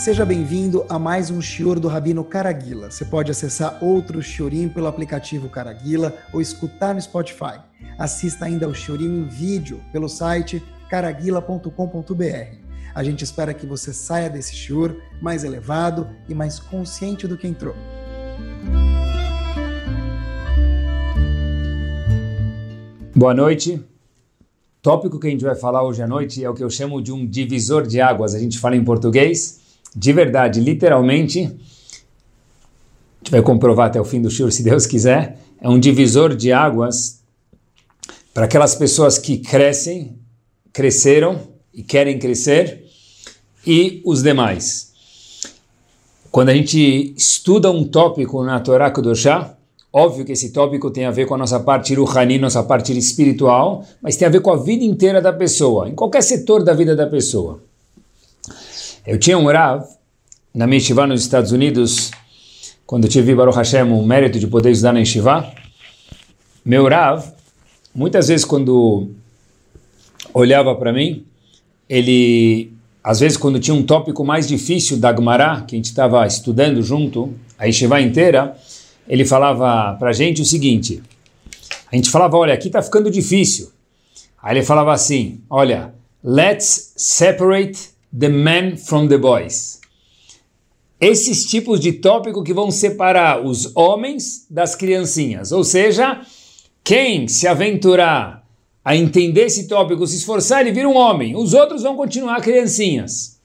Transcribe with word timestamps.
Seja 0.00 0.24
bem-vindo 0.24 0.86
a 0.88 0.98
mais 0.98 1.30
um 1.30 1.42
Shior 1.42 1.78
do 1.78 1.86
Rabino 1.86 2.24
Caraguila. 2.24 2.90
Você 2.90 3.04
pode 3.04 3.30
acessar 3.30 3.84
outro 3.84 4.22
Shiorim 4.22 4.66
pelo 4.66 4.86
aplicativo 4.86 5.46
Caraguila 5.50 6.16
ou 6.32 6.40
escutar 6.40 6.94
no 6.94 7.02
Spotify. 7.02 7.60
Assista 7.98 8.46
ainda 8.46 8.64
ao 8.64 8.72
Shiorim 8.72 9.04
em 9.20 9.28
vídeo 9.28 9.78
pelo 9.92 10.08
site 10.08 10.64
caraguila.com.br. 10.88 12.56
A 12.94 13.04
gente 13.04 13.24
espera 13.24 13.52
que 13.52 13.66
você 13.66 13.92
saia 13.92 14.30
desse 14.30 14.56
Shior 14.56 14.96
mais 15.20 15.44
elevado 15.44 16.08
e 16.26 16.34
mais 16.34 16.58
consciente 16.58 17.28
do 17.28 17.36
que 17.36 17.46
entrou. 17.46 17.74
Boa 23.14 23.34
noite. 23.34 23.84
Tópico 24.80 25.20
que 25.20 25.26
a 25.26 25.30
gente 25.30 25.44
vai 25.44 25.54
falar 25.54 25.82
hoje 25.82 26.02
à 26.02 26.08
noite 26.08 26.42
é 26.42 26.48
o 26.48 26.54
que 26.54 26.64
eu 26.64 26.70
chamo 26.70 27.02
de 27.02 27.12
um 27.12 27.26
divisor 27.26 27.86
de 27.86 28.00
águas. 28.00 28.34
A 28.34 28.38
gente 28.38 28.58
fala 28.58 28.76
em 28.76 28.82
português, 28.82 29.59
de 29.94 30.12
verdade, 30.12 30.60
literalmente. 30.60 31.40
A 31.40 31.44
gente 33.18 33.30
vai 33.30 33.42
comprovar 33.42 33.88
até 33.88 34.00
o 34.00 34.04
fim 34.04 34.20
do 34.20 34.30
show, 34.30 34.50
se 34.50 34.62
Deus 34.62 34.86
quiser. 34.86 35.38
É 35.60 35.68
um 35.68 35.78
divisor 35.78 36.34
de 36.34 36.52
águas 36.52 37.20
para 38.32 38.44
aquelas 38.44 38.74
pessoas 38.74 39.18
que 39.18 39.38
crescem, 39.38 40.16
cresceram 40.72 41.40
e 41.74 41.82
querem 41.82 42.18
crescer, 42.18 42.84
e 43.66 44.00
os 44.04 44.22
demais. 44.22 44.92
Quando 46.30 46.48
a 46.48 46.54
gente 46.54 47.12
estuda 47.16 47.70
um 47.70 47.84
tópico 47.84 48.42
na 48.42 48.60
Torá 48.60 48.90
Kudoshá, 48.90 49.56
Óbvio 49.92 50.24
que 50.24 50.32
esse 50.32 50.52
tópico 50.52 50.88
tem 50.90 51.04
a 51.04 51.10
ver 51.10 51.26
com 51.26 51.34
a 51.34 51.38
nossa 51.38 51.58
parte 51.58 51.94
ruhani, 51.94 52.38
nossa 52.38 52.62
parte 52.62 52.96
espiritual, 52.96 53.84
mas 54.00 54.16
tem 54.16 54.26
a 54.26 54.30
ver 54.30 54.40
com 54.40 54.52
a 54.52 54.56
vida 54.56 54.84
inteira 54.84 55.20
da 55.20 55.32
pessoa, 55.32 55.88
em 55.88 55.94
qualquer 55.96 56.22
setor 56.22 56.62
da 56.62 56.72
vida 56.72 56.94
da 56.94 57.08
pessoa. 57.08 57.60
Eu 59.06 59.18
tinha 59.18 59.38
um 59.38 59.46
Rav 59.46 59.82
na 60.54 60.66
minha 60.66 60.78
Yeshiva 60.78 61.06
nos 61.06 61.22
Estados 61.22 61.52
Unidos, 61.52 62.10
quando 62.84 63.04
eu 63.04 63.10
tive 63.10 63.34
Baruch 63.34 63.56
Hashem 63.56 63.90
o 63.90 64.02
mérito 64.02 64.38
de 64.38 64.46
poder 64.46 64.72
estudar 64.72 64.92
na 64.92 64.98
Yeshiva. 64.98 65.50
Meu 66.62 66.86
Rav, 66.86 67.24
muitas 67.94 68.28
vezes 68.28 68.44
quando 68.44 69.08
olhava 70.34 70.74
para 70.74 70.92
mim, 70.92 71.24
ele, 71.88 72.72
às 73.02 73.20
vezes 73.20 73.38
quando 73.38 73.58
tinha 73.58 73.74
um 73.74 73.82
tópico 73.82 74.22
mais 74.22 74.46
difícil 74.46 74.98
da 74.98 75.14
Gemara, 75.14 75.62
que 75.62 75.74
a 75.74 75.78
gente 75.78 75.86
estava 75.86 76.26
estudando 76.26 76.82
junto, 76.82 77.32
a 77.58 77.64
Yeshiva 77.64 78.02
inteira, 78.02 78.54
ele 79.08 79.24
falava 79.24 79.96
para 79.98 80.10
a 80.10 80.12
gente 80.12 80.42
o 80.42 80.44
seguinte: 80.44 81.02
a 81.90 81.96
gente 81.96 82.10
falava, 82.10 82.36
olha, 82.36 82.52
aqui 82.52 82.66
está 82.66 82.82
ficando 82.82 83.10
difícil. 83.10 83.72
Aí 84.42 84.58
ele 84.58 84.64
falava 84.64 84.92
assim: 84.92 85.40
olha, 85.48 85.94
let's 86.22 86.92
separate 86.96 87.89
the 88.18 88.28
men 88.28 88.76
from 88.76 89.08
the 89.08 89.18
boys. 89.18 89.80
Esses 91.00 91.46
tipos 91.46 91.80
de 91.80 91.92
tópico 91.92 92.42
que 92.42 92.52
vão 92.52 92.70
separar 92.70 93.44
os 93.44 93.74
homens 93.74 94.46
das 94.50 94.74
criancinhas. 94.74 95.50
Ou 95.50 95.64
seja, 95.64 96.20
quem 96.84 97.26
se 97.26 97.46
aventurar 97.46 98.46
a 98.84 98.96
entender 98.96 99.42
esse 99.42 99.66
tópico, 99.66 100.06
se 100.06 100.16
esforçar, 100.16 100.60
ele 100.60 100.72
vira 100.72 100.88
um 100.88 100.96
homem. 100.96 101.36
Os 101.36 101.54
outros 101.54 101.82
vão 101.82 101.96
continuar 101.96 102.40
criancinhas. 102.40 103.40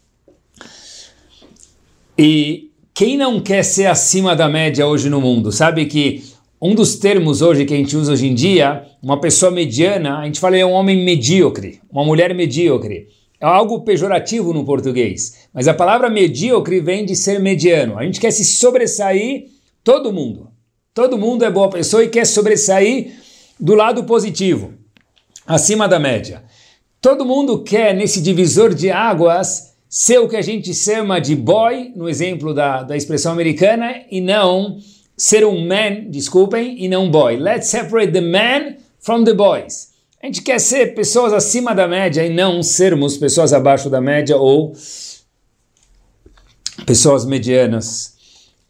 E 2.18 2.72
quem 2.94 3.18
não 3.18 3.42
quer 3.42 3.64
ser 3.64 3.88
acima 3.88 4.36
da 4.36 4.48
média 4.48 4.88
hoje 4.88 5.10
no 5.10 5.20
mundo? 5.20 5.52
Sabe 5.52 5.86
que 5.86 6.24
um 6.62 6.74
dos 6.74 6.96
termos 6.96 7.42
hoje 7.42 7.66
que 7.66 7.74
a 7.74 7.78
gente 7.78 7.96
usa 7.96 8.14
hoje 8.14 8.28
em 8.28 8.34
dia, 8.34 8.86
uma 9.04 9.20
pessoa 9.20 9.52
mediana, 9.52 10.20
a 10.20 10.26
gente 10.26 10.40
fala 10.40 10.58
é 10.58 10.66
um 10.66 10.72
homem 10.72 11.04
medíocre, 11.04 11.82
uma 11.92 12.06
mulher 12.06 12.34
medíocre. 12.34 13.08
É 13.46 13.48
algo 13.48 13.82
pejorativo 13.82 14.52
no 14.52 14.66
português, 14.66 15.48
mas 15.54 15.68
a 15.68 15.74
palavra 15.76 16.10
medíocre 16.10 16.80
vem 16.80 17.06
de 17.06 17.16
ser 17.16 17.40
mediano. 17.40 17.96
A 17.96 18.04
gente 18.04 18.20
quer 18.20 18.32
se 18.32 18.44
sobressair, 18.44 19.50
todo 19.84 20.12
mundo. 20.12 20.50
Todo 20.96 21.16
mundo 21.16 21.46
é 21.46 21.52
boa 21.52 21.70
pessoa 21.70 22.04
e 22.04 22.10
quer 22.10 22.26
sobressair 22.26 23.12
do 23.60 23.76
lado 23.76 24.04
positivo, 24.06 24.74
acima 25.46 25.88
da 25.88 26.00
média. 26.00 26.44
Todo 27.00 27.24
mundo 27.24 27.62
quer, 27.62 27.94
nesse 27.94 28.20
divisor 28.20 28.74
de 28.74 28.90
águas, 28.90 29.76
ser 29.88 30.18
o 30.18 30.28
que 30.28 30.38
a 30.38 30.42
gente 30.42 30.74
chama 30.74 31.22
de 31.22 31.36
boy, 31.36 31.92
no 31.96 32.10
exemplo 32.10 32.52
da, 32.52 32.82
da 32.82 32.98
expressão 32.98 33.32
americana, 33.32 34.06
e 34.10 34.22
não 34.22 34.80
ser 35.16 35.46
um 35.46 35.68
man, 35.68 36.10
desculpem, 36.10 36.84
e 36.84 36.90
não 36.90 37.12
boy. 37.12 37.38
Let's 37.38 37.68
separate 37.68 38.12
the 38.12 38.22
man 38.22 38.78
from 39.00 39.24
the 39.24 39.36
boys. 39.36 39.94
A 40.26 40.28
gente 40.28 40.42
quer 40.42 40.60
ser 40.60 40.96
pessoas 40.96 41.32
acima 41.32 41.76
da 41.76 41.88
média 41.88 42.26
e 42.26 42.34
não 42.34 42.64
sermos 42.64 43.16
pessoas 43.16 43.54
abaixo 43.54 43.92
da 43.92 44.02
média 44.02 44.36
ou 44.36 44.74
pessoas 46.84 47.24
medianas 47.26 48.16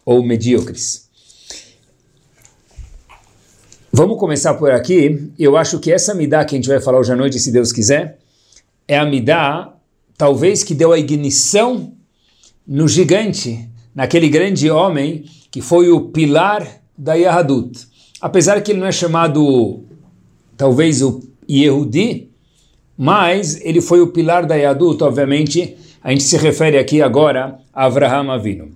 ou 0.06 0.22
medíocres. 0.22 1.10
Vamos 3.90 4.20
começar 4.20 4.56
por 4.56 4.70
aqui. 4.70 5.32
Eu 5.40 5.56
acho 5.56 5.80
que 5.80 5.94
essa 5.94 6.14
midá 6.14 6.44
que 6.44 6.56
a 6.56 6.58
gente 6.58 6.68
vai 6.68 6.82
falar 6.82 7.00
hoje 7.00 7.14
à 7.14 7.16
noite, 7.16 7.40
se 7.40 7.54
Deus 7.54 7.72
quiser, 7.72 8.20
é 8.86 8.98
a 8.98 9.06
midá 9.06 9.74
talvez 10.18 10.62
que 10.62 10.76
deu 10.76 10.92
a 10.92 11.00
ignição 11.00 11.94
no 12.68 12.86
gigante, 12.86 13.70
naquele 13.96 14.28
grande 14.28 14.70
homem 14.70 15.24
que 15.50 15.62
foi 15.62 15.90
o 15.90 16.10
pilar 16.10 16.82
da 16.98 17.14
Yahadut. 17.14 17.88
Apesar 18.20 18.60
que 18.60 18.74
ele 18.74 18.82
não 18.82 18.88
é 18.88 18.92
chamado, 18.92 19.86
talvez, 20.58 21.02
o 21.02 21.34
Yehudi, 21.50 22.30
mas 22.98 23.60
ele 23.62 23.82
foi 23.82 24.02
o 24.02 24.08
pilar 24.08 24.46
da 24.46 24.56
Yahadut, 24.56 25.04
obviamente, 25.04 25.76
a 26.04 26.12
gente 26.12 26.24
se 26.24 26.38
refere 26.38 26.78
aqui 26.78 27.02
agora 27.02 27.60
a 27.74 27.86
Avraham 27.86 28.32
Avinu. 28.32 28.72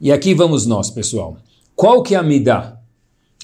E 0.00 0.12
aqui 0.12 0.34
vamos 0.34 0.66
nós, 0.66 0.90
pessoal. 0.90 1.36
Qual 1.74 2.02
que 2.02 2.14
é 2.14 2.18
a 2.18 2.22
Midah? 2.22 2.78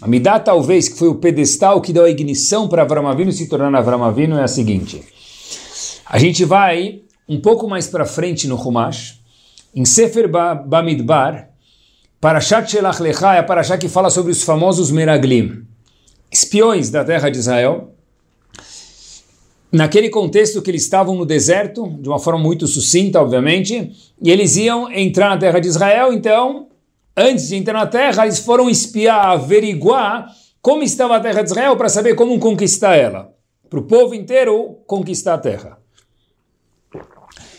A 0.00 0.06
Midah, 0.06 0.38
talvez, 0.38 0.88
que 0.88 0.98
foi 0.98 1.09
o 1.09 1.16
pedestal 1.16 1.81
que 1.81 1.93
deu 1.93 2.04
a 2.04 2.10
ignição 2.10 2.69
para 2.69 2.82
Avraham 2.82 3.09
Avinu 3.09 3.32
se 3.32 3.48
tornar 3.48 3.75
Avraham 3.75 4.04
Avinu, 4.04 4.37
é 4.37 4.43
a 4.43 4.49
seguinte. 4.49 5.03
A 6.06 6.19
gente 6.19 6.44
vai 6.44 7.03
um 7.28 7.41
pouco 7.41 7.69
mais 7.69 7.87
para 7.87 8.04
frente 8.04 8.47
no 8.47 8.56
Humash, 8.56 9.20
em 9.75 9.84
Sefer 9.84 10.28
Bamidbar, 10.28 11.53
Parashat 12.22 12.70
Shelach 12.70 13.03
Lecha 13.03 13.34
é 13.34 13.38
a 13.41 13.43
Parashat 13.43 13.81
que 13.81 13.88
fala 13.88 14.09
sobre 14.09 14.31
os 14.31 14.44
famosos 14.44 14.93
Meraglim, 14.93 15.66
espiões 16.31 16.88
da 16.88 17.04
terra 17.04 17.28
de 17.28 17.38
Israel. 17.38 17.92
Naquele 19.72 20.10
contexto 20.10 20.60
que 20.60 20.71
eles 20.71 20.83
estavam 20.83 21.15
no 21.16 21.25
deserto, 21.25 21.88
de 21.99 22.06
uma 22.06 22.19
forma 22.19 22.38
muito 22.38 22.66
sucinta, 22.66 23.19
obviamente, 23.22 23.91
e 24.21 24.31
eles 24.31 24.56
iam 24.56 24.93
entrar 24.93 25.31
na 25.31 25.38
terra 25.38 25.59
de 25.59 25.69
Israel, 25.69 26.12
então, 26.12 26.69
antes 27.16 27.49
de 27.49 27.56
entrar 27.56 27.72
na 27.72 27.87
terra, 27.87 28.25
eles 28.25 28.38
foram 28.38 28.69
espiar, 28.69 29.28
averiguar 29.28 30.27
como 30.61 30.82
estava 30.82 31.16
a 31.16 31.21
terra 31.21 31.43
de 31.43 31.50
Israel 31.50 31.75
para 31.75 31.88
saber 31.88 32.15
como 32.15 32.38
conquistar 32.38 32.97
ela. 32.97 33.32
Para 33.71 33.81
o 33.81 33.84
povo 33.84 34.15
inteiro 34.15 34.77
conquistar 34.87 35.34
a 35.34 35.38
terra. 35.38 35.78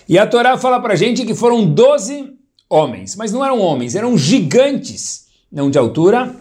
E 0.07 0.19
a 0.19 0.27
Torá 0.27 0.55
fala 0.55 0.79
para 0.79 0.93
a 0.93 0.95
gente 0.95 1.25
que 1.25 1.33
foram 1.33 1.65
12 1.65 2.31
homens, 2.69 3.15
mas 3.15 3.31
não 3.31 3.43
eram 3.43 3.59
homens, 3.59 3.95
eram 3.95 4.15
gigantes, 4.15 5.25
não 5.51 5.71
de 5.71 5.79
altura, 5.79 6.35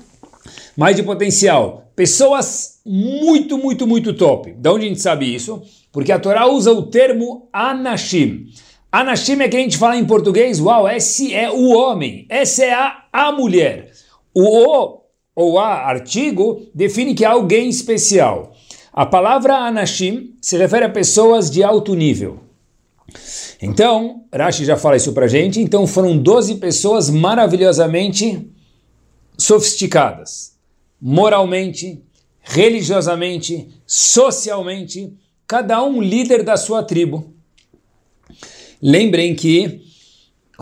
mas 0.76 0.96
de 0.96 1.02
potencial. 1.02 1.90
Pessoas 1.94 2.80
muito, 2.84 3.58
muito, 3.58 3.86
muito 3.86 4.14
top. 4.14 4.52
De 4.52 4.68
onde 4.68 4.86
a 4.86 4.88
gente 4.88 5.00
sabe 5.00 5.32
isso? 5.32 5.62
Porque 5.90 6.12
a 6.12 6.18
Torá 6.18 6.46
usa 6.46 6.72
o 6.72 6.86
termo 6.86 7.48
Anashim. 7.52 8.46
Anashim 8.90 9.40
é 9.40 9.48
que 9.48 9.56
a 9.56 9.60
gente 9.60 9.76
fala 9.76 9.96
em 9.96 10.04
português, 10.04 10.60
uau, 10.60 10.88
esse 10.88 11.34
é 11.34 11.50
o 11.50 11.70
homem, 11.70 12.26
essa 12.28 12.64
é 12.64 12.72
a, 12.72 13.04
a 13.12 13.32
mulher. 13.32 13.90
O 14.34 14.42
o 14.48 15.02
ou 15.34 15.58
a 15.58 15.86
artigo 15.86 16.66
define 16.74 17.14
que 17.14 17.24
é 17.24 17.28
alguém 17.28 17.68
especial. 17.68 18.52
A 18.92 19.06
palavra 19.06 19.56
Anashim 19.56 20.34
se 20.42 20.58
refere 20.58 20.84
a 20.84 20.90
pessoas 20.90 21.50
de 21.50 21.64
alto 21.64 21.94
nível. 21.94 22.40
Então, 23.60 24.24
Rashi 24.34 24.64
já 24.64 24.76
fala 24.76 24.96
isso 24.96 25.12
pra 25.12 25.26
gente, 25.26 25.60
então 25.60 25.86
foram 25.86 26.18
12 26.18 26.56
pessoas 26.56 27.08
maravilhosamente 27.08 28.50
sofisticadas, 29.38 30.56
moralmente, 31.02 32.00
religiosamente, 32.40 33.68
socialmente, 33.84 35.12
cada 35.48 35.82
um 35.82 36.00
líder 36.00 36.44
da 36.44 36.56
sua 36.56 36.84
tribo. 36.84 37.34
Lembrem 38.80 39.34
que 39.34 39.82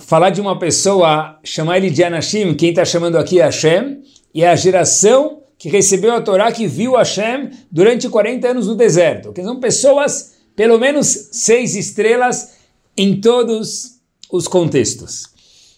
falar 0.01 0.31
de 0.31 0.41
uma 0.41 0.59
pessoa, 0.59 1.39
chamar 1.45 1.77
ele 1.77 1.91
de 1.91 2.03
Anashim, 2.03 2.55
quem 2.55 2.71
está 2.71 2.87
chamando 2.87 3.19
aqui 3.19 3.39
é 3.39 3.45
Hashem, 3.45 4.03
e 4.33 4.43
é 4.43 4.49
a 4.49 4.57
geração 4.57 5.43
que 5.59 5.69
recebeu 5.69 6.15
a 6.15 6.23
Torá, 6.23 6.51
que 6.51 6.67
viu 6.67 6.97
Hashem 6.97 7.51
durante 7.71 8.09
40 8.09 8.49
anos 8.49 8.67
no 8.67 8.75
deserto, 8.75 9.33
que 9.35 9.43
são 9.43 9.61
pessoas, 9.61 10.37
pelo 10.57 10.79
menos 10.79 11.29
seis 11.33 11.75
estrelas, 11.77 12.55
em 12.97 13.21
todos 13.21 14.01
os 14.33 14.49
contextos. 14.49 15.25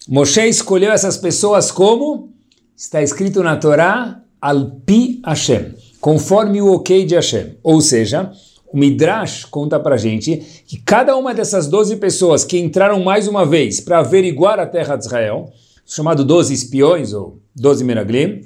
Moshe 0.09 0.47
escolheu 0.47 0.93
essas 0.93 1.17
pessoas 1.17 1.73
como 1.73 2.33
está 2.77 3.03
escrito 3.03 3.43
na 3.43 3.57
Torá, 3.57 4.22
Alpi 4.43 5.21
Hashem, 5.25 5.77
conforme 6.01 6.61
o 6.61 6.73
ok 6.73 7.05
de 7.05 7.15
Hashem. 7.15 7.59
Ou 7.63 7.81
seja, 7.81 8.33
o 8.73 8.77
Midrash 8.77 9.45
conta 9.45 9.79
para 9.79 9.97
gente 9.97 10.65
que 10.67 10.79
cada 10.79 11.17
uma 11.17 11.33
dessas 11.33 11.69
12 11.69 11.97
pessoas 11.97 12.43
que 12.45 12.59
entraram 12.59 13.05
mais 13.05 13.29
uma 13.29 13.47
vez 13.47 13.79
para 13.79 14.01
averiguar 14.01 14.59
a 14.59 14.67
terra 14.67 14.97
de 14.97 15.05
Israel, 15.05 15.53
chamado 15.87 16.25
12 16.25 16.53
espiões 16.53 17.13
ou 17.13 17.39
12 17.55 17.85
Meraglim, 17.85 18.43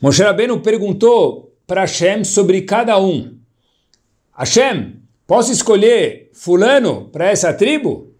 Moshe 0.00 0.22
Rabbeinu 0.22 0.60
perguntou 0.60 1.52
para 1.66 1.80
Hashem 1.80 2.22
sobre 2.22 2.62
cada 2.62 2.96
um. 2.96 3.36
Hashem, 4.38 5.00
posso 5.26 5.50
escolher 5.50 6.30
fulano 6.32 7.08
para 7.10 7.28
essa 7.28 7.52
tribo? 7.52 8.12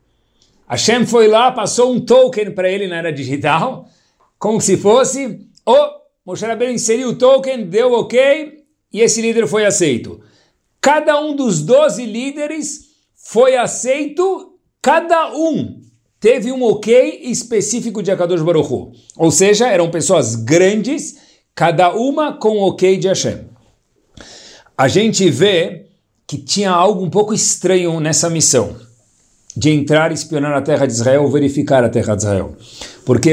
Hashem 0.68 1.06
foi 1.06 1.28
lá, 1.28 1.52
passou 1.52 1.92
um 1.92 2.00
token 2.00 2.50
para 2.50 2.68
ele 2.68 2.88
na 2.88 2.96
era 2.96 3.12
digital, 3.12 3.86
como 4.36 4.60
se 4.60 4.76
fosse, 4.76 5.46
o 5.64 6.05
Moshe 6.26 6.44
Rabbeinu 6.44 6.74
inseriu 6.74 7.10
o 7.10 7.14
token, 7.14 7.66
deu 7.66 7.92
ok, 7.92 8.64
e 8.92 9.00
esse 9.00 9.22
líder 9.22 9.46
foi 9.46 9.64
aceito. 9.64 10.20
Cada 10.80 11.20
um 11.20 11.36
dos 11.36 11.62
12 11.62 12.04
líderes 12.04 12.86
foi 13.14 13.56
aceito, 13.56 14.58
cada 14.82 15.32
um 15.36 15.80
teve 16.18 16.50
um 16.50 16.64
ok 16.64 17.20
específico 17.22 18.02
de 18.02 18.10
Akadosh 18.10 18.42
Baruch 18.42 18.72
Hu. 18.72 18.92
Ou 19.16 19.30
seja, 19.30 19.68
eram 19.68 19.88
pessoas 19.88 20.34
grandes, 20.34 21.16
cada 21.54 21.94
uma 21.94 22.36
com 22.36 22.58
ok 22.58 22.96
de 22.96 23.06
Hashem. 23.06 23.44
A 24.76 24.88
gente 24.88 25.30
vê 25.30 25.86
que 26.26 26.38
tinha 26.38 26.72
algo 26.72 27.04
um 27.04 27.10
pouco 27.10 27.32
estranho 27.32 28.00
nessa 28.00 28.28
missão 28.28 28.74
de 29.56 29.70
entrar 29.70 30.10
e 30.10 30.14
espionar 30.14 30.52
a 30.54 30.60
terra 30.60 30.86
de 30.86 30.92
Israel, 30.92 31.30
verificar 31.30 31.84
a 31.84 31.88
terra 31.88 32.16
de 32.16 32.22
Israel. 32.22 32.56
Porque 33.04 33.32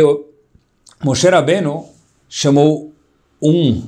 Moshe 1.03 1.27
Rabbeinu 1.27 1.92
chamou 2.35 2.91
um 3.39 3.83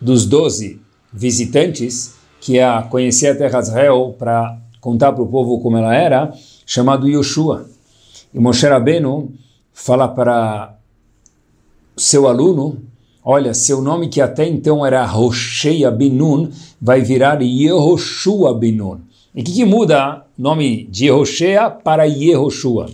dos 0.00 0.24
doze 0.24 0.80
visitantes 1.12 2.14
que 2.40 2.54
ia 2.54 2.84
conhecer 2.84 3.26
a 3.26 3.34
terra 3.34 3.60
de 3.60 3.66
Israel 3.66 4.16
para 4.18 4.58
contar 4.80 5.12
para 5.12 5.22
o 5.22 5.26
povo 5.26 5.60
como 5.60 5.76
ela 5.76 5.94
era, 5.94 6.32
chamado 6.64 7.06
Yoshua. 7.06 7.68
E 8.32 8.40
Moshe 8.40 8.66
Rabbeinu 8.66 9.30
fala 9.74 10.08
para 10.08 10.74
seu 11.94 12.26
aluno, 12.26 12.78
olha, 13.22 13.52
seu 13.52 13.82
nome 13.82 14.08
que 14.08 14.22
até 14.22 14.48
então 14.48 14.86
era 14.86 15.04
Hosheia 15.04 15.90
Binun, 15.90 16.50
vai 16.80 17.02
virar 17.02 17.42
Yehoshua 17.42 18.58
Binun. 18.58 19.00
E 19.34 19.42
o 19.42 19.44
que, 19.44 19.52
que 19.52 19.64
muda 19.66 20.24
o 20.38 20.42
nome 20.42 20.84
de 20.84 21.04
Yehoshea 21.04 21.68
para 21.68 22.04
Yehoshua? 22.04 22.88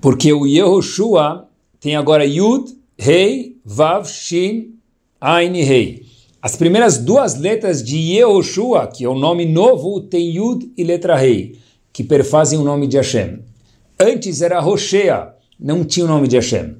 Porque 0.00 0.32
o 0.32 0.46
Yehoshua 0.46 1.48
tem 1.80 1.96
agora 1.96 2.24
Yud, 2.24 2.83
Rei, 2.96 3.56
Vav, 3.64 4.08
Shin, 4.08 4.74
Ain 5.20 5.62
Rei. 5.62 6.06
As 6.40 6.54
primeiras 6.56 6.98
duas 6.98 7.36
letras 7.36 7.82
de 7.82 7.96
Yehoshua, 7.96 8.86
que 8.86 9.04
é 9.04 9.08
o 9.08 9.18
nome 9.18 9.46
novo, 9.46 10.00
tem 10.00 10.36
Yud 10.36 10.70
e 10.76 10.84
letra 10.84 11.16
Rei, 11.16 11.58
que 11.92 12.04
perfazem 12.04 12.58
o 12.58 12.62
nome 12.64 12.86
de 12.86 12.96
Hashem. 12.96 13.40
Antes 13.98 14.42
era 14.42 14.60
Roshea, 14.60 15.34
não 15.58 15.84
tinha 15.84 16.06
o 16.06 16.08
nome 16.08 16.28
de 16.28 16.36
Hashem. 16.36 16.76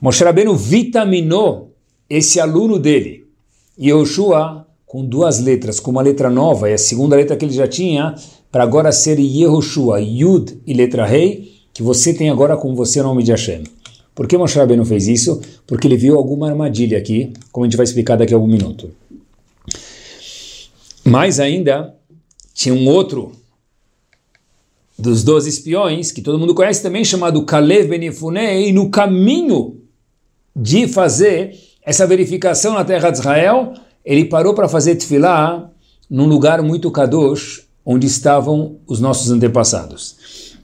Moshe 0.00 0.24
Rabbeinu 0.24 0.54
vitaminou 0.54 1.74
esse 2.08 2.40
aluno 2.40 2.78
dele, 2.78 3.26
Yehoshua, 3.78 4.66
com 4.86 5.04
duas 5.04 5.40
letras, 5.40 5.78
com 5.78 5.90
uma 5.90 6.02
letra 6.02 6.30
nova, 6.30 6.70
e 6.70 6.72
a 6.72 6.78
segunda 6.78 7.16
letra 7.16 7.36
que 7.36 7.44
ele 7.44 7.52
já 7.52 7.68
tinha, 7.68 8.14
para 8.50 8.62
agora 8.62 8.92
ser 8.92 9.18
Yehoshua, 9.18 10.00
Yud 10.00 10.58
e 10.66 10.72
letra 10.72 11.04
Rei, 11.04 11.52
que 11.74 11.82
você 11.82 12.14
tem 12.14 12.30
agora 12.30 12.56
com 12.56 12.74
você 12.74 13.00
o 13.00 13.02
nome 13.02 13.22
de 13.22 13.30
Hashem. 13.30 13.64
Por 14.18 14.26
que 14.26 14.36
Moshe 14.36 14.58
Rabbeinu 14.58 14.84
fez 14.84 15.06
isso? 15.06 15.40
Porque 15.64 15.86
ele 15.86 15.96
viu 15.96 16.16
alguma 16.16 16.48
armadilha 16.48 16.98
aqui, 16.98 17.32
como 17.52 17.64
a 17.64 17.68
gente 17.68 17.76
vai 17.76 17.84
explicar 17.84 18.16
daqui 18.16 18.34
a 18.34 18.36
algum 18.36 18.48
minuto. 18.48 18.90
Mais 21.04 21.38
ainda, 21.38 21.94
tinha 22.52 22.74
um 22.74 22.88
outro 22.88 23.30
dos 24.98 25.22
doze 25.22 25.48
espiões, 25.48 26.10
que 26.10 26.20
todo 26.20 26.36
mundo 26.36 26.52
conhece 26.52 26.82
também, 26.82 27.04
chamado 27.04 27.44
Kalev 27.44 27.92
e 27.92 28.72
no 28.72 28.90
caminho 28.90 29.82
de 30.54 30.88
fazer 30.88 31.54
essa 31.80 32.04
verificação 32.04 32.74
na 32.74 32.84
terra 32.84 33.10
de 33.10 33.18
Israel, 33.18 33.72
ele 34.04 34.24
parou 34.24 34.52
para 34.52 34.68
fazer 34.68 34.96
tefilá 34.96 35.70
num 36.10 36.26
lugar 36.26 36.60
muito 36.60 36.90
kadosh, 36.90 37.68
onde 37.86 38.08
estavam 38.08 38.80
os 38.84 38.98
nossos 38.98 39.30
antepassados. 39.30 40.56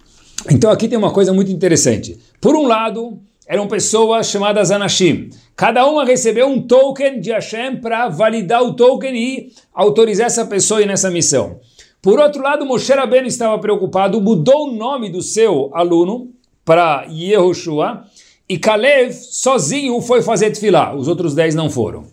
Então 0.50 0.72
aqui 0.72 0.88
tem 0.88 0.98
uma 0.98 1.12
coisa 1.12 1.32
muito 1.32 1.52
interessante. 1.52 2.18
Por 2.40 2.56
um 2.56 2.66
lado, 2.66 3.20
eram 3.46 3.68
pessoas 3.68 4.28
chamadas 4.28 4.70
Anashim. 4.70 5.30
Cada 5.54 5.86
uma 5.86 6.04
recebeu 6.04 6.46
um 6.46 6.60
token 6.60 7.20
de 7.20 7.30
Hashem 7.30 7.80
para 7.80 8.08
validar 8.08 8.62
o 8.62 8.74
token 8.74 9.14
e 9.14 9.52
autorizar 9.72 10.26
essa 10.26 10.46
pessoa 10.46 10.82
ir 10.82 10.86
nessa 10.86 11.10
missão. 11.10 11.60
Por 12.02 12.18
outro 12.18 12.42
lado, 12.42 12.66
Moshe 12.66 12.92
Rabbeinu 12.92 13.26
estava 13.26 13.58
preocupado, 13.58 14.20
mudou 14.20 14.68
o 14.68 14.72
nome 14.72 15.08
do 15.08 15.22
seu 15.22 15.70
aluno 15.72 16.30
para 16.64 17.06
Yehoshua 17.08 18.04
e 18.48 18.58
Kalev 18.58 19.12
sozinho 19.12 20.00
foi 20.00 20.20
fazer 20.20 20.50
tefilá, 20.50 20.94
os 20.94 21.08
outros 21.08 21.34
dez 21.34 21.54
não 21.54 21.70
foram. 21.70 22.04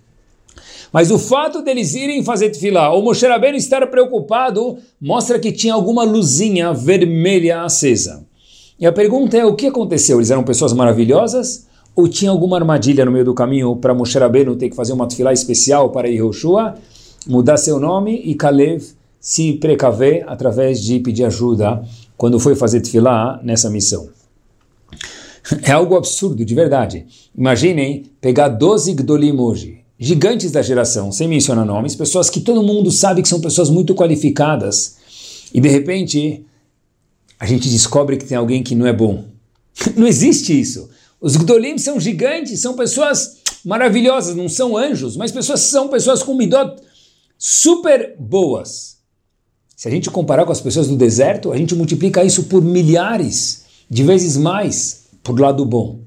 Mas 0.94 1.10
o 1.10 1.18
fato 1.18 1.62
deles 1.62 1.94
irem 1.94 2.24
fazer 2.24 2.50
tefilá, 2.50 2.92
ou 2.94 3.01
Moshe 3.01 3.25
Rabbeinu 3.25 3.57
estar 3.57 3.86
preocupado, 3.88 4.78
mostra 5.00 5.39
que 5.39 5.51
tinha 5.51 5.74
alguma 5.74 6.04
luzinha 6.04 6.74
vermelha 6.74 7.63
acesa. 7.63 8.25
E 8.81 8.86
a 8.88 8.92
pergunta 8.92 9.38
é, 9.38 9.45
o 9.45 9.54
que 9.54 9.68
aconteceu? 9.68 10.18
Eles 10.18 10.31
eram 10.31 10.44
pessoas 10.44 10.74
maravilhosas? 10.74 11.68
Ou 11.95 12.07
tinha 12.07 12.31
alguma 12.31 12.57
armadilha 12.57 13.06
no 13.06 13.12
meio 13.12 13.24
do 13.24 13.31
caminho 13.31 13.75
para 13.75 13.94
Moshe 13.94 14.18
Rabbeinu 14.18 14.56
ter 14.56 14.72
que 14.72 14.75
fazer 14.75 14.92
uma 14.92 15.07
tefilá 15.07 15.31
especial 15.31 15.92
para 15.92 16.10
Yehoshua, 16.10 16.74
mudar 17.28 17.57
seu 17.57 17.80
nome 17.80 18.19
e 18.25 18.33
Kalev 18.33 18.83
se 19.19 19.54
precaver 19.54 20.24
através 20.28 20.81
de 20.81 21.00
pedir 21.00 21.25
ajuda 21.25 21.83
quando 22.18 22.39
foi 22.39 22.56
fazer 22.56 22.81
tefilá 22.81 23.39
nessa 23.44 23.69
missão? 23.69 24.10
É 25.63 25.72
algo 25.72 25.95
absurdo, 25.95 26.45
de 26.45 26.56
verdade. 26.56 27.06
Imaginem 27.38 28.04
pegar 28.22 28.48
12 28.48 28.94
Gdolim 28.94 29.38
hoje, 29.38 29.80
gigantes 30.00 30.51
da 30.51 30.62
geração, 30.62 31.12
sem 31.12 31.28
mencionar 31.28 31.66
nomes, 31.66 31.95
pessoas 31.95 32.30
que 32.30 32.39
todo 32.39 32.63
mundo 32.63 32.89
sabe 32.89 33.22
que 33.22 33.28
são 33.28 33.42
pessoas 33.42 33.69
muito 33.69 33.94
qualificadas, 33.94 34.98
e 35.54 35.60
de 35.60 35.68
repente 35.68 36.45
a 37.41 37.45
gente 37.47 37.67
descobre 37.67 38.17
que 38.17 38.25
tem 38.25 38.38
alguém 38.38 38.61
que 38.61 38.75
não 38.75 38.85
é 38.85 38.93
bom. 38.93 39.25
não 39.97 40.05
existe 40.05 40.57
isso. 40.57 40.88
Os 41.19 41.35
Gdolim 41.35 41.75
são 41.79 41.99
gigantes, 41.99 42.59
são 42.59 42.75
pessoas 42.75 43.38
maravilhosas, 43.65 44.35
não 44.35 44.47
são 44.47 44.77
anjos, 44.77 45.17
mas 45.17 45.31
pessoas 45.31 45.61
são 45.61 45.88
pessoas 45.88 46.21
com 46.21 46.35
midot 46.35 46.79
super 47.39 48.15
boas. 48.19 48.97
Se 49.75 49.88
a 49.88 49.91
gente 49.91 50.11
comparar 50.11 50.45
com 50.45 50.51
as 50.51 50.61
pessoas 50.61 50.88
do 50.88 50.95
deserto, 50.95 51.51
a 51.51 51.57
gente 51.57 51.73
multiplica 51.73 52.23
isso 52.23 52.44
por 52.44 52.61
milhares 52.61 53.63
de 53.89 54.04
vezes 54.04 54.37
mais 54.37 55.06
por 55.23 55.39
lado 55.39 55.66
bom. 55.66 55.97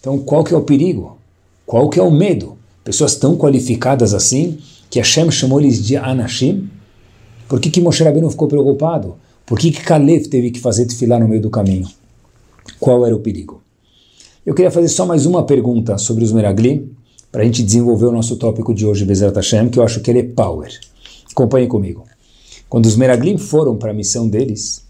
Então, 0.00 0.18
qual 0.18 0.42
que 0.42 0.52
é 0.52 0.56
o 0.56 0.62
perigo? 0.62 1.16
Qual 1.64 1.88
que 1.88 2.00
é 2.00 2.02
o 2.02 2.10
medo? 2.10 2.58
Pessoas 2.82 3.14
tão 3.14 3.36
qualificadas 3.36 4.12
assim, 4.12 4.58
que 4.90 4.98
Hashem 4.98 5.30
chamou 5.30 5.60
eles 5.60 5.84
de 5.84 5.96
Anashim? 5.96 6.68
Por 7.48 7.60
que, 7.60 7.70
que 7.70 7.80
Moshe 7.80 8.02
Rabbeinu 8.02 8.30
ficou 8.30 8.48
preocupado? 8.48 9.16
Por 9.46 9.60
que, 9.60 9.70
que 9.70 10.28
teve 10.28 10.50
que 10.50 10.58
fazer 10.58 10.84
desfilar 10.84 11.20
no 11.20 11.28
meio 11.28 11.40
do 11.40 11.48
caminho? 11.48 11.88
Qual 12.80 13.06
era 13.06 13.14
o 13.14 13.20
perigo? 13.20 13.62
Eu 14.44 14.54
queria 14.54 14.72
fazer 14.72 14.88
só 14.88 15.06
mais 15.06 15.24
uma 15.24 15.44
pergunta 15.44 15.96
sobre 15.98 16.24
os 16.24 16.32
Meraglim, 16.32 16.90
para 17.30 17.42
a 17.42 17.44
gente 17.44 17.62
desenvolver 17.62 18.06
o 18.06 18.12
nosso 18.12 18.36
tópico 18.36 18.74
de 18.74 18.84
hoje, 18.84 19.04
Bezerra 19.04 19.32
Hashem, 19.36 19.68
que 19.68 19.78
eu 19.78 19.84
acho 19.84 20.00
que 20.00 20.10
ele 20.10 20.18
é 20.18 20.22
power. 20.24 20.68
Acompanhe 21.30 21.68
comigo. 21.68 22.04
Quando 22.68 22.86
os 22.86 22.96
Meraglim 22.96 23.38
foram 23.38 23.76
para 23.76 23.92
a 23.92 23.94
missão 23.94 24.28
deles, 24.28 24.84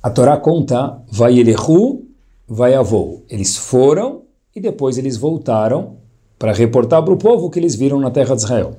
a 0.00 0.10
Torá 0.10 0.36
conta, 0.36 0.98
vai 1.10 1.38
Elehu, 1.40 2.04
vai 2.46 2.74
Avou. 2.74 3.24
Eles 3.28 3.56
foram 3.56 4.22
e 4.54 4.60
depois 4.60 4.96
eles 4.96 5.16
voltaram 5.16 5.96
para 6.38 6.52
reportar 6.52 7.02
para 7.02 7.14
o 7.14 7.16
povo 7.16 7.46
o 7.46 7.50
que 7.50 7.58
eles 7.58 7.74
viram 7.74 7.98
na 7.98 8.12
terra 8.12 8.36
de 8.36 8.42
Israel. 8.42 8.76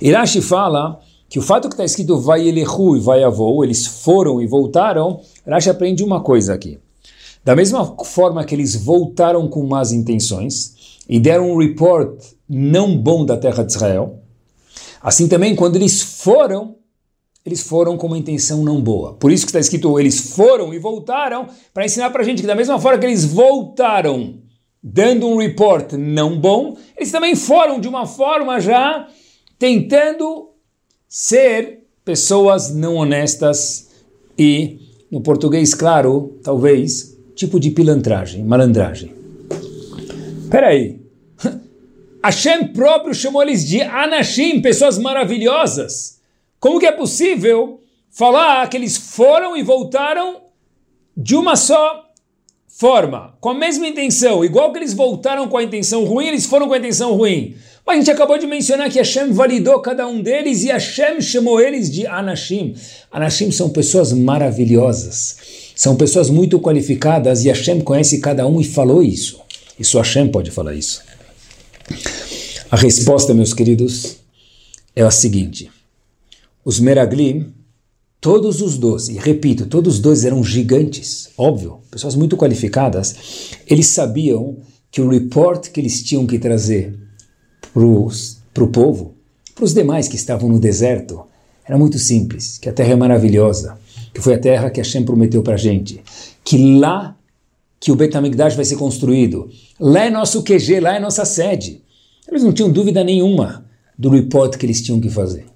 Irashi 0.00 0.42
fala 0.42 1.00
que 1.28 1.38
o 1.38 1.42
fato 1.42 1.68
que 1.68 1.74
está 1.74 1.84
escrito 1.84 2.18
vai 2.18 2.48
Elehu 2.48 2.96
e 2.96 3.00
vai 3.00 3.22
Avou, 3.22 3.62
eles 3.62 3.86
foram 3.86 4.40
e 4.40 4.46
voltaram, 4.46 5.20
Rashi 5.46 5.68
aprende 5.68 6.02
uma 6.02 6.22
coisa 6.22 6.54
aqui. 6.54 6.78
Da 7.44 7.54
mesma 7.54 7.84
forma 8.04 8.44
que 8.44 8.54
eles 8.54 8.74
voltaram 8.74 9.48
com 9.48 9.66
más 9.66 9.92
intenções 9.92 11.02
e 11.08 11.20
deram 11.20 11.50
um 11.50 11.58
report 11.58 12.22
não 12.48 12.96
bom 12.96 13.24
da 13.24 13.36
terra 13.36 13.62
de 13.62 13.72
Israel, 13.72 14.22
assim 15.02 15.28
também 15.28 15.54
quando 15.54 15.76
eles 15.76 16.00
foram, 16.00 16.76
eles 17.44 17.60
foram 17.60 17.96
com 17.96 18.06
uma 18.06 18.18
intenção 18.18 18.64
não 18.64 18.80
boa. 18.80 19.14
Por 19.14 19.30
isso 19.30 19.44
que 19.44 19.50
está 19.50 19.60
escrito 19.60 19.98
eles 19.98 20.34
foram 20.34 20.72
e 20.72 20.78
voltaram 20.78 21.46
para 21.74 21.84
ensinar 21.84 22.10
para 22.10 22.22
a 22.22 22.24
gente 22.24 22.40
que 22.40 22.46
da 22.46 22.54
mesma 22.54 22.78
forma 22.78 22.98
que 22.98 23.06
eles 23.06 23.24
voltaram 23.24 24.40
dando 24.82 25.26
um 25.26 25.36
report 25.36 25.92
não 25.92 26.38
bom, 26.38 26.76
eles 26.96 27.10
também 27.10 27.34
foram 27.34 27.80
de 27.80 27.88
uma 27.88 28.06
forma 28.06 28.60
já 28.60 29.06
tentando 29.58 30.48
ser 31.08 31.84
pessoas 32.04 32.74
não 32.74 32.96
honestas 32.96 33.88
e, 34.38 34.78
no 35.10 35.20
português 35.20 35.74
claro, 35.74 36.38
talvez, 36.42 37.16
tipo 37.34 37.58
de 37.58 37.70
pilantragem, 37.70 38.44
malandragem. 38.44 39.12
Peraí, 40.50 41.00
Hashem 42.22 42.68
próprio 42.68 43.14
chamou 43.14 43.42
eles 43.42 43.66
de 43.66 43.80
Anashim, 43.80 44.60
pessoas 44.60 44.98
maravilhosas. 44.98 46.20
Como 46.60 46.78
que 46.78 46.86
é 46.86 46.92
possível 46.92 47.80
falar 48.10 48.68
que 48.68 48.76
eles 48.76 48.96
foram 48.96 49.56
e 49.56 49.62
voltaram 49.62 50.42
de 51.16 51.34
uma 51.34 51.56
só 51.56 52.04
forma, 52.68 53.36
com 53.40 53.50
a 53.50 53.54
mesma 53.54 53.88
intenção, 53.88 54.44
igual 54.44 54.70
que 54.72 54.78
eles 54.78 54.94
voltaram 54.94 55.48
com 55.48 55.56
a 55.56 55.62
intenção 55.64 56.04
ruim, 56.04 56.26
eles 56.26 56.46
foram 56.46 56.68
com 56.68 56.74
a 56.74 56.78
intenção 56.78 57.14
ruim. 57.14 57.56
Mas 57.88 57.94
a 57.94 58.00
gente 58.00 58.10
acabou 58.10 58.36
de 58.36 58.46
mencionar 58.46 58.90
que 58.90 58.98
Hashem 58.98 59.32
validou 59.32 59.80
cada 59.80 60.06
um 60.06 60.20
deles 60.20 60.62
e 60.62 60.66
Hashem 60.66 61.22
chamou 61.22 61.58
eles 61.58 61.90
de 61.90 62.06
Anashim. 62.06 62.74
Anashim 63.10 63.50
são 63.50 63.70
pessoas 63.70 64.12
maravilhosas, 64.12 65.38
são 65.74 65.96
pessoas 65.96 66.28
muito 66.28 66.60
qualificadas 66.60 67.46
e 67.46 67.48
Hashem 67.48 67.80
conhece 67.80 68.20
cada 68.20 68.46
um 68.46 68.60
e 68.60 68.64
falou 68.64 69.02
isso. 69.02 69.40
Isso 69.80 69.96
Hashem 69.96 70.28
pode 70.28 70.50
falar 70.50 70.74
isso. 70.74 71.02
A 72.70 72.76
resposta, 72.76 73.32
meus 73.32 73.54
queridos, 73.54 74.16
é 74.94 75.00
a 75.00 75.10
seguinte: 75.10 75.70
os 76.62 76.78
Meraglim, 76.78 77.54
todos 78.20 78.60
os 78.60 78.76
doze, 78.76 79.14
e 79.14 79.18
repito, 79.18 79.64
todos 79.64 79.94
os 79.94 80.00
dois 80.00 80.26
eram 80.26 80.44
gigantes, 80.44 81.30
óbvio, 81.38 81.80
pessoas 81.90 82.14
muito 82.14 82.36
qualificadas, 82.36 83.14
eles 83.66 83.86
sabiam 83.86 84.58
que 84.90 85.00
o 85.00 85.08
report 85.08 85.68
que 85.70 85.80
eles 85.80 86.02
tinham 86.02 86.26
que 86.26 86.38
trazer 86.38 87.07
para 87.72 88.64
o 88.64 88.68
povo, 88.68 89.14
para 89.54 89.64
os 89.64 89.74
demais 89.74 90.08
que 90.08 90.16
estavam 90.16 90.48
no 90.48 90.58
deserto, 90.58 91.24
era 91.64 91.76
muito 91.76 91.98
simples, 91.98 92.58
que 92.58 92.68
a 92.68 92.72
terra 92.72 92.92
é 92.92 92.96
maravilhosa, 92.96 93.78
que 94.14 94.20
foi 94.20 94.34
a 94.34 94.38
terra 94.38 94.70
que 94.70 94.80
Hashem 94.80 95.04
prometeu 95.04 95.42
para 95.42 95.54
a 95.54 95.58
gente, 95.58 96.02
que 96.44 96.78
lá 96.78 97.16
que 97.80 97.92
o 97.92 97.96
Betamigdash 97.96 98.56
vai 98.56 98.64
ser 98.64 98.76
construído, 98.76 99.50
lá 99.78 100.04
é 100.04 100.10
nosso 100.10 100.42
QG, 100.42 100.80
lá 100.80 100.96
é 100.96 101.00
nossa 101.00 101.24
sede. 101.24 101.82
Eles 102.26 102.42
não 102.42 102.52
tinham 102.52 102.70
dúvida 102.70 103.04
nenhuma 103.04 103.64
do 103.96 104.08
report 104.08 104.56
que 104.56 104.66
eles 104.66 104.82
tinham 104.82 105.00
que 105.00 105.08
fazer. 105.08 105.46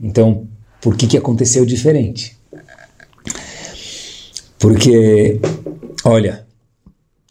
Então, 0.00 0.46
por 0.80 0.96
que, 0.96 1.06
que 1.06 1.16
aconteceu 1.16 1.64
diferente? 1.64 2.36
Porque, 4.58 5.40
olha, 6.04 6.46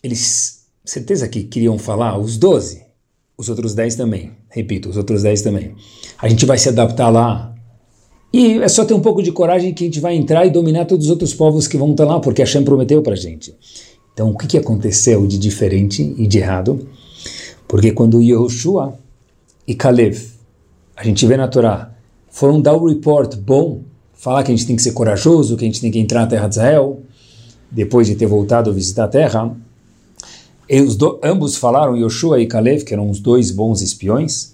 eles, 0.01 0.65
certeza 0.85 1.27
que 1.27 1.43
queriam 1.43 1.77
falar, 1.77 2.17
os 2.17 2.37
12, 2.37 2.86
os 3.37 3.49
outros 3.49 3.75
10 3.75 3.95
também, 3.95 4.31
repito, 4.49 4.89
os 4.89 4.97
outros 4.97 5.21
10 5.21 5.43
também. 5.43 5.75
A 6.17 6.27
gente 6.27 6.45
vai 6.45 6.57
se 6.57 6.69
adaptar 6.69 7.09
lá. 7.09 7.53
E 8.33 8.57
é 8.59 8.67
só 8.67 8.83
ter 8.83 8.95
um 8.95 8.99
pouco 8.99 9.21
de 9.21 9.31
coragem 9.31 9.73
que 9.73 9.83
a 9.83 9.87
gente 9.87 9.99
vai 9.99 10.15
entrar 10.15 10.45
e 10.45 10.49
dominar 10.49 10.85
todos 10.85 11.05
os 11.05 11.11
outros 11.11 11.33
povos 11.33 11.67
que 11.67 11.77
vão 11.77 11.91
estar 11.91 12.05
lá, 12.05 12.19
porque 12.19 12.41
a 12.41 12.45
Shem 12.45 12.63
prometeu 12.63 13.01
para 13.01 13.15
gente. 13.15 13.55
Então, 14.13 14.31
o 14.31 14.37
que, 14.37 14.47
que 14.47 14.57
aconteceu 14.57 15.27
de 15.27 15.37
diferente 15.37 16.15
e 16.17 16.25
de 16.25 16.39
errado? 16.39 16.87
Porque 17.67 17.91
quando 17.91 18.21
Yehoshua 18.21 18.97
e 19.67 19.75
Caleb, 19.75 20.17
a 20.95 21.03
gente 21.03 21.25
vê 21.27 21.37
na 21.37 21.47
Torá, 21.47 21.93
foram 22.27 22.59
dar 22.59 22.73
o 22.73 22.87
report 22.87 23.35
bom, 23.35 23.81
falar 24.13 24.41
que 24.41 24.51
a 24.51 24.55
gente 24.55 24.65
tem 24.65 24.75
que 24.75 24.81
ser 24.81 24.93
corajoso, 24.93 25.55
que 25.55 25.63
a 25.63 25.67
gente 25.67 25.79
tem 25.79 25.91
que 25.91 25.99
entrar 25.99 26.21
na 26.21 26.27
terra 26.27 26.47
de 26.47 26.55
Israel, 26.55 27.03
depois 27.69 28.07
de 28.07 28.15
ter 28.15 28.25
voltado 28.25 28.71
a 28.71 28.73
visitar 28.73 29.03
a 29.03 29.07
terra, 29.07 29.55
do, 30.97 31.19
ambos 31.23 31.55
falaram, 31.55 31.95
Yoshua 31.95 32.41
e 32.41 32.47
Caleb, 32.47 32.83
que 32.83 32.93
eram 32.93 33.09
os 33.09 33.19
dois 33.19 33.51
bons 33.51 33.81
espiões, 33.81 34.53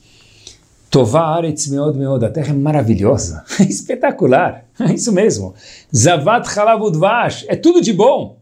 Tová 0.89 1.35
Aretz 1.35 1.67
Meod 1.67 1.97
Meod, 1.97 2.23
a 2.23 2.29
terra 2.29 2.51
é 2.51 2.53
maravilhosa, 2.53 3.43
espetacular, 3.67 4.65
é 4.79 4.93
isso 4.93 5.11
mesmo. 5.11 5.55
Zavat 5.95 6.47
Halavudvash, 6.47 7.45
é 7.47 7.55
tudo 7.55 7.81
de 7.81 7.91
bom. 7.91 8.37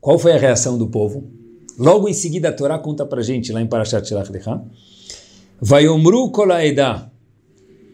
Qual 0.00 0.18
foi 0.18 0.32
a 0.32 0.38
reação 0.38 0.76
do 0.76 0.88
povo? 0.88 1.30
Logo 1.78 2.08
em 2.08 2.12
seguida, 2.12 2.48
a 2.48 2.52
Torá 2.52 2.78
conta 2.78 3.06
para 3.06 3.22
gente, 3.22 3.52
lá 3.52 3.60
em 3.60 3.66
Parashat 3.66 4.08
Shelach 4.08 4.30
Lecha, 4.32 4.60
Vayomru 5.60 6.30
kolaeda, 6.30 7.10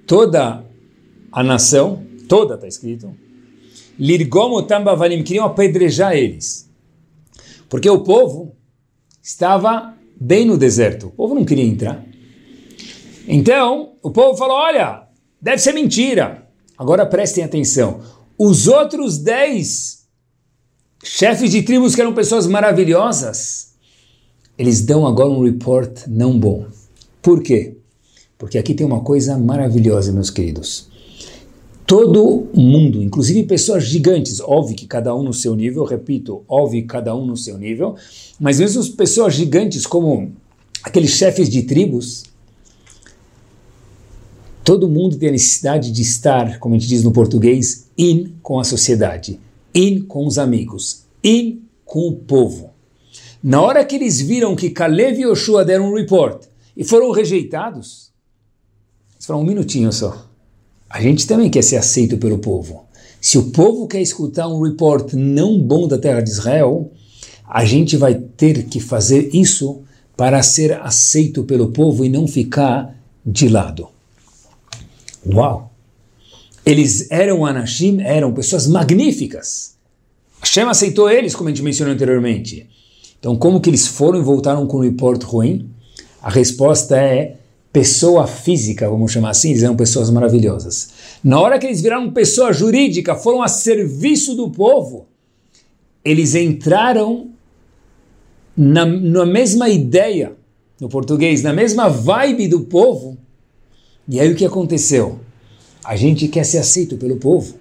toda 0.06 0.64
a 1.30 1.42
nação, 1.42 2.02
toda 2.28 2.54
está 2.54 2.66
escrito, 2.66 3.14
Lirgomotam 3.98 4.84
bavalim, 4.84 5.22
queriam 5.22 5.46
apedrejar 5.46 6.14
eles. 6.14 6.65
Porque 7.68 7.88
o 7.88 8.02
povo 8.02 8.56
estava 9.23 9.94
bem 10.18 10.44
no 10.44 10.56
deserto, 10.56 11.08
o 11.08 11.11
povo 11.11 11.35
não 11.35 11.44
queria 11.44 11.64
entrar. 11.64 12.04
Então, 13.28 13.94
o 14.02 14.11
povo 14.11 14.37
falou, 14.37 14.56
olha, 14.56 15.02
deve 15.40 15.58
ser 15.58 15.73
mentira. 15.73 16.46
Agora 16.78 17.06
prestem 17.06 17.42
atenção, 17.42 18.00
os 18.38 18.68
outros 18.68 19.18
dez 19.18 20.06
chefes 21.02 21.50
de 21.50 21.62
tribos 21.62 21.94
que 21.94 22.00
eram 22.00 22.12
pessoas 22.12 22.46
maravilhosas, 22.46 23.75
eles 24.58 24.82
dão 24.82 25.06
agora 25.06 25.28
um 25.28 25.42
report 25.42 26.06
não 26.06 26.38
bom. 26.38 26.66
Por 27.23 27.42
quê? 27.42 27.76
Porque 28.38 28.58
aqui 28.58 28.75
tem 28.75 28.87
uma 28.87 29.00
coisa 29.00 29.38
maravilhosa, 29.38 30.12
meus 30.12 30.30
queridos. 30.30 30.88
Todo 31.86 32.48
mundo, 32.52 33.00
inclusive 33.00 33.44
pessoas 33.44 33.84
gigantes, 33.84 34.40
óbvio 34.40 34.74
que 34.74 34.88
cada 34.88 35.14
um 35.14 35.22
no 35.22 35.32
seu 35.32 35.54
nível, 35.54 35.84
repito, 35.84 36.42
óbvio 36.48 36.82
que 36.82 36.88
cada 36.88 37.14
um 37.14 37.24
no 37.24 37.36
seu 37.36 37.56
nível, 37.56 37.94
mas 38.40 38.58
mesmo 38.58 38.80
as 38.80 38.88
pessoas 38.88 39.34
gigantes 39.34 39.86
como 39.86 40.32
aqueles 40.82 41.10
chefes 41.10 41.48
de 41.48 41.62
tribos, 41.62 42.24
todo 44.64 44.88
mundo 44.88 45.16
tem 45.16 45.28
a 45.28 45.32
necessidade 45.32 45.92
de 45.92 46.02
estar, 46.02 46.58
como 46.58 46.74
a 46.74 46.78
gente 46.78 46.88
diz 46.88 47.04
no 47.04 47.12
português, 47.12 47.86
in 47.96 48.34
com 48.42 48.58
a 48.58 48.64
sociedade, 48.64 49.38
in 49.72 50.00
com 50.00 50.26
os 50.26 50.38
amigos, 50.38 51.04
in 51.22 51.62
com 51.84 52.08
o 52.08 52.16
povo. 52.16 52.70
Na 53.40 53.62
hora 53.62 53.84
que 53.84 53.94
eles 53.94 54.20
viram 54.20 54.56
que 54.56 54.70
Caleb 54.70 55.20
e 55.20 55.22
Yoshua 55.22 55.64
deram 55.64 55.92
um 55.92 55.94
report 55.94 56.46
e 56.76 56.82
foram 56.82 57.12
rejeitados, 57.12 58.10
eles 59.14 59.24
falaram 59.24 59.44
um 59.44 59.48
minutinho 59.48 59.92
só. 59.92 60.25
A 60.96 61.00
gente 61.02 61.26
também 61.26 61.50
quer 61.50 61.60
ser 61.60 61.76
aceito 61.76 62.16
pelo 62.16 62.38
povo. 62.38 62.86
Se 63.20 63.36
o 63.36 63.50
povo 63.50 63.86
quer 63.86 64.00
escutar 64.00 64.48
um 64.48 64.62
report 64.62 65.12
não 65.12 65.60
bom 65.60 65.86
da 65.86 65.98
terra 65.98 66.22
de 66.22 66.30
Israel, 66.30 66.90
a 67.46 67.66
gente 67.66 67.98
vai 67.98 68.14
ter 68.14 68.62
que 68.62 68.80
fazer 68.80 69.28
isso 69.34 69.82
para 70.16 70.42
ser 70.42 70.72
aceito 70.80 71.44
pelo 71.44 71.70
povo 71.70 72.02
e 72.02 72.08
não 72.08 72.26
ficar 72.26 72.96
de 73.26 73.46
lado. 73.46 73.88
Uau! 75.30 75.70
Eles 76.64 77.10
eram 77.10 77.44
Anashim, 77.44 78.00
eram 78.00 78.32
pessoas 78.32 78.66
magníficas. 78.66 79.74
Hashem 80.40 80.64
aceitou 80.64 81.10
eles, 81.10 81.36
como 81.36 81.50
a 81.50 81.52
gente 81.52 81.62
mencionou 81.62 81.92
anteriormente. 81.92 82.70
Então, 83.20 83.36
como 83.36 83.60
que 83.60 83.68
eles 83.68 83.86
foram 83.86 84.18
e 84.18 84.22
voltaram 84.22 84.66
com 84.66 84.78
um 84.78 84.80
report 84.80 85.22
ruim? 85.24 85.68
A 86.22 86.30
resposta 86.30 86.96
é 86.96 87.36
pessoa 87.76 88.26
física, 88.26 88.88
vamos 88.88 89.12
chamar 89.12 89.33
assim, 89.33 89.50
eles 89.50 89.62
eram 89.62 89.76
pessoas 89.76 90.09
maravilhosas. 90.09 90.88
Na 91.23 91.38
hora 91.38 91.59
que 91.59 91.66
eles 91.66 91.83
viraram 91.83 92.11
pessoa 92.11 92.50
jurídica, 92.50 93.14
foram 93.14 93.42
a 93.42 93.49
serviço 93.49 94.35
do 94.35 94.49
povo, 94.49 95.04
eles 96.02 96.35
entraram 96.35 97.33
na, 98.56 98.87
na 98.87 99.26
mesma 99.26 99.68
ideia, 99.68 100.33
no 100.80 100.88
português, 100.88 101.42
na 101.42 101.52
mesma 101.52 101.90
vibe 101.90 102.49
do 102.49 102.61
povo. 102.61 103.18
E 104.09 104.18
aí 104.18 104.33
o 104.33 104.37
que 104.37 104.47
aconteceu? 104.47 105.21
A 105.85 105.97
gente 105.97 106.28
quer 106.28 106.47
ser 106.47 106.56
aceito 106.56 106.97
pelo 106.97 107.16
povo. 107.16 107.56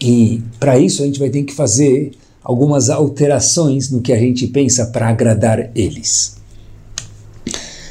E 0.00 0.40
para 0.60 0.78
isso 0.78 1.02
a 1.02 1.04
gente 1.04 1.18
vai 1.18 1.30
ter 1.30 1.42
que 1.42 1.52
fazer 1.52 2.12
algumas 2.44 2.90
alterações 2.90 3.90
no 3.90 4.00
que 4.00 4.12
a 4.12 4.18
gente 4.20 4.46
pensa 4.46 4.86
para 4.86 5.08
agradar 5.08 5.72
eles. 5.74 6.36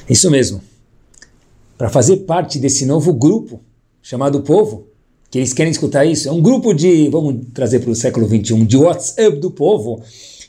Isso 0.09 0.31
mesmo. 0.31 0.61
Para 1.77 1.89
fazer 1.89 2.17
parte 2.17 2.57
desse 2.57 2.85
novo 2.85 3.13
grupo 3.13 3.61
chamado 4.01 4.41
povo, 4.41 4.87
que 5.29 5.39
eles 5.39 5.51
querem 5.51 5.71
escutar 5.71 6.05
isso, 6.05 6.29
é 6.29 6.31
um 6.31 6.41
grupo 6.41 6.73
de, 6.73 7.09
vamos 7.09 7.35
trazer 7.53 7.79
para 7.79 7.89
o 7.89 7.95
século 7.95 8.27
21, 8.27 8.65
de 8.65 8.77
WhatsApp 8.77 9.37
do 9.37 9.51
povo, 9.51 10.01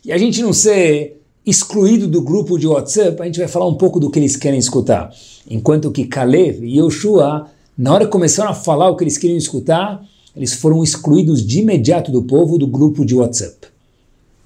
e 0.05 0.13
a 0.13 0.19
gente 0.19 0.41
não 0.41 0.53
ser 0.53 1.21
excluído 1.45 2.07
do 2.07 2.21
grupo 2.21 2.59
de 2.59 2.67
WhatsApp, 2.67 3.21
a 3.21 3.25
gente 3.25 3.39
vai 3.39 3.49
falar 3.49 3.67
um 3.67 3.75
pouco 3.75 3.99
do 3.99 4.11
que 4.11 4.19
eles 4.19 4.37
querem 4.37 4.59
escutar. 4.59 5.11
Enquanto 5.49 5.91
que 5.91 6.05
Caleb 6.05 6.65
e 6.65 6.79
Yoshua, 6.79 7.49
na 7.77 7.93
hora 7.93 8.05
que 8.05 8.11
começaram 8.11 8.51
a 8.51 8.55
falar 8.55 8.91
o 8.91 8.97
que 8.97 9.05
eles 9.05 9.19
queriam 9.19 9.39
escutar, 9.39 10.05
eles 10.37 10.53
foram 10.53 10.85
excluídos 10.85 11.45
de 11.45 11.61
imediato 11.61 12.13
do 12.13 12.23
povo 12.23 12.59
do 12.59 12.67
grupo 12.67 13.05
de 13.05 13.15
WhatsApp. 13.15 13.69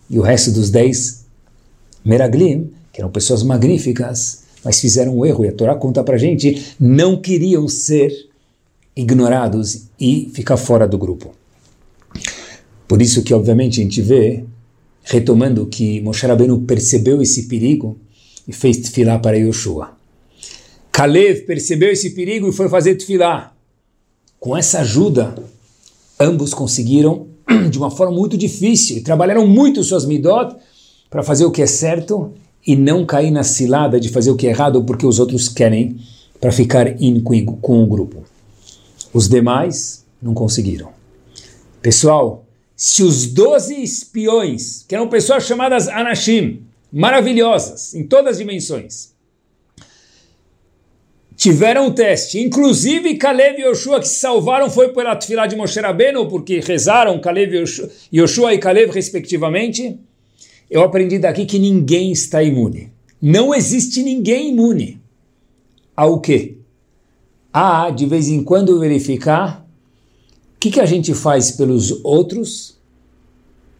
E 0.08 0.18
o 0.18 0.22
resto 0.22 0.50
dos 0.52 0.70
dez 0.70 1.26
Meraglim, 2.04 2.70
que 2.92 3.00
eram 3.00 3.10
pessoas 3.10 3.42
magníficas, 3.42 4.39
mas 4.64 4.80
fizeram 4.80 5.18
um 5.18 5.24
erro, 5.24 5.44
e 5.44 5.48
a 5.48 5.52
Torá 5.52 5.74
conta 5.74 6.02
para 6.04 6.18
gente, 6.18 6.74
não 6.78 7.20
queriam 7.20 7.66
ser 7.68 8.12
ignorados 8.94 9.86
e 9.98 10.30
ficar 10.34 10.56
fora 10.56 10.86
do 10.86 10.98
grupo. 10.98 11.32
Por 12.86 13.00
isso 13.00 13.22
que, 13.22 13.32
obviamente, 13.32 13.80
a 13.80 13.84
gente 13.84 14.02
vê, 14.02 14.44
retomando 15.04 15.66
que 15.66 16.00
Moshe 16.00 16.26
Rabbeinu 16.26 16.62
percebeu 16.62 17.22
esse 17.22 17.44
perigo 17.46 17.96
e 18.46 18.52
fez 18.52 18.78
tefilá 18.78 19.18
para 19.18 19.38
Yoshua. 19.38 19.92
Kalev 20.90 21.42
percebeu 21.42 21.90
esse 21.90 22.10
perigo 22.10 22.48
e 22.48 22.52
foi 22.52 22.68
fazer 22.68 22.96
tefilá. 22.96 23.54
Com 24.38 24.56
essa 24.56 24.80
ajuda, 24.80 25.34
ambos 26.18 26.52
conseguiram 26.52 27.28
de 27.70 27.78
uma 27.78 27.90
forma 27.90 28.14
muito 28.14 28.36
difícil 28.36 28.98
e 28.98 29.02
trabalharam 29.02 29.46
muito 29.46 29.84
suas 29.84 30.04
midot 30.04 30.56
para 31.08 31.22
fazer 31.22 31.44
o 31.44 31.50
que 31.50 31.62
é 31.62 31.66
certo 31.66 32.32
e 32.66 32.76
não 32.76 33.06
cair 33.06 33.30
na 33.30 33.42
cilada 33.42 33.98
de 33.98 34.08
fazer 34.08 34.30
o 34.30 34.36
que 34.36 34.46
é 34.46 34.50
errado 34.50 34.84
porque 34.84 35.06
os 35.06 35.18
outros 35.18 35.48
querem 35.48 35.98
para 36.40 36.52
ficar 36.52 37.00
in 37.00 37.22
com 37.60 37.82
o 37.82 37.86
grupo. 37.86 38.24
Os 39.12 39.28
demais 39.28 40.04
não 40.22 40.34
conseguiram. 40.34 40.90
Pessoal, 41.82 42.44
se 42.76 43.02
os 43.02 43.26
doze 43.26 43.82
espiões, 43.82 44.84
que 44.86 44.94
eram 44.94 45.08
pessoas 45.08 45.44
chamadas 45.44 45.88
Anashim, 45.88 46.62
maravilhosas 46.92 47.94
em 47.94 48.06
todas 48.06 48.32
as 48.32 48.38
dimensões, 48.38 49.10
tiveram 51.36 51.86
o 51.86 51.94
teste, 51.94 52.38
inclusive 52.38 53.16
Caleb 53.16 53.62
e 53.62 53.64
Yoshua 53.64 54.00
que 54.00 54.08
se 54.08 54.20
salvaram 54.20 54.68
foi 54.68 54.92
pela 54.92 55.16
tefilá 55.16 55.46
de 55.46 55.56
Moshe 55.56 55.80
Rabbeinu, 55.80 56.28
porque 56.28 56.60
rezaram 56.60 57.18
Caleb 57.18 57.64
e 58.12 58.18
Yoshua 58.18 58.52
e 58.52 58.58
Caleb 58.58 58.92
respectivamente, 58.92 59.98
eu 60.70 60.82
aprendi 60.82 61.18
daqui 61.18 61.44
que 61.44 61.58
ninguém 61.58 62.12
está 62.12 62.42
imune. 62.42 62.92
Não 63.20 63.54
existe 63.54 64.02
ninguém 64.02 64.50
imune. 64.50 65.00
Ao 65.96 66.20
quê? 66.20 66.58
A, 67.52 67.90
de 67.90 68.06
vez 68.06 68.28
em 68.28 68.44
quando, 68.44 68.78
verificar 68.78 69.66
o 70.56 70.60
que, 70.60 70.70
que 70.70 70.80
a 70.80 70.86
gente 70.86 71.12
faz 71.12 71.50
pelos 71.50 71.90
outros, 72.04 72.78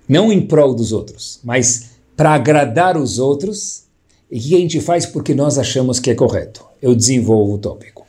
não 0.09 0.32
em 0.32 0.44
prol 0.44 0.75
dos 0.75 0.92
outros, 0.92 1.38
mas 1.44 1.90
para 2.16 2.35
agradar 2.35 2.97
os 2.97 3.18
outros, 3.18 3.85
e 4.30 4.38
o 4.38 4.42
que, 4.42 4.49
que 4.49 4.54
a 4.56 4.59
gente 4.59 4.80
faz 4.80 5.06
porque 5.06 5.35
nós 5.35 5.59
achamos 5.59 6.00
que 6.00 6.11
é 6.11 6.14
correto. 6.14 6.64
Eu 6.82 6.94
desenvolvo 6.94 7.54
o 7.54 7.59
tópico. 7.59 8.06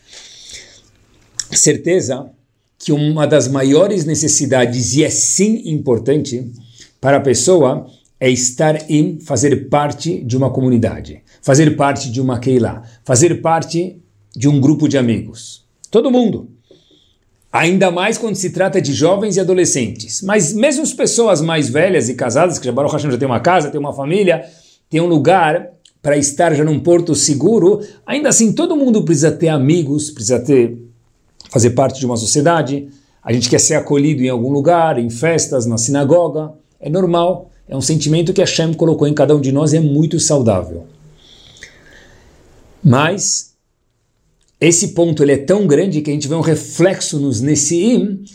Certeza 1.51 2.31
que 2.79 2.91
uma 2.91 3.27
das 3.27 3.47
maiores 3.47 4.05
necessidades, 4.05 4.95
e 4.95 5.03
é 5.03 5.09
sim 5.09 5.69
importante, 5.69 6.51
para 6.99 7.17
a 7.17 7.21
pessoa 7.21 7.87
é 8.21 8.29
estar 8.29 8.87
em 8.87 9.19
fazer 9.19 9.67
parte 9.67 10.23
de 10.23 10.37
uma 10.37 10.51
comunidade, 10.51 11.23
fazer 11.41 11.75
parte 11.75 12.11
de 12.11 12.21
uma 12.21 12.37
Keilah, 12.37 12.83
fazer 13.03 13.41
parte 13.41 13.99
de 14.35 14.47
um 14.47 14.61
grupo 14.61 14.87
de 14.87 14.95
amigos. 14.95 15.65
Todo 15.89 16.11
mundo. 16.11 16.47
Ainda 17.51 17.89
mais 17.89 18.19
quando 18.19 18.35
se 18.35 18.51
trata 18.51 18.79
de 18.79 18.93
jovens 18.93 19.37
e 19.37 19.39
adolescentes. 19.39 20.21
Mas 20.21 20.53
mesmo 20.53 20.83
as 20.83 20.93
pessoas 20.93 21.41
mais 21.41 21.67
velhas 21.67 22.09
e 22.09 22.13
casadas, 22.13 22.59
que 22.59 22.65
já 22.67 22.71
Baruch 22.71 22.93
Hashem 22.93 23.09
já 23.09 23.17
tem 23.17 23.27
uma 23.27 23.39
casa, 23.39 23.71
tem 23.71 23.79
uma 23.79 23.91
família, 23.91 24.45
tem 24.87 25.01
um 25.01 25.07
lugar 25.07 25.69
para 25.99 26.15
estar 26.15 26.53
já 26.53 26.63
num 26.63 26.79
porto 26.79 27.15
seguro, 27.15 27.81
ainda 28.05 28.29
assim 28.29 28.53
todo 28.53 28.77
mundo 28.77 29.03
precisa 29.03 29.31
ter 29.31 29.49
amigos, 29.49 30.11
precisa 30.11 30.39
ter 30.39 30.77
fazer 31.49 31.71
parte 31.71 31.99
de 31.99 32.05
uma 32.05 32.17
sociedade. 32.17 32.87
A 33.23 33.33
gente 33.33 33.49
quer 33.49 33.59
ser 33.59 33.73
acolhido 33.73 34.21
em 34.21 34.29
algum 34.29 34.51
lugar, 34.51 34.99
em 34.99 35.09
festas, 35.09 35.65
na 35.65 35.77
sinagoga. 35.77 36.53
É 36.79 36.89
normal. 36.89 37.51
É 37.71 37.77
um 37.77 37.81
sentimento 37.81 38.33
que 38.33 38.41
Hashem 38.41 38.73
colocou 38.73 39.07
em 39.07 39.13
cada 39.13 39.33
um 39.33 39.39
de 39.39 39.49
nós 39.49 39.71
e 39.71 39.77
é 39.77 39.79
muito 39.79 40.19
saudável. 40.19 40.85
Mas 42.83 43.53
esse 44.59 44.89
ponto 44.89 45.23
ele 45.23 45.31
é 45.31 45.37
tão 45.37 45.65
grande 45.65 46.01
que 46.01 46.11
a 46.11 46.13
gente 46.13 46.27
vê 46.27 46.35
um 46.35 46.41
reflexo 46.41 47.17
nos 47.17 47.39
Nessiim, 47.39 48.25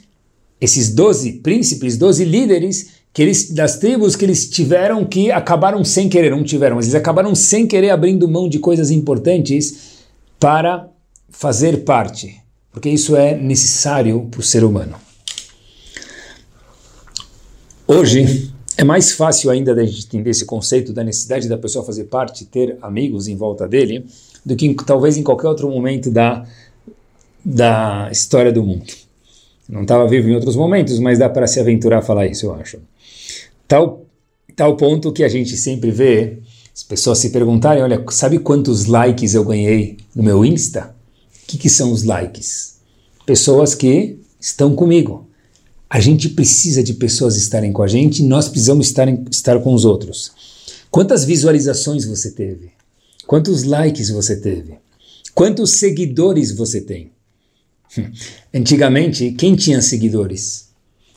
esses 0.59 0.89
doze 0.89 1.35
príncipes, 1.35 1.99
doze 1.99 2.25
líderes 2.25 2.93
que 3.13 3.21
eles, 3.21 3.51
das 3.51 3.79
tribos 3.79 4.17
que 4.17 4.25
eles 4.25 4.49
tiveram 4.49 5.05
que 5.05 5.31
acabaram 5.31 5.85
sem 5.85 6.09
querer, 6.09 6.31
não 6.31 6.43
tiveram, 6.43 6.77
mas 6.77 6.87
eles 6.87 6.95
acabaram 6.95 7.35
sem 7.35 7.67
querer 7.67 7.91
abrindo 7.91 8.27
mão 8.27 8.49
de 8.49 8.59
coisas 8.59 8.91
importantes 8.91 9.99
para 10.41 10.89
fazer 11.29 11.85
parte, 11.85 12.41
porque 12.73 12.89
isso 12.89 13.15
é 13.15 13.37
necessário 13.37 14.29
para 14.31 14.41
o 14.41 14.43
ser 14.43 14.65
humano. 14.65 14.97
Hoje, 17.87 18.56
é 18.77 18.85
mais 18.85 19.13
fácil 19.13 19.51
ainda 19.51 19.75
da 19.75 19.85
gente 19.85 20.07
entender 20.07 20.31
esse 20.31 20.45
conceito 20.45 20.93
da 20.93 21.03
necessidade 21.03 21.49
da 21.49 21.57
pessoa 21.57 21.85
fazer 21.85 22.05
parte, 22.05 22.45
ter 22.45 22.77
amigos 22.83 23.27
em 23.27 23.35
volta 23.35 23.67
dele, 23.67 24.05
do 24.45 24.55
que 24.55 24.75
talvez 24.85 25.17
em 25.17 25.23
qualquer 25.23 25.49
outro 25.49 25.71
momento 25.71 26.11
da, 26.11 26.47
da 27.45 28.09
história 28.13 28.53
do 28.53 28.63
mundo. 28.63 28.93
Não 29.69 29.83
estava 29.83 30.07
vivo 30.07 30.29
em 30.29 30.35
outros 30.35 30.55
momentos, 30.55 30.99
mas 30.99 31.19
dá 31.19 31.29
para 31.29 31.47
se 31.47 31.59
aventurar 31.59 31.99
a 31.99 32.03
falar 32.03 32.27
isso, 32.27 32.47
eu 32.47 32.55
acho. 32.55 32.79
Tal, 33.67 34.05
tal 34.55 34.77
ponto 34.77 35.13
que 35.13 35.25
a 35.25 35.29
gente 35.29 35.57
sempre 35.57 35.91
vê 35.91 36.39
as 36.73 36.83
pessoas 36.83 37.19
se 37.19 37.31
perguntarem, 37.31 37.83
olha, 37.83 38.05
sabe 38.11 38.39
quantos 38.39 38.85
likes 38.85 39.35
eu 39.35 39.45
ganhei 39.45 39.97
no 40.15 40.23
meu 40.23 40.45
Insta? 40.45 40.95
O 41.43 41.47
que, 41.47 41.57
que 41.57 41.71
são 41.71 41.91
os 41.91 42.05
likes? 42.05 42.77
Pessoas 43.25 43.75
que 43.75 44.19
estão 44.39 44.77
comigo. 44.77 45.26
A 45.89 46.01
gente 46.01 46.29
precisa 46.31 46.83
de 46.83 46.95
pessoas 46.95 47.37
estarem 47.37 47.73
com 47.73 47.83
a 47.83 47.87
gente, 47.87 48.23
nós 48.23 48.49
precisamos 48.49 48.89
estar, 48.89 49.09
em, 49.09 49.25
estar 49.31 49.59
com 49.61 49.73
os 49.73 49.85
outros. 49.85 50.33
Quantas 50.91 51.25
visualizações 51.25 52.05
você 52.05 52.33
teve? 52.33 52.71
Quantos 53.27 53.63
likes 53.63 54.11
você 54.11 54.37
teve? 54.37 54.79
Quantos 55.35 55.73
seguidores 55.73 56.53
você 56.53 56.81
tem? 56.81 57.13
Antigamente, 58.53 59.33
quem 59.33 59.55
tinha 59.55 59.81
seguidores? 59.81 60.71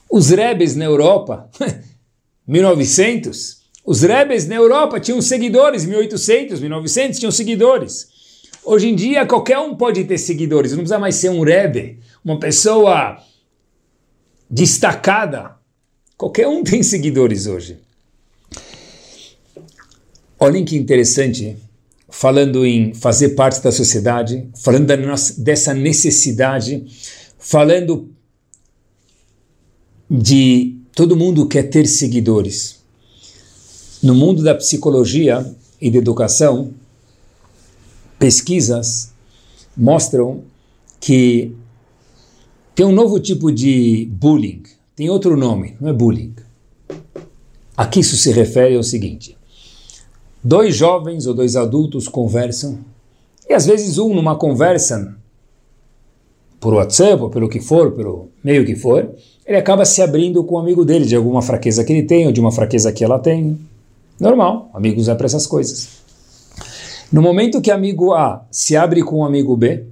Os 0.10 0.30
rebes 0.30 0.76
na 0.76 0.86
Europa, 0.86 1.50
1900. 2.48 3.60
Os 3.86 4.02
rebes 4.02 4.48
na 4.48 4.56
Europa 4.56 5.00
tinham 5.00 5.22
seguidores, 5.22 5.86
1800, 5.86 6.60
1900 6.60 7.20
tinham 7.20 7.32
seguidores. 7.32 8.08
Hoje 8.64 8.88
em 8.88 8.96
dia, 8.96 9.26
qualquer 9.26 9.58
um 9.58 9.76
pode 9.76 10.04
ter 10.04 10.18
seguidores, 10.18 10.72
não 10.72 10.80
precisa 10.80 11.00
mais 11.00 11.16
ser 11.16 11.30
um 11.30 11.42
rebe, 11.42 12.00
uma 12.24 12.40
pessoa 12.40 13.18
destacada. 14.50 15.56
Qualquer 16.18 16.48
um 16.48 16.64
tem 16.64 16.82
seguidores 16.82 17.46
hoje. 17.46 17.78
Olhem 20.40 20.64
que 20.64 20.78
interessante, 20.78 21.58
falando 22.10 22.66
em 22.66 22.94
fazer 22.94 23.30
parte 23.30 23.62
da 23.62 23.72
sociedade, 23.72 24.50
falando 24.56 24.88
dessa 25.38 25.74
necessidade, 25.74 26.86
falando 27.38 28.10
de 30.10 30.78
todo 30.94 31.16
mundo 31.16 31.48
quer 31.48 31.64
ter 31.64 31.86
seguidores. 31.86 32.80
No 34.02 34.16
mundo 34.16 34.42
da 34.42 34.56
psicologia 34.56 35.46
e 35.80 35.92
da 35.92 35.98
educação, 35.98 36.74
pesquisas 38.18 39.12
mostram 39.76 40.44
que 41.02 41.54
tem 42.80 42.86
um 42.86 42.94
novo 42.94 43.20
tipo 43.20 43.52
de 43.52 44.08
bullying. 44.10 44.64
Tem 44.96 45.10
outro 45.10 45.36
nome, 45.36 45.76
não 45.82 45.90
é 45.90 45.94
bullying. 45.94 46.34
Aqui 47.76 48.00
isso 48.00 48.16
se 48.16 48.32
refere 48.32 48.78
ao 48.78 48.84
seguinte: 48.84 49.36
dois 50.42 50.78
jovens 50.78 51.28
ou 51.28 51.34
dois 51.34 51.58
adultos 51.58 52.08
conversam, 52.08 52.80
e 53.50 53.54
às 53.54 53.66
vezes 53.66 53.98
um 53.98 54.14
numa 54.14 54.38
conversa 54.38 55.14
por 56.58 56.74
WhatsApp 56.74 57.22
ou 57.22 57.30
pelo 57.30 57.50
que 57.50 57.60
for, 57.60 57.92
pelo 57.92 58.30
meio 58.42 58.66
que 58.66 58.78
for, 58.78 59.14
ele 59.46 59.58
acaba 59.58 59.84
se 59.84 60.02
abrindo 60.02 60.42
com 60.46 60.56
o 60.56 60.58
um 60.58 60.62
amigo 60.62 60.86
dele 60.86 61.04
de 61.04 61.18
alguma 61.18 61.42
fraqueza 61.42 61.84
que 61.84 61.92
ele 61.92 62.04
tem 62.04 62.28
ou 62.28 62.32
de 62.32 62.40
uma 62.40 62.50
fraqueza 62.50 62.94
que 62.94 63.04
ela 63.04 63.20
tem. 63.20 63.60
Normal, 64.18 64.70
amigos 64.74 65.10
é 65.10 65.16
para 65.16 65.26
essas 65.26 65.46
coisas. 65.46 66.00
No 67.12 67.22
momento 67.22 67.60
que 67.60 67.72
amigo 67.72 68.14
A 68.14 68.48
se 68.50 68.78
abre 68.78 69.04
com 69.04 69.18
o 69.18 69.26
amigo 69.26 69.58
B, 69.58 69.84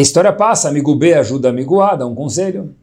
a 0.00 0.02
história 0.02 0.32
passa, 0.32 0.68
amigo 0.68 0.94
B 0.94 1.14
ajuda 1.14 1.48
amigo 1.48 1.80
A, 1.80 1.96
dá 1.96 2.06
um 2.06 2.14
conselho. 2.14 2.74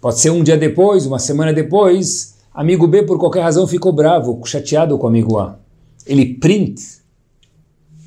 Pode 0.00 0.20
ser 0.20 0.30
um 0.30 0.44
dia 0.44 0.56
depois, 0.56 1.04
uma 1.04 1.18
semana 1.18 1.52
depois, 1.52 2.36
amigo 2.54 2.86
B 2.86 3.02
por 3.02 3.18
qualquer 3.18 3.42
razão 3.42 3.66
ficou 3.66 3.92
bravo, 3.92 4.40
chateado 4.44 4.96
com 4.96 5.06
amigo 5.08 5.38
A. 5.38 5.58
Ele 6.06 6.34
print, 6.34 6.80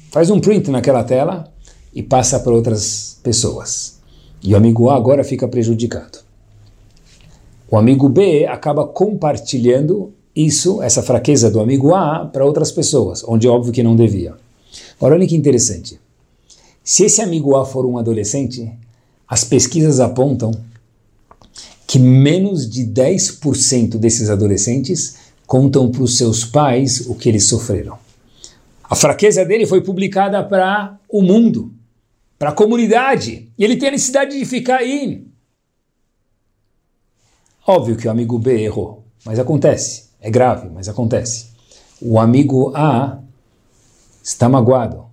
faz 0.10 0.30
um 0.30 0.40
print 0.40 0.72
naquela 0.72 1.04
tela 1.04 1.52
e 1.94 2.02
passa 2.02 2.40
para 2.40 2.54
outras 2.54 3.20
pessoas. 3.22 4.00
E 4.42 4.54
o 4.54 4.58
amigo 4.58 4.90
A 4.90 4.96
agora 4.96 5.24
fica 5.24 5.48
prejudicado. 5.48 6.20
O 7.70 7.78
amigo 7.78 8.08
B 8.08 8.46
acaba 8.48 8.88
compartilhando 8.88 10.14
isso, 10.34 10.82
essa 10.82 11.04
fraqueza 11.04 11.52
do 11.52 11.60
amigo 11.60 11.94
A, 11.94 12.26
para 12.26 12.46
outras 12.46 12.72
pessoas, 12.72 13.24
onde 13.28 13.48
é 13.48 13.50
óbvio 13.50 13.74
que 13.74 13.84
não 13.84 13.96
devia. 13.96 14.36
Agora 14.98 15.16
olha 15.16 15.28
que 15.28 15.36
interessante. 15.36 16.00
Se 16.90 17.04
esse 17.04 17.22
amigo 17.22 17.56
A 17.56 17.68
for 17.68 17.86
um 17.86 18.00
adolescente, 18.00 18.76
as 19.28 19.44
pesquisas 19.44 20.00
apontam 20.00 20.50
que 21.86 22.00
menos 22.00 22.68
de 22.68 22.84
10% 22.84 24.00
desses 24.00 24.28
adolescentes 24.28 25.16
contam 25.46 25.92
para 25.92 26.02
os 26.02 26.18
seus 26.18 26.44
pais 26.44 27.02
o 27.02 27.14
que 27.14 27.30
eles 27.30 27.48
sofreram. 27.48 27.96
A 28.84 28.96
fraqueza 28.96 29.46
dele 29.46 29.68
foi 29.68 29.82
publicada 29.82 30.44
para 30.44 30.98
o 31.08 31.22
mundo, 31.22 31.72
para 32.40 32.50
a 32.50 32.54
comunidade, 32.54 33.52
e 33.56 33.64
ele 33.64 33.78
tem 33.78 33.90
a 33.90 33.92
necessidade 33.92 34.36
de 34.36 34.44
ficar 34.44 34.78
aí. 34.78 35.28
Óbvio 37.68 37.98
que 37.98 38.08
o 38.08 38.12
amigo 38.12 38.40
B 38.40 38.64
errou, 38.64 39.04
mas 39.24 39.38
acontece, 39.38 40.06
é 40.20 40.32
grave, 40.32 40.68
mas 40.74 40.90
acontece. 40.90 41.50
O 42.02 42.20
amigo 42.20 42.76
A 42.76 43.20
está 44.24 44.50
magoado, 44.50 45.09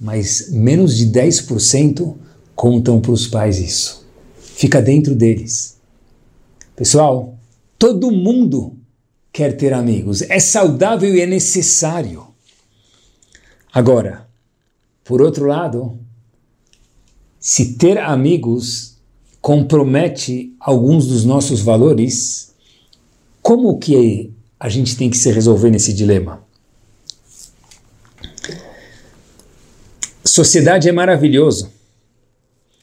mas 0.00 0.50
menos 0.50 0.96
de 0.96 1.06
10% 1.06 2.14
contam 2.54 3.00
para 3.00 3.12
os 3.12 3.26
pais 3.26 3.58
isso. 3.58 4.06
Fica 4.38 4.80
dentro 4.80 5.14
deles. 5.14 5.78
Pessoal, 6.74 7.36
todo 7.78 8.10
mundo 8.10 8.76
quer 9.32 9.56
ter 9.56 9.72
amigos. 9.72 10.22
É 10.22 10.38
saudável 10.38 11.14
e 11.14 11.20
é 11.20 11.26
necessário. 11.26 12.26
Agora, 13.72 14.28
por 15.04 15.22
outro 15.22 15.46
lado, 15.46 15.98
se 17.38 17.74
ter 17.74 17.98
amigos 17.98 18.96
compromete 19.40 20.54
alguns 20.58 21.06
dos 21.06 21.24
nossos 21.24 21.60
valores, 21.60 22.52
como 23.40 23.78
que 23.78 24.32
a 24.58 24.68
gente 24.68 24.96
tem 24.96 25.08
que 25.08 25.16
se 25.16 25.30
resolver 25.30 25.70
nesse 25.70 25.92
dilema? 25.92 26.44
Sociedade 30.28 30.88
é 30.88 30.92
maravilhoso. 30.92 31.72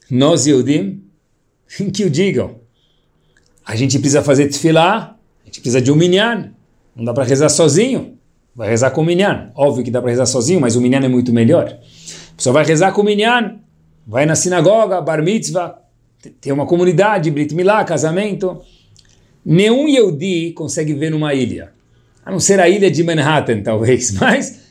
Nós, 0.09 0.45
Yehudim, 0.45 1.03
que 1.93 2.03
o 2.03 2.09
digam. 2.09 2.59
A 3.65 3.75
gente 3.75 3.97
precisa 3.99 4.21
fazer 4.21 4.47
tefilá, 4.47 5.17
a 5.43 5.45
gente 5.45 5.61
precisa 5.61 5.81
de 5.81 5.91
um 5.91 5.95
minyan. 5.95 6.51
Não 6.95 7.03
dá 7.03 7.13
para 7.13 7.23
rezar 7.23 7.49
sozinho. 7.49 8.17
Vai 8.55 8.69
rezar 8.69 8.91
com 8.91 9.01
o 9.01 9.05
minyan. 9.05 9.51
Óbvio 9.55 9.83
que 9.83 9.91
dá 9.91 10.01
para 10.01 10.11
rezar 10.11 10.25
sozinho, 10.25 10.61
mas 10.61 10.75
o 10.75 10.81
minyan 10.81 11.03
é 11.03 11.07
muito 11.07 11.33
melhor. 11.33 11.67
A 11.67 12.35
pessoa 12.35 12.53
vai 12.53 12.65
rezar 12.65 12.91
com 12.93 13.01
o 13.01 13.03
minyan, 13.03 13.59
vai 14.07 14.25
na 14.25 14.35
sinagoga, 14.35 15.01
bar 15.01 15.21
mitzvah, 15.23 15.79
tem 16.41 16.51
uma 16.53 16.65
comunidade, 16.65 17.29
brit 17.31 17.53
milá, 17.53 17.83
casamento. 17.83 18.61
Nenhum 19.45 19.87
Yehudi 19.87 20.51
consegue 20.53 20.93
viver 20.93 21.11
numa 21.11 21.33
ilha. 21.33 21.71
A 22.25 22.31
não 22.31 22.39
ser 22.39 22.59
a 22.59 22.67
ilha 22.67 22.89
de 22.89 23.03
Manhattan, 23.03 23.61
talvez. 23.61 24.11
Mas 24.19 24.64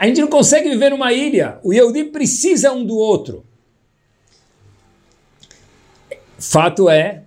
a 0.00 0.06
gente 0.06 0.22
não 0.22 0.28
consegue 0.28 0.70
viver 0.70 0.92
numa 0.92 1.12
ilha. 1.12 1.58
O 1.62 1.74
Yehudi 1.74 2.04
precisa 2.04 2.72
um 2.72 2.86
do 2.86 2.96
outro. 2.96 3.44
Fato 6.38 6.88
é 6.88 7.24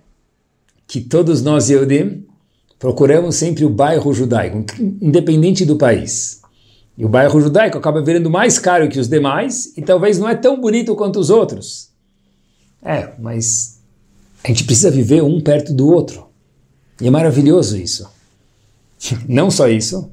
que 0.84 1.00
todos 1.00 1.40
nós, 1.40 1.70
Yehudim, 1.70 2.26
procuramos 2.76 3.36
sempre 3.36 3.64
o 3.64 3.70
bairro 3.70 4.12
judaico, 4.12 4.64
independente 5.00 5.64
do 5.64 5.76
país. 5.76 6.42
E 6.98 7.04
o 7.04 7.08
bairro 7.08 7.40
judaico 7.40 7.78
acaba 7.78 8.02
virando 8.02 8.28
mais 8.28 8.58
caro 8.58 8.88
que 8.88 8.98
os 8.98 9.06
demais 9.06 9.72
e 9.76 9.82
talvez 9.82 10.18
não 10.18 10.28
é 10.28 10.34
tão 10.34 10.60
bonito 10.60 10.96
quanto 10.96 11.20
os 11.20 11.30
outros. 11.30 11.90
É, 12.82 13.12
mas 13.20 13.80
a 14.42 14.48
gente 14.48 14.64
precisa 14.64 14.90
viver 14.90 15.22
um 15.22 15.40
perto 15.40 15.72
do 15.72 15.88
outro. 15.88 16.26
E 17.00 17.06
é 17.06 17.10
maravilhoso 17.10 17.76
isso. 17.76 18.10
Não 19.28 19.48
só 19.48 19.68
isso, 19.68 20.10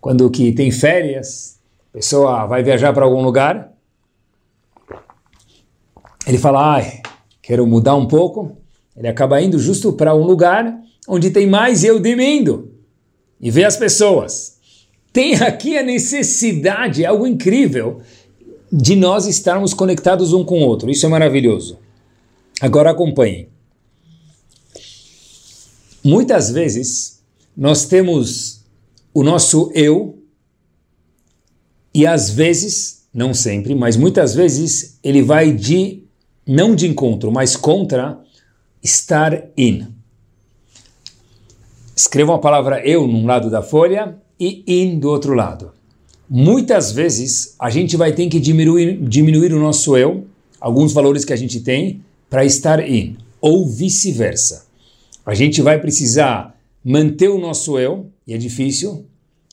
quando 0.00 0.30
que 0.30 0.52
tem 0.52 0.70
férias, 0.70 1.57
pessoa 1.98 2.46
vai 2.46 2.62
viajar 2.62 2.92
para 2.92 3.04
algum 3.04 3.22
lugar, 3.22 3.72
ele 6.24 6.38
fala, 6.38 6.74
ai, 6.74 7.02
quero 7.42 7.66
mudar 7.66 7.96
um 7.96 8.06
pouco, 8.06 8.56
ele 8.96 9.08
acaba 9.08 9.42
indo 9.42 9.58
justo 9.58 9.92
para 9.92 10.14
um 10.14 10.22
lugar 10.22 10.80
onde 11.08 11.30
tem 11.30 11.46
mais 11.46 11.82
eu 11.82 12.00
indo 12.06 12.72
e 13.40 13.50
vê 13.50 13.64
as 13.64 13.76
pessoas. 13.76 14.58
Tem 15.12 15.34
aqui 15.42 15.76
a 15.76 15.82
necessidade, 15.82 17.04
algo 17.04 17.26
incrível, 17.26 18.00
de 18.70 18.94
nós 18.94 19.26
estarmos 19.26 19.74
conectados 19.74 20.32
um 20.32 20.44
com 20.44 20.62
o 20.62 20.66
outro. 20.66 20.90
Isso 20.90 21.04
é 21.04 21.08
maravilhoso. 21.08 21.80
Agora 22.60 22.92
acompanhem. 22.92 23.48
Muitas 26.04 26.50
vezes 26.50 27.24
nós 27.56 27.86
temos 27.86 28.64
o 29.12 29.24
nosso 29.24 29.72
eu 29.74 30.17
e 31.94 32.06
às 32.06 32.30
vezes, 32.30 33.06
não 33.12 33.32
sempre, 33.32 33.74
mas 33.74 33.96
muitas 33.96 34.34
vezes 34.34 34.98
ele 35.02 35.22
vai 35.22 35.52
de 35.52 36.04
não 36.46 36.74
de 36.74 36.86
encontro, 36.86 37.30
mas 37.30 37.56
contra 37.56 38.18
estar 38.82 39.48
in. 39.56 39.86
Escrevam 41.94 42.34
a 42.34 42.38
palavra 42.38 42.86
eu 42.86 43.06
num 43.06 43.26
lado 43.26 43.50
da 43.50 43.60
folha 43.60 44.16
e 44.38 44.62
in 44.66 44.98
do 44.98 45.10
outro 45.10 45.34
lado. 45.34 45.72
Muitas 46.30 46.92
vezes 46.92 47.54
a 47.58 47.70
gente 47.70 47.96
vai 47.96 48.12
ter 48.12 48.28
que 48.28 48.38
diminuir, 48.38 48.98
diminuir 49.02 49.52
o 49.52 49.58
nosso 49.58 49.96
eu, 49.96 50.26
alguns 50.60 50.92
valores 50.92 51.24
que 51.24 51.32
a 51.32 51.36
gente 51.36 51.60
tem, 51.60 52.02
para 52.30 52.44
estar 52.44 52.86
in, 52.86 53.16
ou 53.40 53.66
vice-versa. 53.66 54.66
A 55.24 55.34
gente 55.34 55.60
vai 55.60 55.80
precisar 55.80 56.58
manter 56.84 57.28
o 57.28 57.38
nosso 57.38 57.78
eu, 57.78 58.10
e 58.26 58.32
é 58.32 58.38
difícil, 58.38 59.06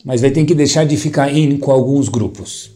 mas 0.06 0.22
vai 0.22 0.30
ter 0.30 0.46
que 0.46 0.54
deixar 0.54 0.86
de 0.86 0.96
ficar 0.96 1.36
in 1.36 1.58
com 1.58 1.72
alguns 1.72 2.08
grupos. 2.08 2.72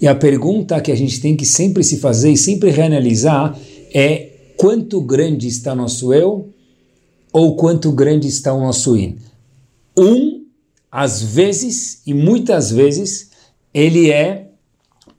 E 0.00 0.08
a 0.08 0.14
pergunta 0.14 0.80
que 0.80 0.90
a 0.90 0.96
gente 0.96 1.20
tem 1.20 1.36
que 1.36 1.44
sempre 1.44 1.84
se 1.84 1.98
fazer 1.98 2.32
e 2.32 2.36
sempre 2.36 2.70
reanalisar 2.70 3.56
é 3.94 4.30
quanto 4.56 5.00
grande 5.02 5.46
está 5.46 5.74
nosso 5.74 6.14
eu 6.14 6.52
ou 7.30 7.54
quanto 7.56 7.92
grande 7.92 8.26
está 8.26 8.52
o 8.52 8.60
nosso 8.60 8.96
in. 8.96 9.18
Um, 9.96 10.46
às 10.90 11.22
vezes 11.22 12.02
e 12.06 12.14
muitas 12.14 12.70
vezes, 12.70 13.30
ele 13.72 14.10
é 14.10 14.48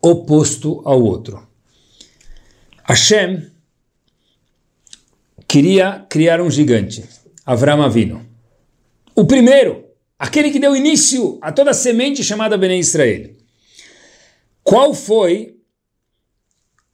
oposto 0.01 0.81
ao 0.83 1.01
outro. 1.01 1.47
Hashem 2.83 3.47
queria 5.47 6.05
criar 6.09 6.41
um 6.41 6.49
gigante, 6.49 7.03
Avram 7.45 7.81
Avino. 7.81 8.25
O 9.15 9.25
primeiro, 9.25 9.82
aquele 10.23 10.51
que 10.51 10.59
deu 10.59 10.73
início 10.73 11.37
a 11.41 11.51
toda 11.51 11.71
a 11.71 11.73
semente 11.73 12.23
chamada 12.23 12.57
Bnei 12.57 12.79
Israel. 12.79 13.31
Qual 14.63 14.93
foi 14.93 15.57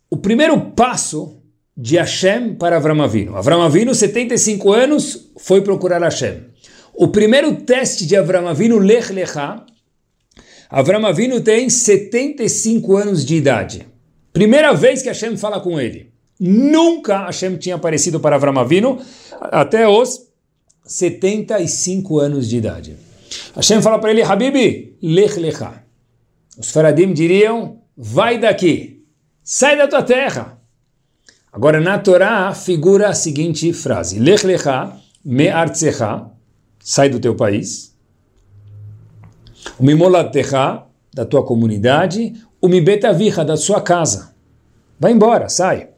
o 0.10 0.18
primeiro 0.18 0.72
passo 0.72 1.40
de 1.78 1.96
Hashem 1.96 2.56
para 2.56 2.78
Avram 2.78 3.00
Avinu? 3.04 3.36
Avram 3.36 3.62
Avinu, 3.62 3.94
75 3.94 4.74
anos, 4.74 5.30
foi 5.38 5.62
procurar 5.62 6.02
Hashem. 6.02 6.46
O 6.92 7.10
primeiro 7.10 7.56
teste 7.58 8.08
de 8.08 8.16
Avram 8.16 8.48
Avinu, 8.48 8.80
Lech 8.80 9.14
Lecha, 9.14 9.64
Avram 10.68 11.06
Avinu 11.06 11.40
tem 11.40 11.70
75 11.70 12.98
anos 12.98 13.24
de 13.24 13.36
idade. 13.36 13.88
Primeira 14.34 14.74
vez 14.74 15.04
que 15.04 15.08
Hashem 15.08 15.38
fala 15.38 15.60
com 15.62 15.80
ele. 15.80 16.12
Nunca 16.40 17.28
Hashem 17.28 17.58
tinha 17.58 17.76
aparecido 17.76 18.20
para 18.20 18.38
Avram 18.38 18.58
Avinu 18.58 19.00
até 19.40 19.88
os 19.88 20.20
75 20.84 22.18
anos 22.18 22.50
de 22.50 22.58
idade. 22.58 23.09
Hashem 23.56 23.82
fala 23.82 24.00
para 24.00 24.12
ele, 24.12 24.22
Habibi, 24.22 24.98
Lech 25.02 25.40
Lecha. 25.40 25.84
Os 26.58 26.72
faradim 26.72 27.14
diriam, 27.14 27.82
vai 27.96 28.38
daqui, 28.38 29.04
sai 29.44 29.78
da 29.78 29.88
tua 29.88 30.04
terra. 30.04 30.60
Agora, 31.52 31.80
na 31.80 31.98
Torá, 31.98 32.54
figura 32.54 33.10
a 33.10 33.14
seguinte 33.14 33.72
frase, 33.74 34.20
Lech 34.20 34.46
Lecha 34.46 34.94
me'artzecha, 35.24 36.26
sai 36.80 37.10
do 37.10 37.20
teu 37.20 37.36
país, 37.36 37.96
o 39.80 39.84
mimolatecha, 39.84 40.84
da 41.14 41.26
tua 41.26 41.44
comunidade, 41.44 42.34
o 42.62 42.68
mibetavicha, 42.68 43.44
da 43.44 43.58
sua 43.58 43.82
casa. 43.82 44.34
Vai 45.00 45.12
embora, 45.12 45.50
sai. 45.50 45.90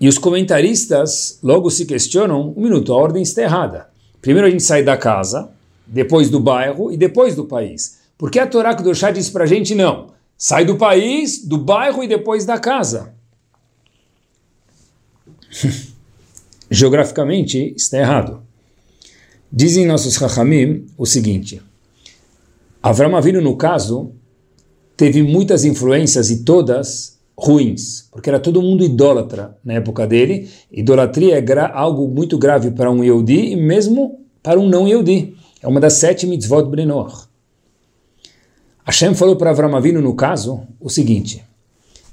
E 0.00 0.08
os 0.08 0.18
comentaristas 0.18 1.38
logo 1.42 1.70
se 1.70 1.86
questionam, 1.86 2.52
um 2.56 2.62
minuto, 2.62 2.92
a 2.92 2.96
ordem 2.96 3.22
está 3.22 3.42
errada. 3.42 3.88
Primeiro 4.20 4.46
a 4.46 4.50
gente 4.50 4.62
sai 4.62 4.82
da 4.82 4.96
casa, 4.96 5.53
depois 5.86 6.30
do 6.30 6.40
bairro 6.40 6.90
e 6.92 6.96
depois 6.96 7.34
do 7.34 7.44
país. 7.44 8.00
Porque 8.16 8.38
a 8.38 8.46
Torá 8.46 8.74
Kedoshá 8.74 9.10
diz 9.10 9.28
para 9.28 9.44
a 9.44 9.46
gente 9.46 9.74
não. 9.74 10.14
Sai 10.36 10.64
do 10.64 10.76
país, 10.76 11.44
do 11.44 11.58
bairro 11.58 12.02
e 12.02 12.08
depois 12.08 12.44
da 12.44 12.58
casa. 12.58 13.14
Geograficamente 16.70 17.74
está 17.76 17.98
errado. 17.98 18.42
Dizem 19.52 19.86
nossos 19.86 20.14
Chachamim 20.14 20.86
o 20.98 21.06
seguinte: 21.06 21.62
Avram 22.82 23.16
Avinu, 23.16 23.40
no 23.40 23.56
caso, 23.56 24.12
teve 24.96 25.22
muitas 25.22 25.64
influências 25.64 26.30
e 26.30 26.42
todas 26.44 27.18
ruins, 27.38 28.08
porque 28.10 28.28
era 28.28 28.40
todo 28.40 28.62
mundo 28.62 28.84
idólatra 28.84 29.56
na 29.64 29.74
época 29.74 30.06
dele. 30.06 30.48
Idolatria 30.72 31.38
é 31.38 31.70
algo 31.72 32.08
muito 32.08 32.38
grave 32.38 32.70
para 32.72 32.90
um 32.90 33.02
Yehudi 33.02 33.52
e 33.52 33.56
mesmo 33.56 34.20
para 34.42 34.58
um 34.58 34.68
não 34.68 34.88
Yehudi. 34.88 35.36
É 35.64 35.66
uma 35.66 35.80
das 35.80 35.94
sete 35.94 36.26
mitzvot 36.26 36.68
Brenor. 36.68 37.26
Hashem 38.84 39.14
falou 39.14 39.34
para 39.34 39.48
Avram 39.48 39.74
Avinu, 39.74 40.02
no 40.02 40.14
caso, 40.14 40.60
o 40.78 40.90
seguinte: 40.90 41.42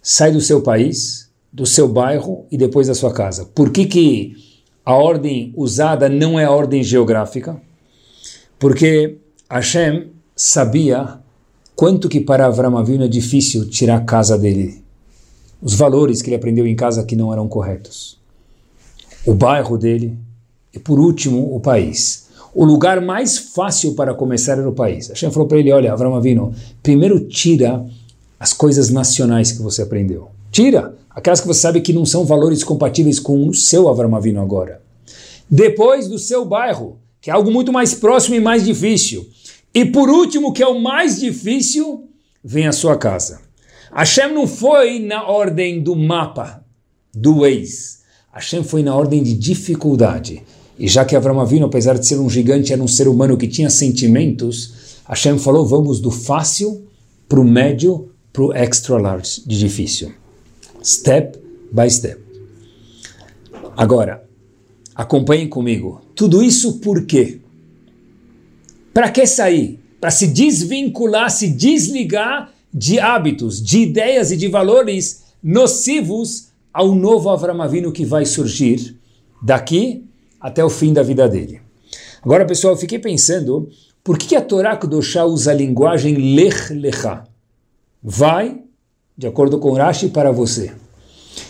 sai 0.02 0.32
do 0.32 0.40
seu 0.40 0.62
país, 0.62 1.30
do 1.52 1.66
seu 1.66 1.86
bairro 1.86 2.46
e 2.50 2.58
depois 2.58 2.88
da 2.88 2.96
sua 2.96 3.12
casa. 3.12 3.44
Por 3.44 3.70
que, 3.70 3.86
que 3.86 4.36
a 4.86 4.96
ordem 4.96 5.54
usada 5.58 6.08
não 6.08 6.40
é 6.40 6.46
a 6.46 6.52
ordem 6.52 6.82
geográfica? 6.82 7.62
Porque 8.58 9.18
Hashem 9.50 10.12
sabia 10.34 11.20
quanto 11.76 12.08
que 12.08 12.22
para 12.22 12.46
Avram 12.46 12.78
Avinu 12.78 13.04
é 13.04 13.10
difícil 13.10 13.70
tirar 13.70 13.98
a 13.98 14.06
casa 14.06 14.38
dele, 14.38 14.82
os 15.62 15.74
valores 15.74 16.22
que 16.22 16.30
ele 16.30 16.38
aprendeu 16.38 16.66
em 16.66 16.76
casa 16.76 17.04
que 17.04 17.18
não 17.18 17.34
eram 17.34 17.50
corretos, 17.50 18.18
o 19.26 19.34
bairro 19.34 19.78
dele 19.78 20.18
e, 20.74 20.80
por 20.80 20.98
último, 20.98 21.54
o 21.54 21.60
país 21.60 22.31
o 22.54 22.66
lugar 22.66 23.00
mais 23.02 23.38
fácil 23.38 23.94
para 23.94 24.14
começar 24.14 24.58
era 24.58 24.70
o 24.70 24.74
país. 24.74 25.08
Hashem 25.08 25.32
falou 25.32 25.48
para 25.48 25.58
ele, 25.58 25.72
olha, 25.72 25.94
Avram 25.94 26.16
Avino, 26.16 26.54
primeiro 26.84 27.20
tira 27.22 27.86
as 28.40 28.54
coisas 28.54 28.90
nacionais 28.90 29.52
que 29.52 29.62
você 29.62 29.82
aprendeu. 29.82 30.30
Tira 30.52 30.96
aquelas 31.10 31.40
que 31.40 31.48
você 31.48 31.62
sabe 31.62 31.82
que 31.82 31.94
não 31.94 32.06
são 32.06 32.26
valores 32.26 32.64
compatíveis 32.64 33.20
com 33.20 33.48
o 33.48 33.54
seu 33.54 33.88
Avram 33.88 34.16
Avino 34.16 34.42
agora. 34.42 34.82
Depois 35.50 36.08
do 36.08 36.18
seu 36.18 36.46
bairro, 36.46 36.98
que 37.22 37.30
é 37.30 37.34
algo 37.34 37.52
muito 37.52 37.72
mais 37.72 37.94
próximo 37.94 38.36
e 38.36 38.40
mais 38.40 38.66
difícil. 38.66 39.28
E 39.74 39.86
por 39.86 40.10
último, 40.10 40.52
que 40.52 40.64
é 40.64 40.68
o 40.68 40.80
mais 40.80 41.20
difícil, 41.20 42.10
vem 42.44 42.68
a 42.68 42.72
sua 42.72 42.98
casa. 42.98 43.42
Hashem 43.94 44.34
não 44.34 44.48
foi 44.48 45.00
na 45.00 45.28
ordem 45.28 45.82
do 45.82 45.96
mapa, 45.96 46.64
do 47.14 47.46
ex. 47.46 48.02
Hashem 48.34 48.64
foi 48.64 48.82
na 48.82 48.96
ordem 48.96 49.22
de 49.22 49.34
dificuldade. 49.34 50.44
E 50.78 50.88
já 50.88 51.06
que 51.06 51.16
Avram 51.16 51.40
Avinu, 51.40 51.66
apesar 51.66 51.98
de 51.98 52.08
ser 52.08 52.20
um 52.20 52.30
gigante, 52.30 52.74
era 52.74 52.82
um 52.82 52.88
ser 52.88 53.08
humano 53.08 53.38
que 53.38 53.48
tinha 53.48 53.70
sentimentos, 53.70 54.74
Hashem 55.08 55.38
falou, 55.38 55.66
vamos 55.66 56.00
do 56.00 56.10
fácil 56.10 56.86
para 57.28 57.40
o 57.40 57.44
médio, 57.44 58.10
para 58.32 58.44
o 58.44 58.54
extra 58.54 58.98
large, 58.98 59.42
de 59.46 59.60
difícil. 59.60 60.12
Step 60.84 61.40
by 61.72 61.90
step. 61.90 62.22
Agora, 63.76 64.24
acompanhem 64.96 65.48
comigo. 65.48 66.02
Tudo 66.16 66.42
isso 66.44 66.80
por 66.80 67.06
quê? 67.06 67.40
Para 68.94 69.10
que 69.10 69.26
sair? 69.26 69.80
Para 70.00 70.12
se 70.12 70.28
desvincular, 70.28 71.30
se 71.30 71.48
desligar 71.48 72.52
de 72.74 73.00
hábitos, 73.00 73.62
de 73.62 73.80
ideias 73.80 74.32
e 74.32 74.38
de 74.38 74.48
valores 74.48 75.24
nocivos 75.44 76.48
ao 76.74 76.96
novo 76.96 77.30
Avram 77.30 77.62
Avinu 77.62 77.92
que 77.92 78.06
vai 78.06 78.26
surgir 78.26 78.96
daqui 79.42 80.06
até 80.42 80.66
o 80.66 80.70
fim 80.70 80.92
da 80.92 81.04
vida 81.04 81.30
dele. 81.30 81.62
Agora, 82.22 82.46
pessoal, 82.46 82.76
fiquei 82.76 83.00
pensando, 83.00 83.70
por 84.04 84.18
que 84.18 84.36
a 84.36 84.42
Torá 84.42 84.76
Kudoshá 84.76 85.24
usa 85.26 85.52
a 85.52 85.54
linguagem 85.54 86.36
lech 86.36 86.74
lechá? 86.74 87.24
Vai, 88.02 88.60
de 89.18 89.28
acordo 89.28 89.60
com 89.60 89.74
Rashi, 89.74 90.10
para 90.10 90.32
você. 90.32 90.74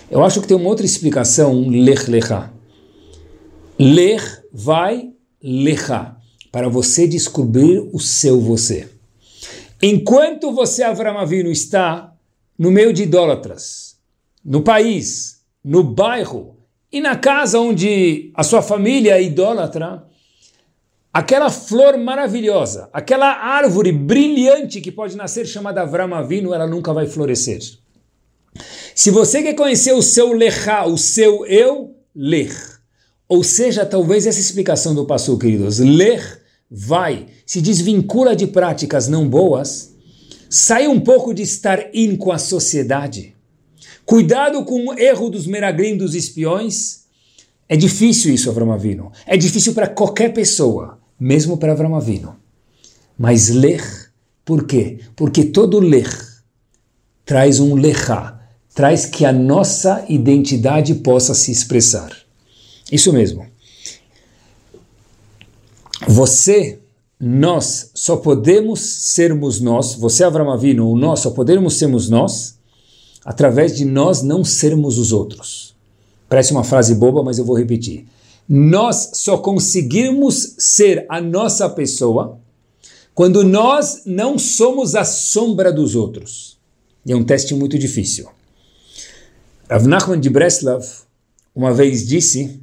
Eu 0.10 0.24
acho 0.24 0.42
que 0.42 0.48
tem 0.48 0.58
uma 0.58 0.70
outra 0.70 0.86
explicação, 0.86 1.68
lech 1.70 2.10
lechá. 2.10 2.52
Lech, 3.80 4.24
vai, 4.52 5.12
lechá 5.42 6.18
para 6.52 6.68
você 6.68 7.08
descobrir 7.08 7.90
o 7.94 8.00
seu 8.00 8.40
você. 8.42 8.90
Enquanto 9.82 10.52
você, 10.52 10.84
Avram 10.84 11.18
Avinu, 11.18 11.50
está 11.50 12.14
no 12.60 12.70
meio 12.70 12.94
de 12.94 13.04
idólatras, 13.04 13.98
no 14.44 14.62
país, 14.62 15.42
no 15.64 15.84
bairro 15.84 16.61
e 16.92 17.00
na 17.00 17.16
casa 17.16 17.60
onde 17.60 18.32
a 18.34 18.44
sua 18.44 18.62
família 18.62 19.18
é 19.18 19.24
idólatra, 19.24 20.04
aquela 21.14 21.50
flor 21.50 21.98
maravilhosa, 21.98 22.90
aquela 22.92 23.28
árvore 23.28 23.92
brilhante 23.92 24.82
que 24.82 24.92
pode 24.92 25.16
nascer 25.16 25.46
chamada 25.46 25.82
Avram 25.82 26.14
Avinu, 26.14 26.54
ela 26.54 26.68
nunca 26.68 26.94
vai 26.94 27.08
florescer. 27.08 27.60
Se 28.94 29.10
você 29.10 29.42
quer 29.42 29.54
conhecer 29.54 29.94
o 29.94 30.02
seu 30.02 30.34
lechá, 30.34 30.86
o 30.86 30.98
seu 30.98 31.46
eu, 31.46 31.96
lech. 32.14 32.54
Ou 33.28 33.44
seja, 33.44 33.86
talvez 33.86 34.28
essa 34.28 34.40
explicação 34.40 34.94
do 34.94 35.06
passo, 35.06 35.38
queridos, 35.38 35.80
lech 35.80 36.40
vai, 36.70 37.28
se 37.46 37.62
desvincula 37.62 38.36
de 38.36 38.48
práticas 38.48 39.08
não 39.08 39.28
boas, 39.28 39.96
sai 40.50 40.88
um 40.88 41.00
pouco 41.00 41.34
de 41.34 41.42
estar 41.42 41.94
in 41.94 42.18
com 42.18 42.32
a 42.32 42.38
sociedade. 42.38 43.34
Cuidado 44.06 44.64
com 44.66 44.88
o 44.88 45.00
erro 45.00 45.30
dos 45.30 45.48
meragrim, 45.48 45.98
dos 45.98 46.16
espiões. 46.16 47.02
É 47.68 47.76
difícil 47.78 48.34
isso, 48.34 48.50
Avram 48.50 48.72
Avinu. 48.72 49.12
É 49.26 49.38
difícil 49.38 49.74
para 49.74 49.88
qualquer 49.88 50.34
pessoa, 50.34 51.00
mesmo 51.20 51.58
para 51.58 51.72
Avram 51.72 51.96
Avinu. 51.96 52.36
Mas 53.18 53.50
ler, 53.50 53.82
por 54.44 54.66
quê? 54.66 55.00
Porque 55.16 55.46
todo 55.46 55.80
ler 55.80 56.10
traz 57.26 57.60
um 57.60 57.76
lechá, 57.76 58.42
traz 58.74 59.06
que 59.06 59.24
a 59.24 59.32
nossa 59.32 60.06
identidade 60.10 60.96
possa 60.96 61.34
se 61.34 61.52
expressar. 61.52 62.12
Isso 62.92 63.14
mesmo. 63.14 63.46
Você, 66.08 66.80
nós, 67.20 67.92
só 67.94 68.18
podemos 68.18 68.82
sermos 68.82 69.62
nós, 69.62 69.94
você, 69.94 70.24
Avram 70.24 70.52
Avinu, 70.52 70.92
o 70.92 70.98
nós, 70.98 71.20
só 71.20 71.30
podemos 71.30 71.78
sermos 71.78 72.10
nós, 72.10 72.58
através 73.26 73.76
de 73.76 73.86
nós 73.86 74.22
não 74.22 74.44
sermos 74.44 74.98
os 74.98 75.12
outros. 75.12 75.76
Parece 76.28 76.52
uma 76.52 76.64
frase 76.64 76.96
boba, 76.96 77.24
mas 77.24 77.38
eu 77.38 77.46
vou 77.46 77.58
repetir. 77.58 78.06
Nós 78.48 79.12
só 79.14 79.38
conseguimos 79.38 80.56
ser 80.58 81.06
a 81.10 81.22
nossa 81.22 81.70
pessoa 81.70 82.40
quando 83.14 83.44
nós 83.44 84.04
não 84.06 84.38
somos 84.38 84.96
a 84.96 85.04
sombra 85.04 85.72
dos 85.72 85.96
outros. 85.96 86.58
E 87.06 87.12
é 87.12 87.16
um 87.16 87.24
teste 87.24 87.54
muito 87.54 87.78
difícil. 87.78 88.28
Rav 89.70 89.86
Nachman 89.88 90.20
de 90.20 90.30
Breslav 90.30 90.86
uma 91.54 91.74
vez 91.74 92.08
disse 92.08 92.62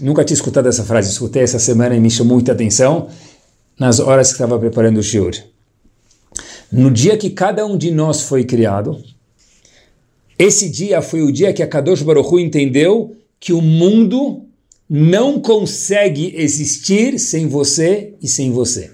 Nunca 0.00 0.24
tinha 0.24 0.34
escutado 0.34 0.66
essa 0.66 0.82
frase, 0.82 1.10
escutei 1.10 1.42
essa 1.42 1.58
semana 1.58 1.94
e 1.94 2.00
me 2.00 2.10
chamou 2.10 2.36
muita 2.36 2.52
atenção 2.52 3.08
nas 3.78 4.00
horas 4.00 4.28
que 4.28 4.34
estava 4.34 4.58
preparando 4.58 4.98
o 4.98 5.02
shiur. 5.02 5.34
No 6.72 6.90
dia 6.90 7.18
que 7.18 7.28
cada 7.28 7.66
um 7.66 7.76
de 7.76 7.90
nós 7.90 8.22
foi 8.22 8.44
criado, 8.44 9.02
esse 10.42 10.70
dia 10.70 11.02
foi 11.02 11.20
o 11.20 11.30
dia 11.30 11.52
que 11.52 11.62
a 11.62 11.66
Kadosh 11.66 12.00
Baruch 12.00 12.26
Hu 12.26 12.40
entendeu 12.40 13.14
que 13.38 13.52
o 13.52 13.60
mundo 13.60 14.46
não 14.88 15.38
consegue 15.38 16.32
existir 16.34 17.18
sem 17.18 17.46
você 17.46 18.14
e 18.22 18.26
sem 18.26 18.50
você. 18.50 18.90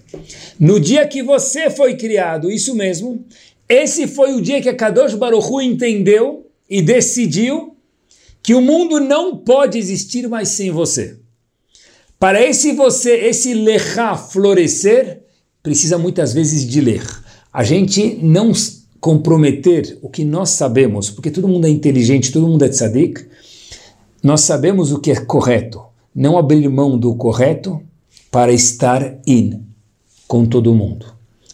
No 0.59 0.81
dia 0.81 1.07
que 1.07 1.23
você 1.23 1.71
foi 1.71 1.97
criado, 1.97 2.51
isso 2.51 2.75
mesmo, 2.75 3.25
esse 3.69 4.09
foi 4.09 4.35
o 4.35 4.41
dia 4.41 4.61
que 4.61 4.69
a 4.69 4.75
Kadosh 4.75 5.15
Baruch 5.15 5.47
Hu 5.49 5.63
entendeu 5.63 6.51
e 6.69 6.83
decidiu 6.83 7.77
que 8.43 8.53
o 8.53 8.61
mundo 8.61 8.99
não 8.99 9.37
pode 9.37 9.79
existir 9.79 10.29
mais 10.29 10.49
sem 10.49 10.73
você. 10.73 11.17
Para 12.19 12.43
esse 12.43 12.73
você, 12.73 13.13
esse 13.19 13.55
lechá 13.55 14.17
florescer, 14.17 15.21
precisa 15.63 15.97
muitas 15.97 16.35
vezes 16.35 16.67
de 16.69 16.81
ler. 16.81 17.07
A 17.53 17.63
gente 17.63 18.19
não 18.21 18.53
comprometer 19.07 19.99
o 20.03 20.09
que 20.09 20.25
nós 20.25 20.51
sabemos, 20.51 21.11
porque 21.11 21.31
todo 21.31 21.47
mundo 21.47 21.67
é 21.67 21.71
inteligente, 21.71 22.33
todo 22.33 22.49
mundo 22.49 22.65
é 22.65 22.69
tzadik, 22.69 23.25
nós 24.23 24.41
sabemos 24.41 24.91
o 24.91 24.99
que 24.99 25.13
é 25.13 25.21
correto. 25.21 25.81
Não 26.13 26.37
abrir 26.37 26.69
mão 26.69 26.99
do 26.99 27.15
correto 27.15 27.81
para 28.31 28.53
estar 28.53 29.19
in 29.27 29.63
com 30.27 30.45
todo 30.45 30.75
mundo. 30.75 31.07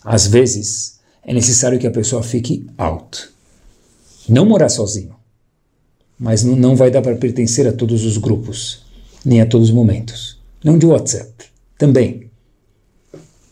Às 0.03 0.27
vezes, 0.27 1.01
é 1.23 1.35
necessário 1.35 1.79
que 1.79 1.87
a 1.87 1.91
pessoa 1.91 2.23
fique 2.23 2.65
out. 2.79 3.29
Não 4.27 4.47
morar 4.47 4.69
sozinho 4.69 5.23
mas 6.23 6.45
não, 6.45 6.55
não 6.55 6.77
vai 6.77 6.88
dar 6.88 7.03
para 7.03 7.17
pertencer 7.17 7.67
a 7.67 7.73
todos 7.73 8.05
os 8.05 8.17
grupos, 8.17 8.85
nem 9.25 9.41
a 9.41 9.47
todos 9.47 9.71
os 9.71 9.75
momentos. 9.75 10.38
Não 10.62 10.79
de 10.79 10.87
WhatsApp, 10.87 11.33
também, 11.77 12.31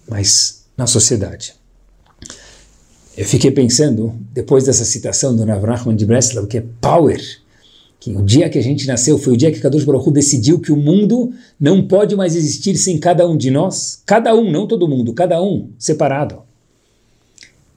mas 0.09 0.67
na 0.77 0.87
sociedade. 0.87 1.60
Eu 3.21 3.27
fiquei 3.27 3.51
pensando, 3.51 4.15
depois 4.33 4.65
dessa 4.65 4.83
citação 4.83 5.37
do 5.37 5.45
Navrachman 5.45 5.95
de 5.95 6.07
Breslau, 6.07 6.47
que 6.47 6.57
é 6.57 6.65
power, 6.81 7.21
que 8.01 8.17
o 8.17 8.23
dia 8.23 8.49
que 8.49 8.59
a 8.59 8.63
gente 8.63 8.87
nasceu 8.87 9.19
foi 9.19 9.35
o 9.35 9.37
dia 9.37 9.53
que 9.53 9.61
Kadosh 9.61 9.85
Baruch 9.85 10.09
Hu 10.09 10.11
decidiu 10.11 10.59
que 10.59 10.73
o 10.73 10.77
mundo 10.77 11.31
não 11.61 11.87
pode 11.87 12.17
mais 12.17 12.35
existir 12.35 12.79
sem 12.79 12.99
cada 12.99 13.29
um 13.29 13.37
de 13.37 13.51
nós, 13.51 14.03
cada 14.07 14.35
um, 14.35 14.51
não 14.51 14.67
todo 14.67 14.89
mundo, 14.89 15.13
cada 15.13 15.43
um 15.43 15.69
separado. 15.79 16.39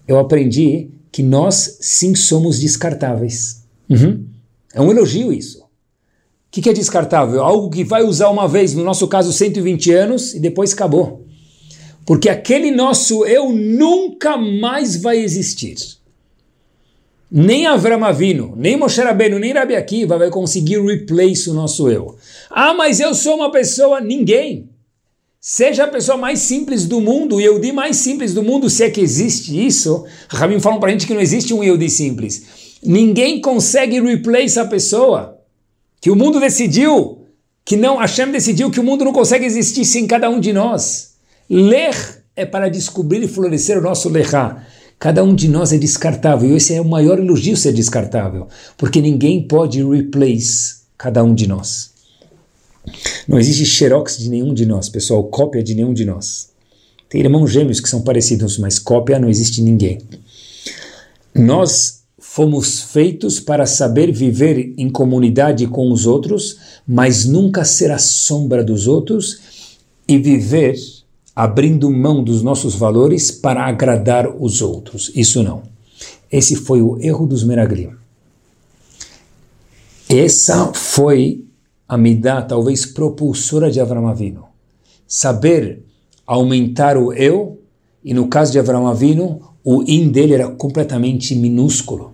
Eu 0.07 0.17
aprendi 0.17 0.87
que 1.11 1.21
nós 1.21 1.77
sim 1.81 2.15
somos 2.15 2.57
descartáveis. 2.57 3.65
Uhum. 3.89 4.23
É 4.73 4.79
um 4.79 4.91
elogio 4.91 5.33
isso. 5.33 5.59
O 5.59 5.65
que, 6.51 6.61
que 6.61 6.69
é 6.69 6.73
descartável? 6.73 7.43
Algo 7.43 7.69
que 7.69 7.83
vai 7.83 8.01
usar 8.01 8.29
uma 8.29 8.47
vez, 8.47 8.73
no 8.73 8.83
nosso 8.85 9.09
caso 9.09 9.33
120 9.33 9.91
anos, 9.91 10.33
e 10.33 10.39
depois 10.39 10.71
acabou. 10.71 11.22
Porque 12.05 12.29
aquele 12.29 12.71
nosso 12.71 13.25
eu 13.25 13.51
nunca 13.51 14.37
mais 14.37 15.01
vai 15.01 15.17
existir. 15.17 15.75
Nem 17.31 17.65
Avram 17.65 18.03
Avinu, 18.05 18.53
nem 18.55 18.77
Moshe 18.77 19.01
Rabbeinu, 19.01 19.39
nem 19.39 19.53
Rabi 19.53 19.75
Akiva 19.75 20.17
vai 20.17 20.29
conseguir 20.29 20.79
replace 20.79 21.49
o 21.49 21.53
nosso 21.53 21.89
eu. 21.89 22.15
Ah, 22.49 22.73
mas 22.73 22.99
eu 22.99 23.15
sou 23.15 23.37
uma 23.37 23.51
pessoa... 23.51 23.99
Ninguém. 23.99 24.69
Seja 25.41 25.85
a 25.85 25.87
pessoa 25.87 26.17
mais 26.17 26.39
simples 26.39 26.85
do 26.85 27.01
mundo, 27.01 27.35
o 27.35 27.41
Yehudi 27.41 27.71
mais 27.71 27.97
simples 27.97 28.33
do 28.33 28.43
mundo, 28.43 28.69
se 28.69 28.83
é 28.83 28.89
que 28.89 29.01
existe 29.01 29.65
isso. 29.65 30.05
Rabin 30.29 30.59
falam 30.59 30.79
para 30.79 30.89
a 30.89 30.91
gente 30.91 31.07
que 31.07 31.13
não 31.13 31.19
existe 31.19 31.53
um 31.53 31.63
Yehudi 31.63 31.89
simples. 31.89 32.77
Ninguém 32.81 33.41
consegue 33.41 33.99
replace 33.99 34.59
a 34.59 34.65
pessoa. 34.65 35.39
Que 35.99 36.11
o 36.11 36.15
mundo 36.15 36.39
decidiu, 36.39 37.25
que 37.65 37.75
não, 37.75 37.97
Hashem 37.97 38.31
decidiu 38.31 38.69
que 38.69 38.79
o 38.79 38.83
mundo 38.83 39.03
não 39.03 39.11
consegue 39.11 39.45
existir 39.45 39.83
sem 39.85 40.05
cada 40.05 40.29
um 40.29 40.39
de 40.39 40.53
nós. 40.53 41.12
Ler 41.49 41.95
é 42.35 42.45
para 42.45 42.69
descobrir 42.69 43.23
e 43.23 43.27
florescer 43.27 43.77
o 43.77 43.81
nosso 43.81 44.09
lechá. 44.09 44.65
Cada 44.99 45.23
um 45.23 45.35
de 45.35 45.47
nós 45.47 45.73
é 45.73 45.77
descartável. 45.77 46.49
E 46.49 46.55
esse 46.55 46.73
é 46.73 46.81
o 46.81 46.85
maior 46.85 47.19
elogio 47.19 47.57
ser 47.57 47.73
descartável. 47.73 48.47
Porque 48.77 49.01
ninguém 49.01 49.47
pode 49.47 49.83
replace 49.83 50.83
cada 50.97 51.23
um 51.23 51.33
de 51.35 51.47
nós. 51.47 51.91
Não 53.27 53.39
existe 53.39 53.65
xerox 53.65 54.17
de 54.17 54.29
nenhum 54.29 54.53
de 54.53 54.65
nós, 54.65 54.89
pessoal, 54.89 55.23
cópia 55.25 55.63
de 55.63 55.73
nenhum 55.73 55.93
de 55.93 56.05
nós. 56.05 56.49
Tem 57.09 57.21
irmãos 57.21 57.51
gêmeos 57.51 57.79
que 57.79 57.87
são 57.87 58.01
parecidos, 58.01 58.57
mas 58.57 58.79
cópia 58.79 59.19
não 59.19 59.29
existe 59.29 59.61
ninguém. 59.61 59.99
Nós 61.33 62.03
Fomos 62.35 62.81
feitos 62.81 63.39
para 63.39 63.67
saber 63.67 64.11
viver 64.11 64.73
em 64.75 64.89
comunidade 64.89 65.67
com 65.67 65.91
os 65.91 66.07
outros, 66.07 66.57
mas 66.87 67.25
nunca 67.25 67.63
ser 67.63 67.91
a 67.91 67.99
sombra 67.99 68.63
dos 68.63 68.87
outros 68.87 69.39
e 70.07 70.17
viver 70.17 70.75
abrindo 71.35 71.89
mão 71.89 72.23
dos 72.23 72.43
nossos 72.43 72.75
valores 72.75 73.31
para 73.31 73.65
agradar 73.65 74.27
os 74.27 74.61
outros. 74.61 75.11
Isso 75.15 75.41
não. 75.41 75.63
Esse 76.31 76.55
foi 76.55 76.81
o 76.81 76.99
erro 77.01 77.25
dos 77.25 77.43
Meraglim. 77.43 77.91
Essa 80.09 80.73
foi 80.73 81.43
a 81.87 81.97
midá 81.97 82.41
talvez 82.41 82.85
propulsora 82.85 83.71
de 83.71 83.79
Avram 83.79 84.07
Avinu. 84.07 84.43
Saber 85.07 85.83
aumentar 86.25 86.97
o 86.97 87.13
eu, 87.13 87.59
e 88.03 88.13
no 88.13 88.27
caso 88.27 88.51
de 88.51 88.59
Avram 88.59 88.87
Avinu, 88.87 89.41
o 89.63 89.83
in 89.87 90.09
dele 90.09 90.33
era 90.33 90.49
completamente 90.49 91.35
minúsculo, 91.35 92.13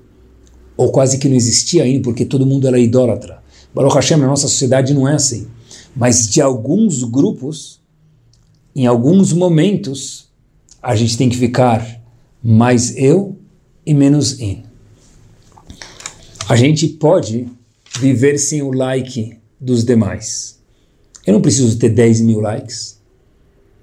ou 0.77 0.91
quase 0.91 1.17
que 1.17 1.27
não 1.27 1.36
existia 1.36 1.88
in, 1.88 2.01
porque 2.01 2.25
todo 2.25 2.45
mundo 2.45 2.67
era 2.67 2.79
idólatra. 2.79 3.41
Baruch 3.73 3.95
Hashem, 3.95 4.17
na 4.17 4.27
nossa 4.27 4.47
sociedade 4.47 4.93
não 4.93 5.08
é 5.08 5.15
assim. 5.15 5.47
Mas 5.95 6.27
de 6.27 6.41
alguns 6.41 7.03
grupos, 7.03 7.79
em 8.80 8.86
alguns 8.86 9.34
momentos, 9.34 10.30
a 10.82 10.96
gente 10.96 11.18
tem 11.18 11.28
que 11.28 11.36
ficar 11.36 12.02
mais 12.42 12.96
eu 12.96 13.38
e 13.86 13.94
menos 13.94 14.39
in. 14.39 14.63
A 16.48 16.56
gente 16.56 16.88
pode 16.88 17.46
viver 18.00 18.38
sem 18.38 18.62
o 18.62 18.72
like 18.72 19.38
dos 19.60 19.84
demais. 19.84 20.60
Eu 21.28 21.34
não 21.34 21.42
preciso 21.42 21.78
ter 21.78 21.89
10 21.89 22.22
mil 22.22 22.39
likes. 22.39 22.98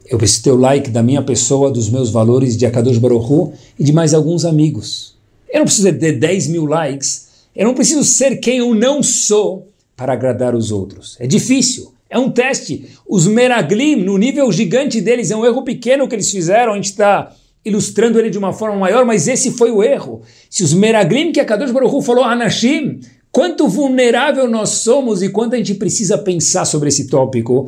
Eu 0.06 0.16
preciso 0.16 0.44
ter 0.44 0.52
o 0.52 0.56
like 0.56 0.88
da 0.88 1.02
minha 1.02 1.22
pessoa, 1.22 1.70
dos 1.70 1.90
meus 1.90 2.08
valores 2.08 2.56
de 2.56 2.64
Akadosh 2.64 2.96
Baruch 2.96 3.30
Hu 3.30 3.52
e 3.78 3.84
de 3.84 3.92
mais 3.92 4.14
alguns 4.14 4.46
amigos. 4.46 5.14
Eu 5.46 5.58
não 5.58 5.66
preciso 5.66 5.92
ter 5.92 6.12
10 6.12 6.46
mil 6.46 6.64
likes. 6.64 7.26
Eu 7.54 7.66
não 7.66 7.74
preciso 7.74 8.02
ser 8.02 8.36
quem 8.36 8.60
eu 8.60 8.74
não 8.74 9.02
sou 9.02 9.68
para 9.94 10.14
agradar 10.14 10.54
os 10.54 10.72
outros. 10.72 11.18
É 11.20 11.26
difícil. 11.26 11.92
É 12.08 12.18
um 12.18 12.30
teste. 12.30 12.86
Os 13.08 13.26
Meraglim, 13.26 13.96
no 13.96 14.16
nível 14.16 14.50
gigante 14.52 15.00
deles, 15.00 15.30
é 15.30 15.36
um 15.36 15.44
erro 15.44 15.62
pequeno 15.62 16.06
que 16.06 16.14
eles 16.14 16.30
fizeram. 16.30 16.72
A 16.72 16.76
gente 16.76 16.90
está 16.90 17.34
ilustrando 17.64 18.18
ele 18.18 18.30
de 18.30 18.38
uma 18.38 18.52
forma 18.52 18.76
maior, 18.76 19.04
mas 19.04 19.26
esse 19.26 19.50
foi 19.50 19.72
o 19.72 19.82
erro. 19.82 20.22
Se 20.48 20.62
os 20.62 20.72
Meraglim 20.72 21.32
que 21.32 21.40
a 21.40 21.44
Kadosh 21.44 21.72
Baruch 21.72 21.94
Hu 21.94 22.00
falou, 22.00 22.22
Anashim, 22.22 23.00
quanto 23.32 23.66
vulnerável 23.66 24.48
nós 24.48 24.68
somos 24.68 25.20
e 25.20 25.28
quanto 25.28 25.54
a 25.54 25.56
gente 25.58 25.74
precisa 25.74 26.16
pensar 26.16 26.64
sobre 26.64 26.88
esse 26.88 27.08
tópico 27.08 27.66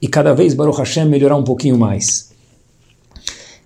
e 0.00 0.06
cada 0.06 0.32
vez 0.32 0.54
Baruch 0.54 0.78
Hashem 0.78 1.06
melhorar 1.06 1.36
um 1.36 1.42
pouquinho 1.42 1.76
mais. 1.76 2.30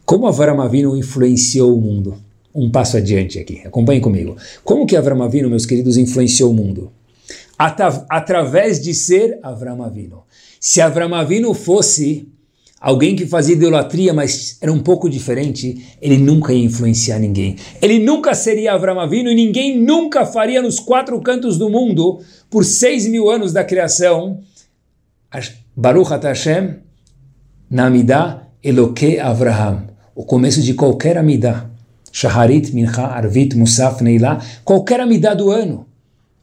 Como 0.07 0.27
Avram 0.27 0.61
Avinu 0.61 0.97
influenciou 0.97 1.77
o 1.77 1.81
mundo? 1.81 2.17
Um 2.55 2.71
passo 2.71 2.97
adiante 2.97 3.39
aqui, 3.39 3.63
acompanhe 3.65 4.01
comigo. 4.01 4.37
Como 4.63 4.87
que 4.87 4.97
Avram 4.97 5.23
Avinu, 5.23 5.51
meus 5.51 5.67
queridos, 5.67 5.97
influenciou 5.97 6.51
o 6.51 6.55
mundo? 6.55 6.91
Através 7.59 8.81
de 8.83 8.93
ser 8.95 9.39
Avram 9.43 9.83
Avinu. 9.83 10.25
Se 10.59 10.81
Avram 10.81 11.15
Avinu 11.15 11.55
fosse 11.55 12.29
alguém 12.81 13.17
que 13.17 13.27
fazia 13.27 13.55
idolatria, 13.55 14.13
mas 14.13 14.59
era 14.61 14.73
um 14.73 14.81
pouco 14.81 15.09
diferente, 15.09 15.97
ele 16.03 16.19
nunca 16.19 16.53
ia 16.53 16.65
influenciar 16.65 17.19
ninguém. 17.19 17.57
Ele 17.81 17.99
nunca 17.99 18.35
seria 18.35 18.75
Avram 18.75 19.01
Avinu 19.01 19.31
e 19.31 19.35
ninguém 19.35 19.81
nunca 19.81 20.27
faria 20.27 20.61
nos 20.61 20.79
quatro 20.79 21.19
cantos 21.21 21.57
do 21.57 21.71
mundo, 21.71 22.21
por 22.51 22.65
seis 22.65 23.07
mil 23.07 23.31
anos 23.31 23.53
da 23.53 23.65
criação, 23.65 24.41
Baruch 25.75 26.11
Hashem, 26.11 26.77
na 27.71 27.87
Amidah 27.87 28.49
Eloque 28.63 29.19
Avraham, 29.19 29.89
o 30.15 30.25
começo 30.25 30.63
de 30.63 30.75
qualquer 30.75 31.19
Amidah. 31.19 31.71
Shaharit, 32.13 32.73
Mincha, 32.73 33.09
Arvit, 33.09 33.57
Musaf, 33.57 34.01
Neilá, 34.05 34.41
qualquer 34.65 35.01
Amidah 35.01 35.35
do 35.35 35.51
ano. 35.51 35.85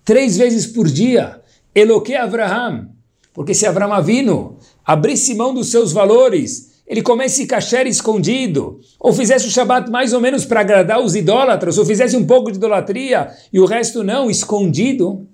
Três 0.04 0.38
vezes 0.38 0.68
por 0.68 0.88
dia. 0.88 1.40
Eloque 1.74 2.16
Avraham. 2.16 2.90
Porque 3.34 3.54
se 3.54 3.66
Avraham 3.66 3.94
Avino 3.94 4.58
abrisse 4.86 5.36
mão 5.36 5.54
dos 5.54 5.70
seus 5.70 5.92
valores, 5.92 6.82
ele 6.86 7.02
comesse 7.02 7.46
kasher 7.46 7.88
escondido, 7.88 8.80
ou 9.00 9.14
fizesse 9.14 9.48
o 9.48 9.52
Shabat 9.52 9.90
mais 9.90 10.12
ou 10.12 10.20
menos 10.20 10.44
para 10.44 10.60
agradar 10.60 11.00
os 11.00 11.16
idólatras, 11.16 11.78
ou 11.78 11.86
fizesse 11.86 12.18
um 12.18 12.26
pouco 12.26 12.52
de 12.52 12.58
idolatria 12.58 13.30
e 13.54 13.60
o 13.60 13.66
resto 13.66 14.04
não, 14.04 14.30
escondido, 14.30 15.26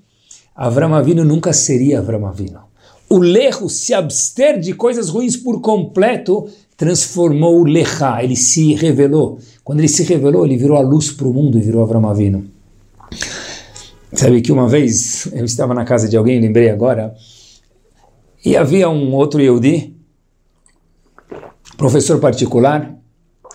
Avram 0.56 0.93
Avino 0.93 1.23
nunca 1.23 1.53
seria 1.53 1.99
Avram 1.99 2.27
Avino 2.27 2.67
o 3.10 3.17
lecho, 3.17 3.69
se 3.69 3.93
abster 3.93 4.60
de 4.60 4.73
coisas 4.73 5.10
ruins 5.10 5.38
por 5.38 5.62
completo, 5.62 6.47
transformou 6.75 7.62
o 7.62 7.65
lechá, 7.65 8.23
ele 8.23 8.36
se 8.36 8.73
revelou. 8.73 9.39
Quando 9.63 9.80
ele 9.80 9.88
se 9.88 10.03
revelou, 10.03 10.45
ele 10.45 10.58
virou 10.58 10.77
a 10.77 10.82
luz 10.82 11.12
para 11.12 11.27
o 11.27 11.34
mundo 11.34 11.58
e 11.58 11.62
virou 11.62 11.82
Avram 11.82 12.08
Avinu. 12.08 12.45
Sabe 14.17 14.41
que 14.41 14.51
uma 14.51 14.67
vez 14.67 15.27
eu 15.32 15.45
estava 15.45 15.75
na 15.75 15.86
casa 15.86 16.10
de 16.10 16.17
alguém, 16.17 16.41
lembrei 16.41 16.71
agora, 16.71 17.15
e 18.43 18.58
havia 18.58 18.89
um 18.89 19.13
outro 19.13 19.39
Yehudi, 19.39 19.95
professor 21.77 22.19
particular, 22.19 22.97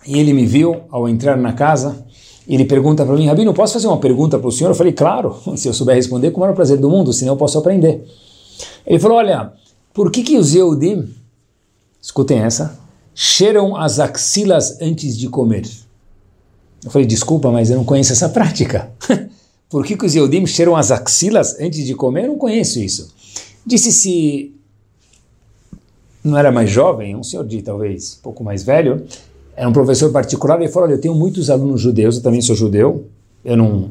e 0.07 0.21
ele 0.21 0.33
me 0.33 0.47
viu 0.47 0.83
ao 0.89 1.09
entrar 1.09 1.37
na 1.37 1.53
casa, 1.53 2.07
e 2.47 2.55
ele 2.55 2.65
pergunta 2.65 3.05
para 3.05 3.17
mim, 3.17 3.27
Rabino, 3.27 3.53
posso 3.53 3.73
fazer 3.73 3.89
uma 3.89 3.99
pergunta 3.99 4.39
para 4.39 4.47
o 4.47 4.53
senhor? 4.53 4.71
Eu 4.71 4.77
falei, 4.77 4.93
claro, 4.93 5.37
se 5.59 5.67
eu 5.67 5.75
souber 5.75 5.97
responder, 5.97 6.31
com 6.31 6.37
o 6.37 6.41
maior 6.43 6.55
prazer 6.55 6.79
do 6.79 6.89
mundo, 6.89 7.13
senão 7.13 7.33
eu 7.33 7.37
posso 7.37 7.59
aprender. 7.59 8.07
Ele 8.87 9.01
falou: 9.01 9.19
olha, 9.19 9.53
por 9.93 10.13
que, 10.13 10.23
que 10.23 10.39
os 10.39 10.55
Yehudim, 10.55 11.13
escutem 12.01 12.39
essa, 12.39 12.79
cheiram 13.13 13.77
as 13.77 13.99
axilas 13.99 14.81
antes 14.81 15.19
de 15.19 15.29
comer? 15.29 15.69
Eu 16.85 16.91
falei: 16.93 17.07
desculpa, 17.07 17.51
mas 17.51 17.69
eu 17.69 17.77
não 17.77 17.85
conheço 17.85 18.13
essa 18.13 18.29
prática. 18.29 18.93
por 19.73 19.87
que, 19.87 19.97
que 19.97 20.05
os 20.05 20.15
Yehudim 20.15 20.45
cheiram 20.45 20.77
as 20.77 20.91
axilas 20.91 21.59
antes 21.59 21.87
de 21.87 21.95
comer? 21.95 22.25
Eu 22.25 22.29
não 22.29 22.37
conheço 22.37 22.79
isso. 22.79 23.09
Disse 23.65 23.91
se 23.91 24.55
não 26.23 26.37
era 26.37 26.53
mais 26.53 26.69
jovem, 26.69 27.17
um 27.17 27.23
senhor 27.23 27.47
de 27.47 27.63
talvez 27.63 28.19
um 28.19 28.23
pouco 28.23 28.45
mais 28.45 28.63
velho, 28.63 29.07
era 29.57 29.67
um 29.67 29.73
professor 29.73 30.13
particular, 30.13 30.61
ele 30.61 30.71
falou: 30.71 30.89
Olha, 30.89 30.97
eu 30.97 31.01
tenho 31.01 31.15
muitos 31.15 31.49
alunos 31.49 31.81
judeus, 31.81 32.17
eu 32.17 32.23
também 32.23 32.43
sou 32.43 32.55
judeu, 32.55 33.07
eu 33.43 33.57
não 33.57 33.91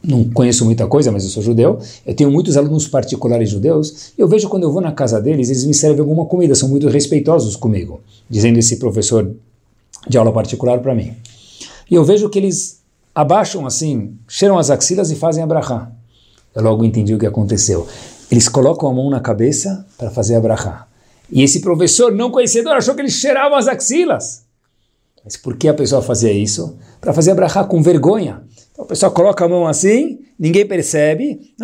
não 0.00 0.22
conheço 0.30 0.64
muita 0.64 0.86
coisa, 0.86 1.10
mas 1.10 1.24
eu 1.24 1.30
sou 1.30 1.42
judeu. 1.42 1.80
Eu 2.06 2.14
tenho 2.14 2.30
muitos 2.30 2.56
alunos 2.56 2.86
particulares 2.86 3.48
judeus. 3.48 4.12
E 4.16 4.20
eu 4.20 4.28
vejo 4.28 4.50
quando 4.50 4.62
eu 4.62 4.70
vou 4.70 4.82
na 4.82 4.92
casa 4.92 5.20
deles, 5.20 5.48
eles 5.48 5.64
me 5.64 5.74
servem 5.74 6.00
alguma 6.00 6.26
comida, 6.26 6.54
são 6.54 6.68
muito 6.68 6.86
respeitosos 6.88 7.56
comigo, 7.56 8.00
dizendo 8.28 8.58
esse 8.58 8.76
professor 8.76 9.34
de 10.06 10.18
aula 10.18 10.30
particular 10.30 10.78
para 10.80 10.94
mim. 10.94 11.14
E 11.90 11.94
eu 11.94 12.04
vejo 12.04 12.28
que 12.28 12.38
eles 12.38 12.83
abaixam 13.14 13.66
assim, 13.66 14.18
cheiram 14.26 14.58
as 14.58 14.70
axilas 14.70 15.10
e 15.10 15.14
fazem 15.14 15.42
abrahá. 15.42 15.90
Eu 16.54 16.62
logo 16.62 16.84
entendi 16.84 17.14
o 17.14 17.18
que 17.18 17.26
aconteceu. 17.26 17.86
Eles 18.30 18.48
colocam 18.48 18.88
a 18.88 18.92
mão 18.92 19.10
na 19.10 19.20
cabeça 19.20 19.86
para 19.96 20.10
fazer 20.10 20.36
abrahá. 20.36 20.86
E 21.30 21.42
esse 21.42 21.60
professor 21.60 22.12
não 22.12 22.30
conhecedor 22.30 22.72
achou 22.72 22.94
que 22.94 23.00
eles 23.00 23.14
cheiravam 23.14 23.56
as 23.56 23.68
axilas. 23.68 24.44
Mas 25.24 25.36
por 25.36 25.56
que 25.56 25.68
a 25.68 25.74
pessoa 25.74 26.02
fazia 26.02 26.32
isso? 26.32 26.76
Para 27.00 27.12
fazer 27.12 27.30
abrahá 27.30 27.64
com 27.64 27.82
vergonha. 27.82 28.42
Então 28.72 28.84
a 28.84 28.88
pessoa 28.88 29.10
coloca 29.10 29.44
a 29.44 29.48
mão 29.48 29.66
assim, 29.66 30.18
ninguém 30.38 30.66
percebe, 30.66 31.54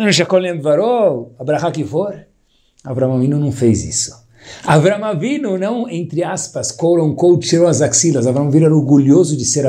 Abraha 1.37 1.71
que 1.71 1.83
for. 1.83 2.25
Avinu 2.83 3.39
não 3.39 3.51
fez 3.51 3.83
isso. 3.83 4.19
Abraão 4.65 5.05
Avinu 5.05 5.57
não, 5.57 5.89
entre 5.89 6.23
aspas, 6.23 6.71
quote 6.71 7.47
tirou 7.47 7.67
as 7.67 7.81
axilas. 7.81 8.25
Abraão 8.25 8.47
Avinu 8.47 8.65
era 8.65 8.75
orgulhoso 8.75 9.37
de 9.37 9.45
ser 9.45 9.67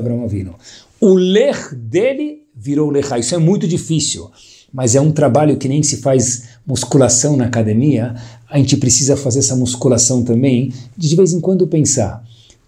Abraão 0.00 0.22
Avinu. 0.22 0.54
O 1.00 1.14
ler 1.14 1.74
dele 1.74 2.44
virou 2.54 2.88
lechá. 2.88 3.18
Isso 3.18 3.34
é 3.34 3.38
muito 3.38 3.66
difícil, 3.66 4.30
mas 4.72 4.94
é 4.94 5.00
um 5.00 5.10
trabalho 5.10 5.56
que 5.56 5.66
nem 5.66 5.82
se 5.82 5.96
faz 5.96 6.50
musculação 6.64 7.36
na 7.36 7.46
academia. 7.46 8.14
A 8.48 8.58
gente 8.58 8.76
precisa 8.76 9.16
fazer 9.16 9.40
essa 9.40 9.56
musculação 9.56 10.22
também, 10.22 10.72
de 10.96 11.08
de 11.08 11.16
vez 11.16 11.32
em 11.32 11.40
quando 11.40 11.66
pensar, 11.66 12.24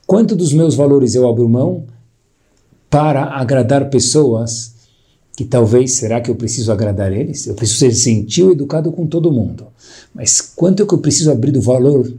quanto 0.09 0.35
dos 0.35 0.53
meus 0.53 0.75
valores 0.75 1.15
eu 1.15 1.29
abro 1.29 1.49
mão 1.49 1.85
para 2.91 3.23
agradar 3.27 3.89
pessoas 3.91 4.75
que 5.37 5.45
talvez, 5.45 5.99
será 5.99 6.21
que 6.21 6.33
eu 6.33 6.35
preciso 6.35 6.73
agradar 6.73 7.13
eles? 7.13 7.47
Eu 7.47 7.55
preciso 7.55 7.79
ser 7.79 7.93
gentil 7.93 8.49
e 8.49 8.55
educado 8.55 8.91
com 8.91 9.07
todo 9.07 9.31
mundo. 9.31 9.69
Mas 10.13 10.41
quanto 10.41 10.83
é 10.83 10.87
que 10.87 10.93
eu 10.93 10.99
preciso 10.99 11.31
abrir 11.31 11.53
do 11.53 11.61
valor, 11.61 12.13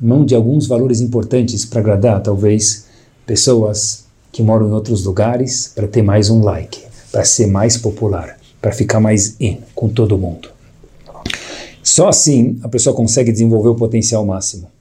mão 0.00 0.24
de 0.24 0.36
alguns 0.36 0.68
valores 0.68 1.00
importantes 1.00 1.64
para 1.64 1.80
agradar, 1.80 2.22
talvez, 2.22 2.84
pessoas 3.26 4.02
que 4.32 4.42
moram 4.42 4.68
em 4.68 4.72
outros 4.72 5.04
lugares, 5.04 5.70
para 5.74 5.86
ter 5.86 6.02
mais 6.02 6.30
um 6.30 6.42
like, 6.42 6.82
para 7.12 7.22
ser 7.24 7.46
mais 7.46 7.76
popular, 7.76 8.38
para 8.60 8.72
ficar 8.72 8.98
mais 8.98 9.36
in 9.38 9.60
com 9.74 9.88
todo 9.88 10.18
mundo. 10.18 10.48
Só 11.82 12.08
assim 12.08 12.58
a 12.62 12.68
pessoa 12.68 12.96
consegue 12.96 13.30
desenvolver 13.30 13.68
o 13.68 13.76
potencial 13.76 14.24
máximo. 14.24 14.72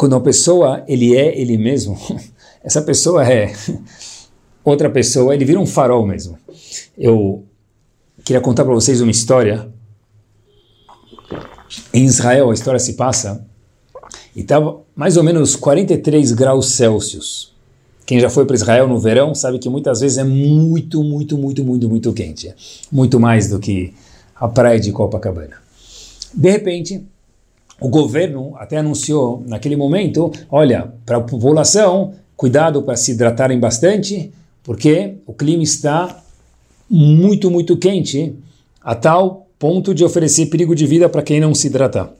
quando 0.00 0.14
uma 0.14 0.22
pessoa 0.22 0.82
ele 0.88 1.14
é 1.14 1.38
ele 1.38 1.58
mesmo, 1.58 1.94
essa 2.64 2.80
pessoa 2.80 3.30
é 3.30 3.52
outra 4.64 4.88
pessoa, 4.88 5.34
ele 5.34 5.44
vira 5.44 5.60
um 5.60 5.66
farol 5.66 6.06
mesmo. 6.06 6.38
Eu 6.96 7.44
queria 8.24 8.40
contar 8.40 8.64
para 8.64 8.72
vocês 8.72 9.02
uma 9.02 9.10
história. 9.10 9.70
Em 11.92 12.06
Israel, 12.06 12.50
a 12.50 12.54
história 12.54 12.80
se 12.80 12.94
passa 12.94 13.46
e 14.34 14.40
estava 14.40 14.80
mais 14.94 15.16
ou 15.16 15.22
menos 15.22 15.56
43 15.56 16.32
graus 16.32 16.72
Celsius. 16.72 17.52
Quem 18.06 18.18
já 18.18 18.28
foi 18.28 18.44
para 18.44 18.56
Israel 18.56 18.88
no 18.88 18.98
verão 18.98 19.34
sabe 19.34 19.58
que 19.58 19.68
muitas 19.68 20.00
vezes 20.00 20.18
é 20.18 20.24
muito, 20.24 21.02
muito, 21.04 21.38
muito, 21.38 21.64
muito, 21.64 21.88
muito 21.88 22.12
quente. 22.12 22.52
Muito 22.90 23.20
mais 23.20 23.48
do 23.48 23.58
que 23.60 23.94
a 24.34 24.48
praia 24.48 24.80
de 24.80 24.90
Copacabana. 24.90 25.56
De 26.34 26.50
repente, 26.50 27.04
o 27.80 27.88
governo 27.88 28.52
até 28.56 28.78
anunciou 28.78 29.42
naquele 29.46 29.76
momento, 29.76 30.30
olha, 30.50 30.92
para 31.06 31.18
a 31.18 31.20
população, 31.20 32.14
cuidado 32.36 32.82
para 32.82 32.96
se 32.96 33.12
hidratarem 33.12 33.58
bastante, 33.60 34.32
porque 34.62 35.14
o 35.26 35.32
clima 35.32 35.62
está 35.62 36.22
muito, 36.88 37.50
muito 37.50 37.76
quente, 37.76 38.34
a 38.82 38.94
tal 38.94 39.46
ponto 39.58 39.94
de 39.94 40.04
oferecer 40.04 40.46
perigo 40.46 40.74
de 40.74 40.86
vida 40.86 41.08
para 41.08 41.22
quem 41.22 41.38
não 41.38 41.54
se 41.54 41.68
hidratar. 41.68 42.12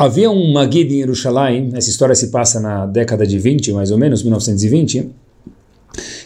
Havia 0.00 0.30
um 0.30 0.52
Magid 0.52 0.94
em 0.94 0.98
Jerusalém, 0.98 1.70
essa 1.74 1.90
história 1.90 2.14
se 2.14 2.28
passa 2.28 2.60
na 2.60 2.86
década 2.86 3.26
de 3.26 3.36
20, 3.36 3.72
mais 3.72 3.90
ou 3.90 3.98
menos, 3.98 4.22
1920, 4.22 5.10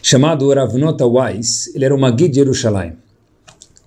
chamado 0.03 0.53
Ravnota 0.53 1.07
Weiss, 1.07 1.75
ele 1.75 1.87
era 1.87 1.95
um 1.95 1.99
Magid 1.99 2.29
de 2.29 2.35
Jerusalém. 2.35 2.93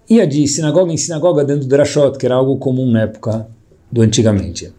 Ia 0.10 0.26
de 0.26 0.48
sinagoga 0.48 0.92
em 0.92 0.98
sinagoga 0.98 1.46
dentro 1.46 1.68
do 1.68 1.70
drashot, 1.70 2.18
que 2.18 2.26
era 2.26 2.34
algo 2.34 2.58
comum 2.58 2.90
na 2.90 3.04
época 3.04 3.48
do 3.92 4.02
antigamente. 4.02 4.74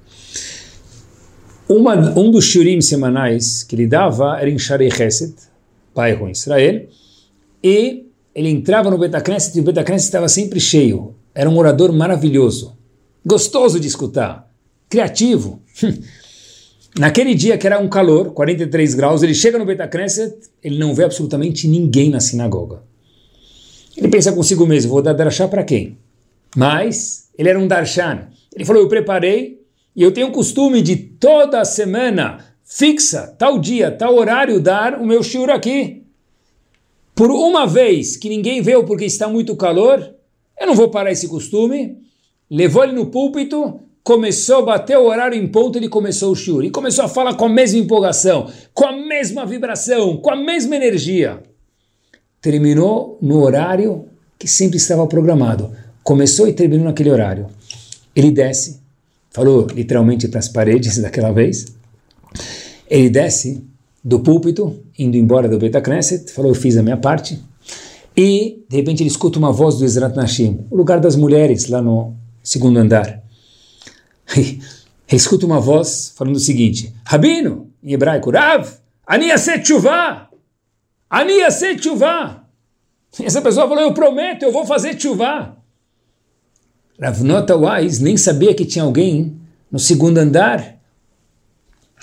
Uma, 1.68 1.94
um 2.18 2.28
dos 2.28 2.44
shurim 2.44 2.80
semanais 2.80 3.62
que 3.62 3.76
ele 3.76 3.86
dava 3.86 4.40
era 4.40 4.50
em 4.50 4.58
Sharei 4.58 4.90
Chesed, 4.90 5.34
bairro 5.94 6.26
em 6.26 6.32
Israel, 6.32 6.84
e 7.62 8.06
ele 8.34 8.48
entrava 8.48 8.90
no 8.90 8.98
Betacneset 8.98 9.56
e 9.56 9.60
o 9.60 9.64
Betacneset 9.64 10.08
estava 10.08 10.28
sempre 10.28 10.58
cheio. 10.58 11.14
Era 11.32 11.48
um 11.48 11.56
orador 11.56 11.92
maravilhoso, 11.92 12.76
gostoso 13.24 13.78
de 13.78 13.86
escutar 13.86 14.45
criativo. 14.88 15.62
Naquele 16.98 17.34
dia 17.34 17.58
que 17.58 17.66
era 17.66 17.78
um 17.78 17.88
calor, 17.88 18.32
43 18.32 18.94
graus, 18.94 19.22
ele 19.22 19.34
chega 19.34 19.58
no 19.58 19.66
Betacneset, 19.66 20.34
ele 20.62 20.78
não 20.78 20.94
vê 20.94 21.04
absolutamente 21.04 21.68
ninguém 21.68 22.08
na 22.08 22.20
sinagoga. 22.20 22.82
Ele 23.96 24.08
pensa 24.08 24.32
consigo 24.32 24.66
mesmo, 24.66 24.92
vou 24.92 25.02
dar 25.02 25.12
darshá 25.12 25.46
para 25.46 25.64
quem? 25.64 25.98
Mas 26.56 27.28
ele 27.36 27.50
era 27.50 27.58
um 27.58 27.68
darshan. 27.68 28.28
Ele 28.54 28.64
falou, 28.64 28.82
eu 28.82 28.88
preparei 28.88 29.60
e 29.94 30.02
eu 30.02 30.12
tenho 30.12 30.28
o 30.28 30.32
costume 30.32 30.80
de 30.80 30.96
toda 30.96 31.64
semana, 31.64 32.44
fixa, 32.64 33.34
tal 33.38 33.58
dia, 33.58 33.90
tal 33.90 34.14
horário, 34.14 34.60
dar 34.60 35.00
o 35.00 35.06
meu 35.06 35.22
shiur 35.22 35.50
aqui. 35.50 36.02
Por 37.14 37.30
uma 37.30 37.66
vez 37.66 38.16
que 38.16 38.28
ninguém 38.28 38.60
veio 38.60 38.84
porque 38.84 39.04
está 39.04 39.28
muito 39.28 39.56
calor, 39.56 40.14
eu 40.60 40.66
não 40.66 40.74
vou 40.74 40.90
parar 40.90 41.12
esse 41.12 41.28
costume. 41.28 41.98
Levou 42.50 42.84
ele 42.84 42.92
no 42.92 43.06
púlpito, 43.06 43.80
começou 44.06 44.58
a 44.58 44.62
bater 44.62 44.96
o 44.96 45.06
horário 45.08 45.36
em 45.36 45.48
ponto, 45.48 45.76
ele 45.76 45.88
começou 45.88 46.30
o 46.30 46.36
shiur. 46.36 46.64
E 46.64 46.70
começou 46.70 47.04
a 47.04 47.08
falar 47.08 47.34
com 47.34 47.46
a 47.46 47.48
mesma 47.48 47.80
empolgação, 47.80 48.48
com 48.72 48.86
a 48.86 48.92
mesma 48.92 49.44
vibração, 49.44 50.16
com 50.18 50.30
a 50.30 50.36
mesma 50.36 50.76
energia. 50.76 51.42
Terminou 52.40 53.18
no 53.20 53.42
horário 53.42 54.04
que 54.38 54.46
sempre 54.46 54.76
estava 54.76 55.04
programado. 55.08 55.72
Começou 56.04 56.46
e 56.46 56.52
terminou 56.52 56.84
naquele 56.84 57.10
horário. 57.10 57.48
Ele 58.14 58.30
desce, 58.30 58.80
falou 59.32 59.66
literalmente 59.74 60.28
para 60.28 60.38
as 60.38 60.48
paredes 60.48 60.98
daquela 61.02 61.32
vez. 61.32 61.66
Ele 62.88 63.10
desce 63.10 63.64
do 64.04 64.20
púlpito, 64.20 64.84
indo 64.96 65.16
embora 65.16 65.48
do 65.48 65.58
Beta 65.58 65.80
Knesset, 65.80 66.30
falou, 66.30 66.52
eu 66.52 66.54
fiz 66.54 66.76
a 66.76 66.82
minha 66.82 66.96
parte. 66.96 67.42
E, 68.16 68.64
de 68.68 68.76
repente, 68.76 69.02
ele 69.02 69.10
escuta 69.10 69.36
uma 69.36 69.50
voz 69.50 69.78
do 69.78 69.84
Ezrat 69.84 70.14
Nashim, 70.14 70.64
o 70.70 70.76
lugar 70.76 71.00
das 71.00 71.16
mulheres, 71.16 71.66
lá 71.66 71.82
no 71.82 72.14
segundo 72.40 72.78
andar. 72.78 73.25
Escuta 75.10 75.46
uma 75.46 75.60
voz 75.60 76.12
falando 76.16 76.36
o 76.36 76.40
seguinte: 76.40 76.92
Rabino, 77.04 77.70
em 77.82 77.92
hebraico, 77.92 78.30
Rav, 78.30 78.68
ani 79.06 79.28
yaset 79.28 79.62
tshuva, 79.62 80.28
ani 81.08 81.38
yaset 81.38 81.80
tshuva. 81.80 82.44
Essa 83.20 83.40
pessoa 83.40 83.68
falou: 83.68 83.84
Eu 83.84 83.94
prometo, 83.94 84.42
eu 84.42 84.52
vou 84.52 84.66
fazer 84.66 84.94
tshuva. 84.94 85.56
Rav 87.00 87.22
Nota 87.22 87.56
Wise 87.56 88.02
nem 88.02 88.16
sabia 88.16 88.54
que 88.54 88.64
tinha 88.64 88.84
alguém 88.84 89.38
no 89.70 89.78
segundo 89.78 90.18
andar, 90.18 90.76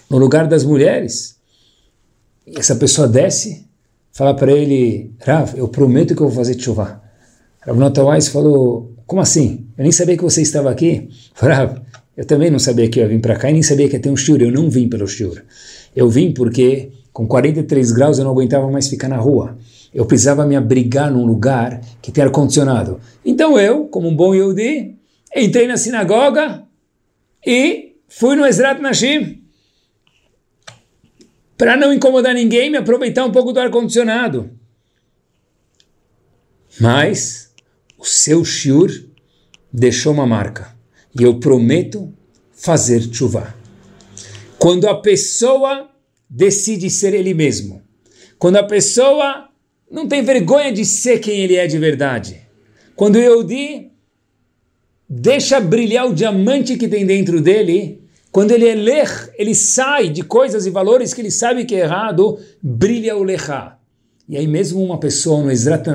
no 0.09 0.17
lugar 0.17 0.47
das 0.47 0.63
mulheres. 0.63 1.37
E 2.45 2.59
essa 2.59 2.75
pessoa 2.75 3.07
desce, 3.07 3.67
fala 4.11 4.33
para 4.33 4.51
ele: 4.51 5.11
Rav, 5.19 5.57
eu 5.57 5.67
prometo 5.67 6.15
que 6.15 6.21
eu 6.21 6.27
vou 6.27 6.35
fazer 6.35 6.55
tshuva. 6.55 7.01
Rav 7.61 7.77
Nota 7.77 8.03
Wise 8.05 8.29
falou: 8.29 8.93
Como 9.05 9.21
assim? 9.21 9.67
Eu 9.77 9.83
nem 9.83 9.91
sabia 9.91 10.15
que 10.15 10.23
você 10.23 10.41
estava 10.41 10.71
aqui. 10.71 11.09
Rav, 11.35 11.81
eu 12.15 12.25
também 12.25 12.51
não 12.51 12.59
sabia 12.59 12.87
que 12.89 12.99
ia 12.99 13.07
vir 13.07 13.19
para 13.19 13.35
cá 13.35 13.49
e 13.49 13.53
nem 13.53 13.63
sabia 13.63 13.89
que 13.89 13.95
ia 13.95 13.99
ter 13.99 14.09
um 14.09 14.15
shiur. 14.15 14.41
Eu 14.41 14.51
não 14.51 14.69
vim 14.69 14.87
pelo 14.87 15.07
shiur. 15.07 15.41
Eu 15.95 16.09
vim 16.09 16.31
porque 16.31 16.91
com 17.11 17.27
43 17.27 17.91
graus 17.91 18.17
eu 18.17 18.23
não 18.23 18.31
aguentava 18.31 18.69
mais 18.69 18.87
ficar 18.87 19.07
na 19.07 19.17
rua. 19.17 19.57
Eu 19.93 20.05
precisava 20.05 20.45
me 20.45 20.55
abrigar 20.55 21.11
num 21.11 21.25
lugar 21.25 21.81
que 22.01 22.11
tem 22.11 22.23
ar-condicionado. 22.23 22.99
Então 23.25 23.59
eu, 23.59 23.85
como 23.85 24.07
um 24.07 24.15
bom 24.15 24.33
Yehudi, 24.33 24.95
entrei 25.35 25.67
na 25.67 25.77
sinagoga 25.77 26.63
e 27.45 27.95
fui 28.07 28.35
no 28.35 28.45
Ezrat 28.45 28.79
Nashim 28.79 29.41
para 31.57 31.77
não 31.77 31.93
incomodar 31.93 32.33
ninguém, 32.33 32.69
me 32.69 32.77
aproveitar 32.77 33.25
um 33.25 33.31
pouco 33.31 33.53
do 33.53 33.59
ar-condicionado. 33.59 34.49
Mas 36.79 37.51
o 37.97 38.05
seu 38.05 38.43
shiur 38.43 38.89
deixou 39.71 40.13
uma 40.13 40.25
marca. 40.25 40.73
E 41.19 41.23
eu 41.23 41.39
prometo 41.39 42.13
fazer 42.51 43.01
chuva. 43.13 43.53
Quando 44.57 44.87
a 44.87 44.99
pessoa 44.99 45.89
decide 46.29 46.89
ser 46.89 47.13
ele 47.13 47.33
mesmo, 47.33 47.81
quando 48.39 48.57
a 48.57 48.63
pessoa 48.63 49.49
não 49.91 50.07
tem 50.07 50.23
vergonha 50.23 50.71
de 50.71 50.83
ser 50.85 51.19
quem 51.19 51.41
ele 51.41 51.55
é 51.55 51.67
de 51.67 51.77
verdade, 51.77 52.41
quando 52.95 53.15
o 53.15 53.19
Yehudi 53.19 53.91
deixa 55.07 55.59
brilhar 55.59 56.07
o 56.07 56.13
diamante 56.13 56.75
que 56.77 56.87
tem 56.87 57.05
dentro 57.05 57.41
dele, 57.41 58.01
quando 58.31 58.51
ele 58.51 58.67
é 58.67 58.73
ler, 58.73 59.31
ele 59.37 59.53
sai 59.53 60.09
de 60.09 60.23
coisas 60.23 60.65
e 60.65 60.71
valores 60.71 61.13
que 61.13 61.21
ele 61.21 61.29
sabe 61.29 61.65
que 61.65 61.75
é 61.75 61.81
errado, 61.81 62.39
brilha 62.61 63.15
o 63.15 63.23
lechá. 63.23 63.77
E 64.27 64.37
aí 64.37 64.47
mesmo 64.47 64.83
uma 64.83 64.99
pessoa 64.99 65.43
no 65.43 65.51
Ezrat 65.51 65.85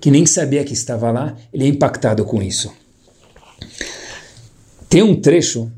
que 0.00 0.10
nem 0.10 0.24
sabia 0.24 0.62
que 0.62 0.72
estava 0.72 1.10
lá, 1.10 1.36
ele 1.52 1.64
é 1.64 1.66
impactado 1.66 2.24
com 2.24 2.40
isso. 2.40 2.72
Tem 4.88 5.02
um 5.02 5.20
trecho 5.20 5.70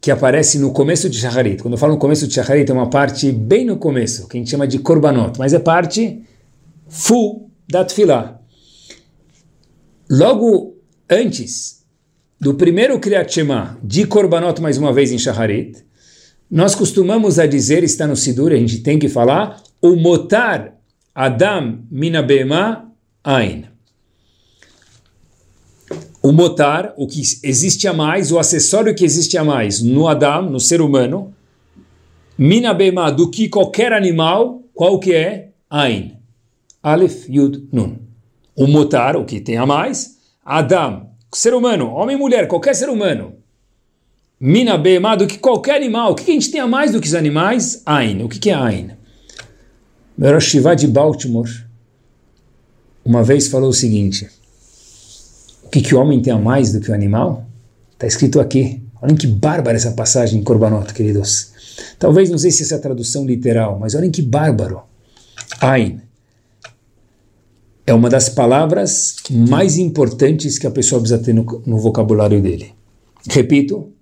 que 0.00 0.10
aparece 0.10 0.58
no 0.58 0.72
começo 0.72 1.08
de 1.08 1.18
Shacharit. 1.18 1.62
Quando 1.62 1.74
eu 1.74 1.78
falo 1.78 1.92
no 1.92 1.98
começo 1.98 2.26
de 2.26 2.34
Shacharit, 2.34 2.68
é 2.70 2.74
uma 2.74 2.88
parte 2.90 3.30
bem 3.30 3.64
no 3.64 3.76
começo, 3.76 4.26
que 4.26 4.36
a 4.36 4.40
gente 4.40 4.50
chama 4.50 4.66
de 4.66 4.78
Korbanot, 4.78 5.38
mas 5.38 5.52
é 5.52 5.58
parte 5.58 6.22
full 6.88 7.50
da 7.68 7.84
Tfilah. 7.84 8.40
Logo 10.10 10.76
antes 11.08 11.84
do 12.40 12.54
primeiro 12.54 12.98
Kriyat 12.98 13.32
Shema 13.32 13.78
de 13.84 14.06
Korbanot, 14.06 14.60
mais 14.60 14.78
uma 14.78 14.92
vez 14.92 15.12
em 15.12 15.18
Shacharit, 15.18 15.84
nós 16.50 16.74
costumamos 16.74 17.38
a 17.38 17.46
dizer, 17.46 17.84
está 17.84 18.06
no 18.06 18.16
Sidur, 18.16 18.50
a 18.52 18.56
gente 18.56 18.78
tem 18.78 18.98
que 18.98 19.08
falar, 19.08 19.62
o 19.80 19.94
motar 19.94 20.74
Adam 21.14 21.84
minabema 21.90 22.90
ain 23.22 23.69
o 26.22 26.32
motar, 26.32 26.92
o 26.96 27.06
que 27.06 27.20
existe 27.42 27.88
a 27.88 27.92
mais, 27.92 28.30
o 28.30 28.38
acessório 28.38 28.94
que 28.94 29.04
existe 29.04 29.38
a 29.38 29.44
mais 29.44 29.82
no 29.82 30.06
Adam, 30.06 30.42
no 30.50 30.60
ser 30.60 30.80
humano, 30.80 31.34
minabema, 32.36 33.10
do 33.10 33.30
que 33.30 33.48
qualquer 33.48 33.92
animal, 33.92 34.62
qual 34.74 34.98
que 34.98 35.14
é? 35.14 35.50
Ain. 35.70 36.18
Aleph, 36.82 37.28
Yud, 37.28 37.68
Nun. 37.72 37.96
O 38.56 38.66
motar, 38.66 39.16
o 39.16 39.24
que 39.24 39.40
tem 39.40 39.56
a 39.56 39.64
mais, 39.64 40.18
Adam, 40.44 41.10
ser 41.32 41.54
humano, 41.54 41.90
homem 41.90 42.16
e 42.16 42.18
mulher, 42.18 42.48
qualquer 42.48 42.74
ser 42.74 42.88
humano. 42.88 43.34
Minabema, 44.38 45.16
do 45.16 45.26
que 45.26 45.38
qualquer 45.38 45.76
animal. 45.76 46.12
O 46.12 46.14
que 46.14 46.30
a 46.30 46.34
gente 46.34 46.50
tem 46.50 46.60
a 46.60 46.66
mais 46.66 46.92
do 46.92 47.00
que 47.00 47.06
os 47.06 47.14
animais? 47.14 47.82
Ain. 47.84 48.22
O 48.22 48.28
que 48.28 48.48
é 48.48 48.54
Ain? 48.54 48.92
O 50.18 50.30
Rosh 50.30 50.56
de 50.76 50.86
Baltimore 50.86 51.70
uma 53.04 53.22
vez 53.22 53.48
falou 53.48 53.70
o 53.70 53.74
seguinte 53.74 54.28
que, 55.70 55.80
que 55.80 55.94
o 55.94 56.00
homem 56.00 56.20
tem 56.20 56.32
a 56.32 56.38
mais 56.38 56.72
do 56.72 56.80
que 56.80 56.90
o 56.90 56.94
animal? 56.94 57.46
Está 57.92 58.06
escrito 58.06 58.40
aqui. 58.40 58.82
Olhem 59.00 59.16
que 59.16 59.26
bárbara 59.26 59.76
essa 59.76 59.92
passagem 59.92 60.40
em 60.40 60.44
Korbanot, 60.44 60.92
queridos. 60.92 61.52
Talvez, 61.98 62.28
não 62.28 62.38
sei 62.38 62.50
se 62.50 62.62
essa 62.62 62.74
é 62.74 62.78
a 62.78 62.80
tradução 62.80 63.24
literal, 63.24 63.78
mas 63.78 63.94
olhem 63.94 64.10
que 64.10 64.22
bárbaro. 64.22 64.82
Ain 65.60 66.00
é 67.90 67.94
uma 67.94 68.08
das 68.08 68.28
palavras 68.28 69.16
mais 69.28 69.76
importantes 69.76 70.58
que 70.58 70.66
a 70.66 70.70
pessoa 70.70 71.00
precisa 71.00 71.20
ter 71.20 71.32
no, 71.32 71.44
no 71.66 71.76
vocabulário 71.76 72.40
dele. 72.40 72.72
Repito, 73.28 73.92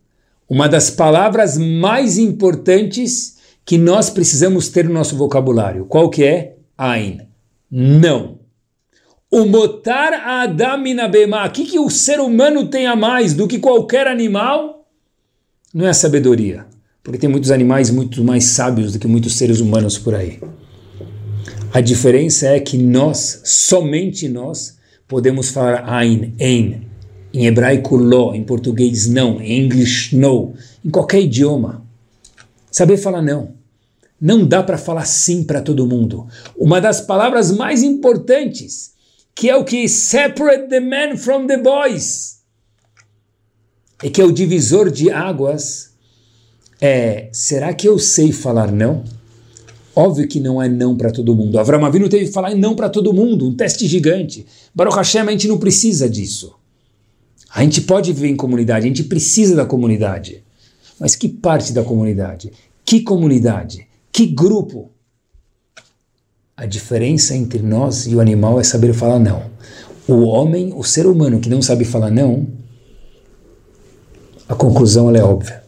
uma 0.48 0.68
das 0.68 0.90
palavras 0.90 1.56
mais 1.56 2.18
importantes 2.18 3.36
que 3.64 3.78
nós 3.78 4.10
precisamos 4.10 4.68
ter 4.68 4.84
no 4.84 4.92
nosso 4.92 5.16
vocabulário. 5.16 5.86
Qual 5.86 6.10
que 6.10 6.22
é? 6.22 6.56
Ain. 6.76 7.22
Não. 7.70 8.37
O 9.30 9.44
motar 9.44 10.14
adamina 10.14 11.06
bema, 11.06 11.46
o 11.46 11.50
que, 11.50 11.78
o 11.78 11.90
ser 11.90 12.18
humano 12.18 12.66
tem 12.68 12.86
a 12.86 12.96
mais 12.96 13.34
do 13.34 13.46
que 13.46 13.58
qualquer 13.58 14.06
animal? 14.06 14.86
Não 15.72 15.84
é 15.84 15.90
a 15.90 15.94
sabedoria, 15.94 16.64
porque 17.02 17.18
tem 17.18 17.28
muitos 17.28 17.50
animais 17.50 17.90
muito 17.90 18.24
mais 18.24 18.44
sábios 18.44 18.94
do 18.94 18.98
que 18.98 19.06
muitos 19.06 19.36
seres 19.36 19.60
humanos 19.60 19.98
por 19.98 20.14
aí. 20.14 20.40
A 21.74 21.82
diferença 21.82 22.46
é 22.46 22.58
que 22.58 22.78
nós, 22.78 23.42
somente 23.44 24.26
nós, 24.30 24.78
podemos 25.06 25.50
falar 25.50 25.84
Ain, 25.86 26.32
Ein, 26.40 26.88
em 27.34 27.46
hebraico 27.46 27.96
lo, 27.96 28.34
em 28.34 28.42
português 28.42 29.06
não, 29.06 29.42
em 29.42 29.66
inglês 29.66 30.08
no, 30.10 30.54
em 30.82 30.88
qualquer 30.88 31.20
idioma. 31.20 31.84
Saber 32.70 32.96
falar 32.96 33.20
não. 33.20 33.52
Não 34.18 34.46
dá 34.46 34.62
para 34.62 34.78
falar 34.78 35.04
sim 35.04 35.44
para 35.44 35.60
todo 35.60 35.86
mundo. 35.86 36.26
Uma 36.56 36.80
das 36.80 37.02
palavras 37.02 37.52
mais 37.52 37.82
importantes, 37.82 38.92
que 39.38 39.48
é 39.48 39.54
o 39.54 39.64
que 39.64 39.88
separate 39.88 40.66
the 40.66 40.80
men 40.80 41.16
from 41.16 41.46
the 41.46 41.56
boys, 41.56 42.40
é 44.02 44.10
que 44.10 44.20
é 44.20 44.24
o 44.24 44.32
divisor 44.32 44.90
de 44.90 45.12
águas, 45.12 45.92
é, 46.80 47.28
será 47.30 47.72
que 47.72 47.88
eu 47.88 48.00
sei 48.00 48.32
falar 48.32 48.72
não? 48.72 49.04
Óbvio 49.94 50.26
que 50.26 50.40
não 50.40 50.60
é 50.60 50.68
não 50.68 50.96
para 50.96 51.12
todo 51.12 51.36
mundo. 51.36 51.56
Avram 51.56 51.84
Avinu 51.86 52.08
teve 52.08 52.26
que 52.26 52.32
falar 52.32 52.52
não 52.56 52.74
para 52.74 52.88
todo 52.88 53.14
mundo, 53.14 53.46
um 53.46 53.54
teste 53.54 53.86
gigante. 53.86 54.44
Baruch 54.74 54.96
Hashem, 54.96 55.20
a 55.20 55.30
gente 55.30 55.46
não 55.46 55.58
precisa 55.58 56.10
disso. 56.10 56.56
A 57.48 57.62
gente 57.62 57.82
pode 57.82 58.12
viver 58.12 58.30
em 58.30 58.36
comunidade, 58.36 58.86
a 58.86 58.88
gente 58.88 59.04
precisa 59.04 59.54
da 59.54 59.64
comunidade. 59.64 60.42
Mas 60.98 61.14
que 61.14 61.28
parte 61.28 61.72
da 61.72 61.84
comunidade? 61.84 62.50
Que 62.84 63.02
comunidade? 63.02 63.86
Que 64.10 64.26
grupo? 64.26 64.90
A 66.58 66.66
diferença 66.66 67.36
entre 67.36 67.62
nós 67.62 68.08
e 68.08 68.16
o 68.16 68.20
animal 68.20 68.58
é 68.58 68.64
saber 68.64 68.92
falar 68.92 69.20
não. 69.20 69.48
O 70.08 70.24
homem, 70.24 70.72
o 70.74 70.82
ser 70.82 71.06
humano 71.06 71.38
que 71.38 71.48
não 71.48 71.62
sabe 71.62 71.84
falar 71.84 72.10
não, 72.10 72.48
a 74.48 74.56
conclusão 74.56 75.14
é 75.14 75.22
óbvia. 75.22 75.62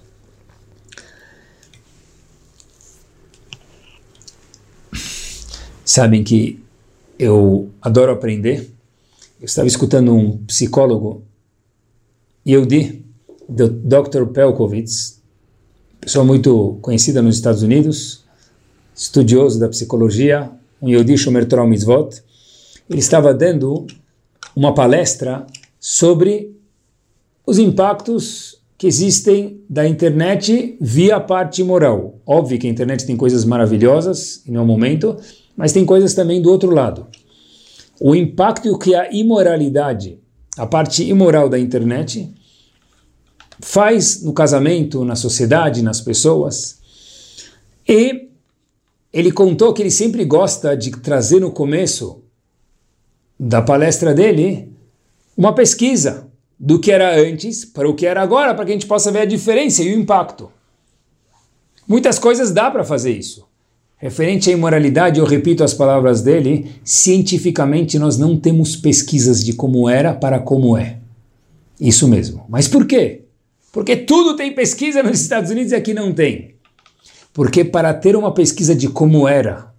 Sabem 5.84 6.24
que 6.24 6.60
eu 7.16 7.70
adoro 7.80 8.10
aprender. 8.10 8.68
Eu 9.40 9.44
estava 9.44 9.68
escutando 9.68 10.12
um 10.12 10.38
psicólogo 10.38 11.22
Yehudi, 12.44 13.04
Dr. 13.48 14.26
Pelkovitz, 14.32 15.20
pessoa 16.00 16.24
muito 16.24 16.78
conhecida 16.82 17.22
nos 17.22 17.36
Estados 17.36 17.62
Unidos, 17.62 18.24
estudioso 18.92 19.60
da 19.60 19.68
psicologia, 19.68 20.50
um 20.80 20.88
Yehudi 20.88 21.16
Shomer 21.16 21.46
Torah 21.46 21.66
Mitzvot, 21.66 22.22
ele 22.88 23.00
estava 23.00 23.32
dando 23.34 23.86
uma 24.54 24.74
palestra 24.74 25.46
sobre 25.78 26.56
os 27.46 27.58
impactos 27.58 28.58
que 28.76 28.86
existem 28.86 29.62
da 29.68 29.86
internet 29.86 30.76
via 30.80 31.16
a 31.16 31.20
parte 31.20 31.62
moral. 31.62 32.18
Óbvio 32.26 32.58
que 32.58 32.66
a 32.66 32.70
internet 32.70 33.06
tem 33.06 33.16
coisas 33.16 33.44
maravilhosas, 33.44 34.42
em 34.46 34.56
um 34.56 34.64
momento, 34.64 35.16
mas 35.56 35.72
tem 35.72 35.84
coisas 35.84 36.14
também 36.14 36.40
do 36.40 36.50
outro 36.50 36.70
lado. 36.70 37.06
O 38.00 38.14
impacto 38.14 38.78
que 38.78 38.94
a 38.94 39.12
imoralidade 39.12 40.18
a 40.60 40.66
parte 40.66 41.02
imoral 41.02 41.48
da 41.48 41.58
internet, 41.58 42.30
faz 43.60 44.22
no 44.22 44.32
casamento, 44.32 45.04
na 45.04 45.16
sociedade, 45.16 45.82
nas 45.82 46.00
pessoas. 46.00 46.78
E 47.88 48.29
ele 49.12 49.32
contou 49.32 49.72
que 49.72 49.82
ele 49.82 49.90
sempre 49.90 50.24
gosta 50.24 50.76
de 50.76 50.90
trazer 50.90 51.40
no 51.40 51.50
começo 51.50 52.22
da 53.38 53.60
palestra 53.60 54.14
dele 54.14 54.72
uma 55.36 55.54
pesquisa 55.54 56.28
do 56.58 56.78
que 56.78 56.92
era 56.92 57.18
antes 57.18 57.64
para 57.64 57.88
o 57.88 57.94
que 57.94 58.06
era 58.06 58.20
agora, 58.20 58.54
para 58.54 58.66
que 58.66 58.70
a 58.70 58.74
gente 58.74 58.86
possa 58.86 59.10
ver 59.10 59.20
a 59.20 59.24
diferença 59.24 59.82
e 59.82 59.94
o 59.94 59.98
impacto. 59.98 60.50
Muitas 61.88 62.18
coisas 62.18 62.52
dá 62.52 62.70
para 62.70 62.84
fazer 62.84 63.12
isso. 63.12 63.48
Referente 63.96 64.48
à 64.48 64.52
imoralidade, 64.52 65.18
eu 65.18 65.26
repito 65.26 65.64
as 65.64 65.74
palavras 65.74 66.22
dele, 66.22 66.70
cientificamente 66.84 67.98
nós 67.98 68.16
não 68.16 68.38
temos 68.38 68.76
pesquisas 68.76 69.44
de 69.44 69.54
como 69.54 69.88
era 69.88 70.14
para 70.14 70.38
como 70.38 70.76
é. 70.76 70.98
Isso 71.80 72.06
mesmo. 72.06 72.44
Mas 72.48 72.68
por 72.68 72.86
quê? 72.86 73.22
Porque 73.72 73.96
tudo 73.96 74.36
tem 74.36 74.54
pesquisa 74.54 75.02
nos 75.04 75.20
Estados 75.20 75.50
Unidos 75.50 75.72
e 75.72 75.74
aqui 75.74 75.94
não 75.94 76.12
tem. 76.12 76.54
Porque 77.32 77.64
para 77.64 77.94
ter 77.94 78.16
uma 78.16 78.32
pesquisa 78.32 78.74
de 78.74 78.88
como 78.88 79.28
era 79.28 79.72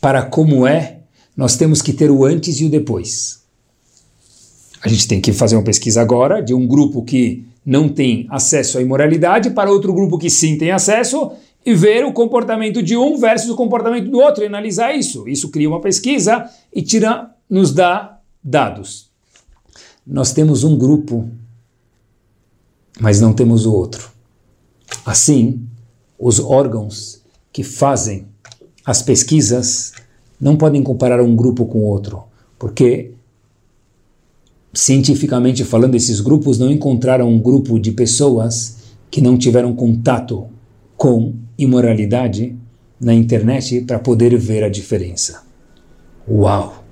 para 0.00 0.22
como 0.22 0.66
é, 0.66 1.00
nós 1.36 1.56
temos 1.56 1.80
que 1.80 1.92
ter 1.92 2.10
o 2.10 2.24
antes 2.24 2.60
e 2.60 2.64
o 2.64 2.70
depois. 2.70 3.42
A 4.82 4.88
gente 4.88 5.06
tem 5.06 5.20
que 5.20 5.32
fazer 5.32 5.56
uma 5.56 5.62
pesquisa 5.62 6.00
agora 6.00 6.42
de 6.42 6.52
um 6.52 6.66
grupo 6.66 7.04
que 7.04 7.46
não 7.64 7.88
tem 7.88 8.26
acesso 8.28 8.78
à 8.78 8.82
imoralidade 8.82 9.50
para 9.50 9.70
outro 9.70 9.94
grupo 9.94 10.18
que 10.18 10.28
sim 10.28 10.58
tem 10.58 10.72
acesso 10.72 11.32
e 11.64 11.74
ver 11.74 12.04
o 12.04 12.12
comportamento 12.12 12.82
de 12.82 12.96
um 12.96 13.16
versus 13.16 13.50
o 13.50 13.56
comportamento 13.56 14.10
do 14.10 14.18
outro 14.18 14.42
e 14.42 14.46
analisar 14.46 14.92
isso. 14.92 15.28
Isso 15.28 15.48
cria 15.50 15.68
uma 15.68 15.80
pesquisa 15.80 16.50
e 16.72 16.82
tira, 16.82 17.30
nos 17.48 17.72
dá 17.72 18.18
dados. 18.42 19.10
Nós 20.04 20.32
temos 20.32 20.64
um 20.64 20.76
grupo, 20.76 21.30
mas 22.98 23.20
não 23.20 23.32
temos 23.32 23.64
o 23.64 23.72
outro. 23.72 24.10
Assim, 25.06 25.64
os 26.22 26.38
órgãos 26.38 27.20
que 27.52 27.64
fazem 27.64 28.28
as 28.86 29.02
pesquisas 29.02 29.92
não 30.40 30.56
podem 30.56 30.80
comparar 30.80 31.20
um 31.20 31.34
grupo 31.34 31.66
com 31.66 31.80
outro, 31.80 32.22
porque 32.56 33.10
cientificamente 34.72 35.64
falando, 35.64 35.96
esses 35.96 36.20
grupos 36.20 36.60
não 36.60 36.70
encontraram 36.70 37.28
um 37.28 37.40
grupo 37.40 37.76
de 37.78 37.90
pessoas 37.90 38.76
que 39.10 39.20
não 39.20 39.36
tiveram 39.36 39.74
contato 39.74 40.46
com 40.96 41.34
imoralidade 41.58 42.56
na 43.00 43.12
internet 43.12 43.80
para 43.80 43.98
poder 43.98 44.36
ver 44.38 44.62
a 44.62 44.68
diferença. 44.68 45.42
Uau! 46.28 46.84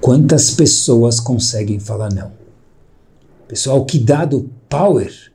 Quantas 0.00 0.50
pessoas 0.50 1.20
conseguem 1.20 1.78
falar 1.78 2.12
não? 2.12 2.32
Pessoal, 3.46 3.84
que 3.84 4.00
dado 4.00 4.50
power! 4.68 5.31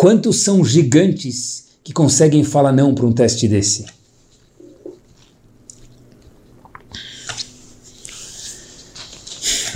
Quantos 0.00 0.44
são 0.44 0.64
gigantes 0.64 1.76
que 1.84 1.92
conseguem 1.92 2.42
falar 2.42 2.72
não 2.72 2.94
para 2.94 3.04
um 3.04 3.12
teste 3.12 3.46
desse? 3.46 3.84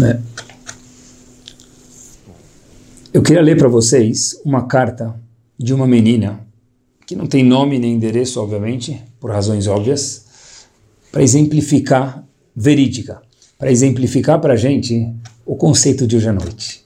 É. 0.02 0.18
Eu 3.12 3.20
queria 3.22 3.42
ler 3.42 3.58
para 3.58 3.68
vocês 3.68 4.40
uma 4.42 4.66
carta 4.66 5.14
de 5.58 5.74
uma 5.74 5.86
menina, 5.86 6.40
que 7.06 7.14
não 7.14 7.26
tem 7.26 7.44
nome 7.44 7.78
nem 7.78 7.92
endereço, 7.92 8.40
obviamente, 8.40 8.98
por 9.20 9.30
razões 9.30 9.66
óbvias, 9.66 10.24
para 11.12 11.22
exemplificar, 11.22 12.26
verídica, 12.56 13.20
para 13.58 13.70
exemplificar 13.70 14.40
para 14.40 14.54
a 14.54 14.56
gente 14.56 15.14
o 15.44 15.54
conceito 15.54 16.06
de 16.06 16.16
hoje 16.16 16.30
à 16.30 16.32
noite, 16.32 16.82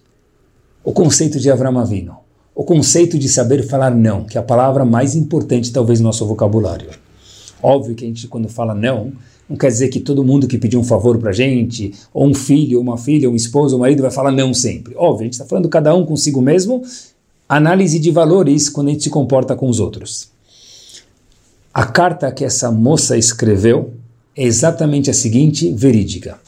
o 0.83 0.93
conceito 0.93 1.39
de 1.39 1.49
Avram 1.49 1.79
Avino, 1.79 2.27
o 2.59 2.65
conceito 2.65 3.17
de 3.17 3.29
saber 3.29 3.63
falar 3.69 3.95
não, 3.95 4.25
que 4.25 4.37
é 4.37 4.41
a 4.41 4.43
palavra 4.43 4.85
mais 4.85 5.15
importante 5.15 5.73
talvez 5.73 6.01
no 6.01 6.07
nosso 6.07 6.27
vocabulário. 6.27 6.91
Óbvio 7.63 7.95
que 7.95 8.05
a 8.05 8.09
gente 8.09 8.27
quando 8.27 8.49
fala 8.49 8.75
não, 8.75 9.13
não 9.49 9.57
quer 9.57 9.69
dizer 9.69 9.87
que 9.91 10.01
todo 10.01 10.25
mundo 10.25 10.49
que 10.49 10.59
pediu 10.59 10.81
um 10.81 10.85
favor 10.85 11.17
para 11.19 11.31
gente, 11.31 11.95
ou 12.13 12.27
um 12.27 12.35
filho, 12.35 12.79
ou 12.79 12.83
uma 12.83 12.99
filha, 12.99 13.31
um 13.31 13.37
esposo, 13.37 13.77
ou 13.77 13.79
um 13.79 13.83
marido, 13.83 14.03
vai 14.03 14.11
falar 14.11 14.33
não 14.33 14.53
sempre. 14.53 14.93
Óbvio, 14.97 15.21
a 15.21 15.25
gente 15.27 15.35
está 15.35 15.45
falando 15.45 15.69
cada 15.69 15.95
um 15.95 16.05
consigo 16.05 16.43
mesmo 16.43 16.83
análise 17.49 17.97
de 18.01 18.11
valores 18.11 18.69
quando 18.69 18.89
a 18.89 18.91
gente 18.91 19.05
se 19.05 19.11
comporta 19.11 19.55
com 19.55 19.69
os 19.69 19.79
outros. 19.79 20.29
A 21.73 21.87
carta 21.87 22.33
que 22.33 22.45
essa 22.45 22.73
moça 22.73 23.17
escreveu 23.17 23.93
é 24.35 24.43
exatamente 24.43 25.09
a 25.09 25.15
seguinte, 25.15 25.73
verídica. 25.73 26.41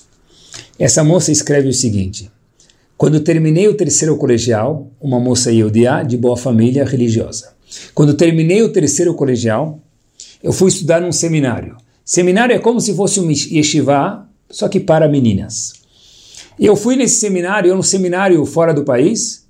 Essa 0.77 1.05
moça 1.05 1.31
escreve 1.31 1.69
o 1.69 1.73
seguinte: 1.73 2.29
Quando 3.01 3.19
terminei 3.21 3.67
o 3.67 3.73
terceiro 3.73 4.15
colegial, 4.19 4.91
uma 5.01 5.19
moça 5.19 5.51
Yehudiá 5.51 6.03
de 6.03 6.19
boa 6.19 6.37
família 6.37 6.85
religiosa. 6.85 7.55
Quando 7.95 8.13
terminei 8.13 8.61
o 8.63 8.71
terceiro 8.71 9.15
colegial, 9.15 9.81
eu 10.43 10.53
fui 10.53 10.69
estudar 10.69 11.01
num 11.01 11.11
seminário. 11.11 11.79
Seminário 12.05 12.55
é 12.55 12.59
como 12.59 12.79
se 12.79 12.95
fosse 12.95 13.19
um 13.19 13.31
yeshiva, 13.31 14.29
só 14.51 14.69
que 14.69 14.79
para 14.79 15.09
meninas. 15.09 15.73
E 16.59 16.67
eu 16.67 16.77
fui 16.77 16.95
nesse 16.95 17.19
seminário, 17.21 17.75
um 17.75 17.83
seminário 17.83 18.45
fora 18.45 18.75
do 18.75 18.85
país, 18.85 19.49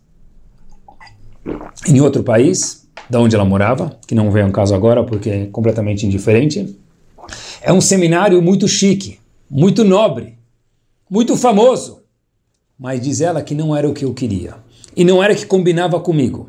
em 1.89 2.01
outro 2.01 2.23
país, 2.23 2.87
da 3.11 3.19
onde 3.19 3.35
ela 3.35 3.45
morava, 3.45 3.99
que 4.07 4.15
não 4.15 4.31
vem 4.31 4.45
ao 4.45 4.53
caso 4.53 4.77
agora 4.77 5.03
porque 5.03 5.29
é 5.29 5.47
completamente 5.47 6.07
indiferente. 6.07 6.79
É 7.61 7.73
um 7.73 7.81
seminário 7.81 8.41
muito 8.41 8.69
chique, 8.69 9.19
muito 9.51 9.83
nobre, 9.83 10.39
muito 11.11 11.37
famoso, 11.37 12.00
mas 12.81 13.01
diz 13.01 13.21
ela 13.21 13.43
que 13.43 13.55
não 13.55 13.77
era 13.77 13.89
o 13.89 13.93
que 13.93 14.05
eu 14.05 14.15
queria 14.15 14.55
e 14.97 15.05
não 15.05 15.23
era 15.23 15.35
o 15.35 15.37
que 15.37 15.45
combinava 15.45 16.01
comigo, 16.01 16.49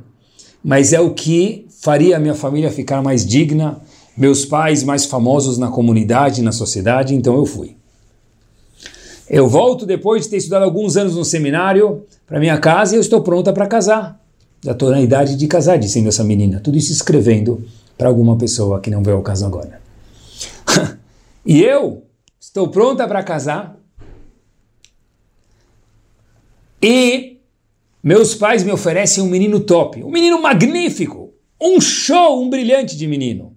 mas 0.64 0.94
é 0.94 1.00
o 1.00 1.14
que 1.14 1.68
faria 1.82 2.16
a 2.16 2.20
minha 2.20 2.34
família 2.34 2.72
ficar 2.72 3.02
mais 3.02 3.26
digna, 3.26 3.82
meus 4.16 4.46
pais 4.46 4.84
mais 4.84 5.06
famosos 5.06 5.58
na 5.58 5.68
comunidade, 5.68 6.42
na 6.42 6.52
sociedade, 6.52 7.14
então 7.14 7.36
eu 7.36 7.46
fui. 7.46 7.76
Eu 9.30 9.48
volto 9.48 9.86
depois 9.86 10.24
de 10.24 10.30
ter 10.30 10.38
estudado 10.38 10.64
alguns 10.64 10.96
anos 10.98 11.16
no 11.16 11.26
seminário 11.26 12.04
para 12.26 12.40
minha 12.40 12.58
casa 12.58 12.96
e 12.96 12.98
eu 12.98 13.02
estou 13.02 13.22
pronta 13.22 13.52
para 13.52 13.68
casar 13.68 14.22
já 14.64 14.74
estou 14.74 14.92
na 14.92 15.02
idade 15.02 15.36
de 15.36 15.48
casar, 15.48 15.78
dizendo 15.78 16.10
essa 16.10 16.24
menina. 16.24 16.60
Tudo 16.60 16.78
isso 16.78 16.92
escrevendo 16.92 17.66
para 17.98 18.08
alguma 18.08 18.38
pessoa 18.38 18.80
que 18.80 18.92
não 18.92 19.02
vê 19.02 19.12
o 19.12 19.22
caso 19.22 19.46
agora. 19.46 19.82
e 21.46 21.62
eu 21.64 22.04
estou 22.40 22.68
pronta 22.68 23.08
para 23.08 23.24
casar. 23.24 23.76
E 26.82 27.40
meus 28.04 28.34
pais 28.34 28.64
me 28.64 28.72
oferecem 28.72 29.24
um 29.24 29.28
menino 29.28 29.60
top, 29.60 30.04
um 30.04 30.10
menino 30.10 30.42
magnífico, 30.42 31.34
um 31.62 31.80
show, 31.80 32.42
um 32.42 32.50
brilhante 32.50 32.98
de 32.98 33.06
menino. 33.06 33.56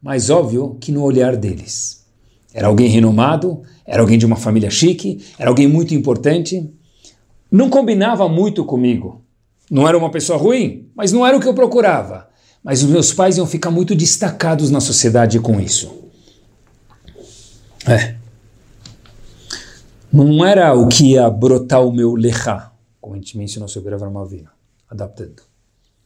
Mas 0.00 0.30
óbvio 0.30 0.76
que 0.80 0.92
no 0.92 1.02
olhar 1.02 1.34
deles. 1.34 2.04
Era 2.52 2.68
alguém 2.68 2.88
renomado, 2.88 3.62
era 3.84 4.00
alguém 4.00 4.16
de 4.16 4.24
uma 4.24 4.36
família 4.36 4.70
chique, 4.70 5.24
era 5.36 5.50
alguém 5.50 5.66
muito 5.66 5.92
importante. 5.92 6.70
Não 7.50 7.68
combinava 7.68 8.28
muito 8.28 8.64
comigo. 8.64 9.24
Não 9.68 9.88
era 9.88 9.98
uma 9.98 10.10
pessoa 10.10 10.38
ruim, 10.38 10.88
mas 10.94 11.10
não 11.10 11.26
era 11.26 11.36
o 11.36 11.40
que 11.40 11.48
eu 11.48 11.54
procurava. 11.54 12.28
Mas 12.62 12.82
os 12.82 12.90
meus 12.90 13.12
pais 13.12 13.36
iam 13.36 13.46
ficar 13.46 13.70
muito 13.70 13.94
destacados 13.96 14.70
na 14.70 14.80
sociedade 14.80 15.40
com 15.40 15.60
isso. 15.60 15.92
É. 17.86 18.14
Não 20.14 20.46
era 20.46 20.72
o 20.72 20.86
que 20.86 21.14
ia 21.14 21.28
brotar 21.28 21.84
o 21.84 21.92
meu 21.92 22.14
lechá, 22.14 22.70
como 23.00 23.16
a 23.16 23.18
gente 23.18 23.36
mencionou 23.36 23.68
sobre 23.68 23.94
Avram 23.94 24.16
Avinu, 24.16 24.48
adaptando. 24.88 25.42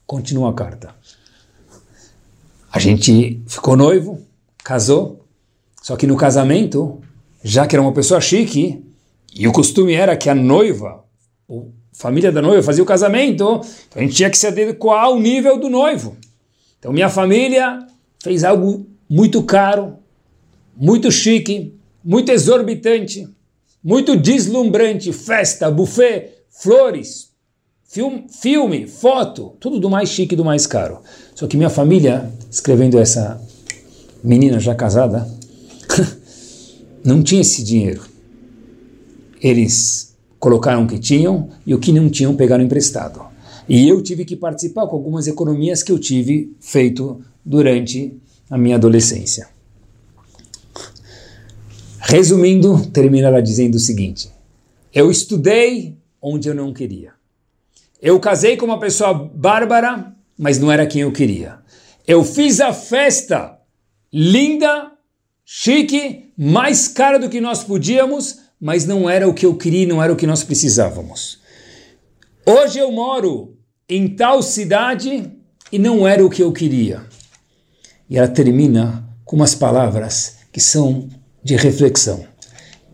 Continua 0.07 0.49
a 0.49 0.55
carta. 0.55 0.95
A 2.73 2.79
gente 2.79 3.43
ficou 3.47 3.77
noivo, 3.77 4.19
casou, 4.65 5.27
só 5.83 5.95
que 5.95 6.07
no 6.07 6.17
casamento, 6.17 7.03
já 7.45 7.67
que 7.67 7.77
era 7.77 7.83
uma 7.83 7.93
pessoa 7.93 8.19
chique, 8.19 8.83
e 9.35 9.47
o 9.47 9.53
costume 9.53 9.93
era 9.93 10.17
que 10.17 10.31
a 10.31 10.35
noiva, 10.35 11.05
a 11.47 11.55
família 11.93 12.33
da 12.33 12.41
noiva 12.41 12.63
fazia 12.63 12.83
o 12.83 12.87
casamento, 12.87 13.35
então 13.35 13.61
a 13.95 14.01
gente 14.01 14.15
tinha 14.15 14.31
que 14.31 14.39
se 14.39 14.47
adequar 14.47 15.05
ao 15.05 15.21
nível 15.21 15.61
do 15.61 15.69
noivo. 15.69 16.17
Então 16.79 16.95
minha 16.95 17.11
família 17.11 17.87
fez 18.23 18.43
algo 18.43 18.87
muito 19.07 19.43
caro, 19.43 19.99
muito 20.75 21.13
chique, 21.13 21.79
muito 22.03 22.33
exorbitante, 22.33 23.29
muito 23.83 24.17
deslumbrante, 24.17 25.13
festa, 25.13 25.71
buffet, 25.71 26.33
flores, 26.51 27.29
filme, 27.85 28.27
filme, 28.29 28.87
foto, 28.87 29.55
tudo 29.61 29.79
do 29.81 29.89
mais 29.89 30.09
chique, 30.09 30.37
do 30.37 30.45
mais 30.45 30.67
caro. 30.67 31.01
Só 31.35 31.47
que 31.47 31.57
minha 31.57 31.71
família, 31.71 32.31
escrevendo 32.51 32.99
essa 32.99 33.41
menina 34.23 34.59
já 34.59 34.75
casada, 34.75 35.29
não 37.05 37.23
tinha 37.23 37.41
esse 37.41 37.63
dinheiro. 37.63 38.03
Eles 39.41 40.17
colocaram 40.39 40.85
o 40.85 40.87
que 40.87 40.99
tinham 40.99 41.49
e 41.67 41.75
o 41.75 41.79
que 41.79 41.93
não 41.93 42.11
tinham 42.11 42.35
pegaram 42.35 42.65
emprestado. 42.65 43.23
E 43.69 43.89
eu 43.89 44.03
tive 44.03 44.25
que 44.25 44.35
participar 44.35 44.87
com 44.87 44.97
algumas 44.97 45.27
economias 45.27 45.83
que 45.83 45.93
eu 45.93 45.99
tive 45.99 46.57
feito 46.59 47.21
durante 47.45 48.17
a 48.51 48.57
minha 48.57 48.77
adolescência. 48.77 49.58
Resumindo, 52.11 52.87
termina 52.87 53.29
ela 53.29 53.43
dizendo 53.43 53.75
o 53.75 53.79
seguinte: 53.79 54.31
Eu 54.95 55.11
estudei 55.11 55.99
onde 56.23 56.49
eu 56.49 56.55
não 56.55 56.73
queria. 56.73 57.13
Eu 58.01 58.19
casei 58.19 58.57
com 58.57 58.65
uma 58.65 58.81
pessoa 58.81 59.13
bárbara, 59.13 60.15
mas 60.39 60.59
não 60.59 60.73
era 60.73 60.87
quem 60.87 61.03
eu 61.03 61.13
queria. 61.13 61.59
Eu 62.07 62.25
fiz 62.25 62.61
a 62.61 62.73
festa 62.73 63.59
linda, 64.11 64.91
chique, 65.45 66.33
mais 66.35 66.89
cara 66.89 67.19
do 67.19 67.29
que 67.29 67.43
nós 67.43 67.63
podíamos, 67.63 68.39
mas 68.59 68.87
não 68.87 69.11
era 69.11 69.29
o 69.29 69.35
que 69.35 69.45
eu 69.45 69.55
queria, 69.55 69.87
não 69.87 70.03
era 70.03 70.11
o 70.11 70.17
que 70.17 70.27
nós 70.27 70.43
precisávamos. 70.43 71.41
Hoje 72.47 72.79
eu 72.79 72.91
moro 72.91 73.59
em 73.87 74.09
tal 74.09 74.43
cidade 74.43 75.31
e 75.71 75.79
não 75.79 76.09
era 76.09 76.25
o 76.25 76.31
que 76.31 76.43
eu 76.43 76.53
queria. 76.53 77.05
E 78.09 78.17
ela 78.17 78.29
termina 78.29 79.07
com 79.27 79.37
umas 79.37 79.55
palavras 79.55 80.39
que 80.51 80.61
são 80.61 81.11
de 81.43 81.57
reflexão. 81.57 82.27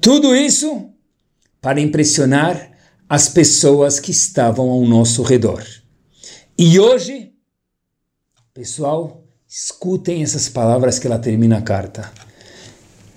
Tudo 0.00 0.34
isso 0.34 0.90
para 1.60 1.80
impressionar 1.80 2.72
as 3.08 3.28
pessoas 3.28 3.98
que 3.98 4.10
estavam 4.10 4.68
ao 4.70 4.84
nosso 4.84 5.22
redor. 5.22 5.64
E 6.58 6.78
hoje, 6.78 7.32
pessoal, 8.52 9.24
escutem 9.48 10.22
essas 10.22 10.48
palavras 10.48 10.98
que 10.98 11.06
ela 11.06 11.18
termina 11.18 11.58
a 11.58 11.62
carta. 11.62 12.12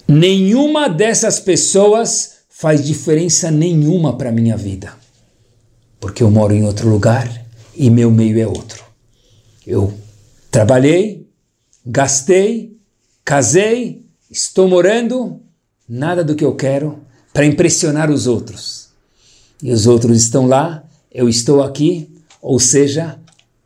Nenhuma 0.07 0.87
dessas 0.87 1.39
pessoas 1.39 2.37
faz 2.49 2.85
diferença 2.85 3.51
nenhuma 3.51 4.17
para 4.17 4.31
minha 4.31 4.55
vida, 4.55 4.93
porque 5.99 6.23
eu 6.23 6.31
moro 6.31 6.53
em 6.53 6.63
outro 6.63 6.89
lugar 6.89 7.45
e 7.75 7.89
meu 7.89 8.09
meio 8.09 8.39
é 8.39 8.47
outro. 8.47 8.83
Eu 9.65 9.93
trabalhei, 10.49 11.29
gastei, 11.85 12.79
casei, 13.23 14.06
estou 14.29 14.67
morando, 14.67 15.41
nada 15.87 16.23
do 16.23 16.35
que 16.35 16.43
eu 16.43 16.55
quero 16.55 16.99
para 17.33 17.45
impressionar 17.45 18.09
os 18.11 18.27
outros. 18.27 18.89
E 19.61 19.71
os 19.71 19.87
outros 19.87 20.21
estão 20.21 20.45
lá, 20.45 20.83
eu 21.11 21.27
estou 21.27 21.63
aqui, 21.63 22.09
ou 22.41 22.59
seja, 22.59 23.19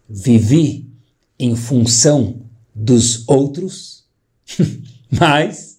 vivi 0.09 0.89
em 1.39 1.55
função 1.55 2.41
dos 2.73 3.27
outros, 3.27 4.05
mas 5.11 5.77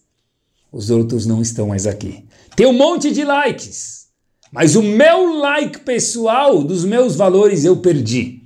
os 0.70 0.90
outros 0.90 1.26
não 1.26 1.40
estão 1.40 1.68
mais 1.68 1.86
aqui. 1.86 2.24
Tem 2.54 2.66
um 2.66 2.72
monte 2.72 3.10
de 3.10 3.24
likes 3.24 4.02
mas 4.52 4.76
o 4.76 4.82
meu 4.82 5.38
like 5.38 5.80
pessoal 5.80 6.62
dos 6.62 6.84
meus 6.84 7.16
valores 7.16 7.64
eu 7.64 7.78
perdi. 7.78 8.42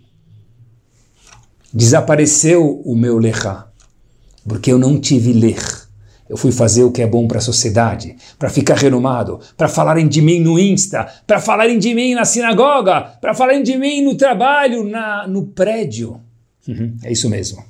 Desapareceu 1.74 2.80
o 2.84 2.94
meu 2.94 3.18
lechá, 3.18 3.68
porque 4.46 4.70
eu 4.70 4.78
não 4.78 5.00
tive 5.00 5.32
ler. 5.32 5.60
Eu 6.28 6.36
fui 6.36 6.50
fazer 6.50 6.82
o 6.82 6.90
que 6.90 7.02
é 7.02 7.06
bom 7.06 7.28
para 7.28 7.38
a 7.38 7.40
sociedade, 7.40 8.16
para 8.38 8.50
ficar 8.50 8.76
renomado, 8.76 9.40
para 9.56 9.68
falarem 9.68 10.08
de 10.08 10.20
mim 10.20 10.40
no 10.40 10.58
Insta, 10.58 11.06
para 11.26 11.40
falarem 11.40 11.78
de 11.78 11.94
mim 11.94 12.14
na 12.14 12.24
sinagoga, 12.24 13.00
para 13.20 13.34
falarem 13.34 13.62
de 13.62 13.76
mim 13.76 14.02
no 14.02 14.16
trabalho, 14.16 14.82
na, 14.84 15.26
no 15.26 15.46
prédio. 15.46 16.20
Uhum, 16.66 16.96
é 17.04 17.12
isso 17.12 17.30
mesmo. 17.30 17.64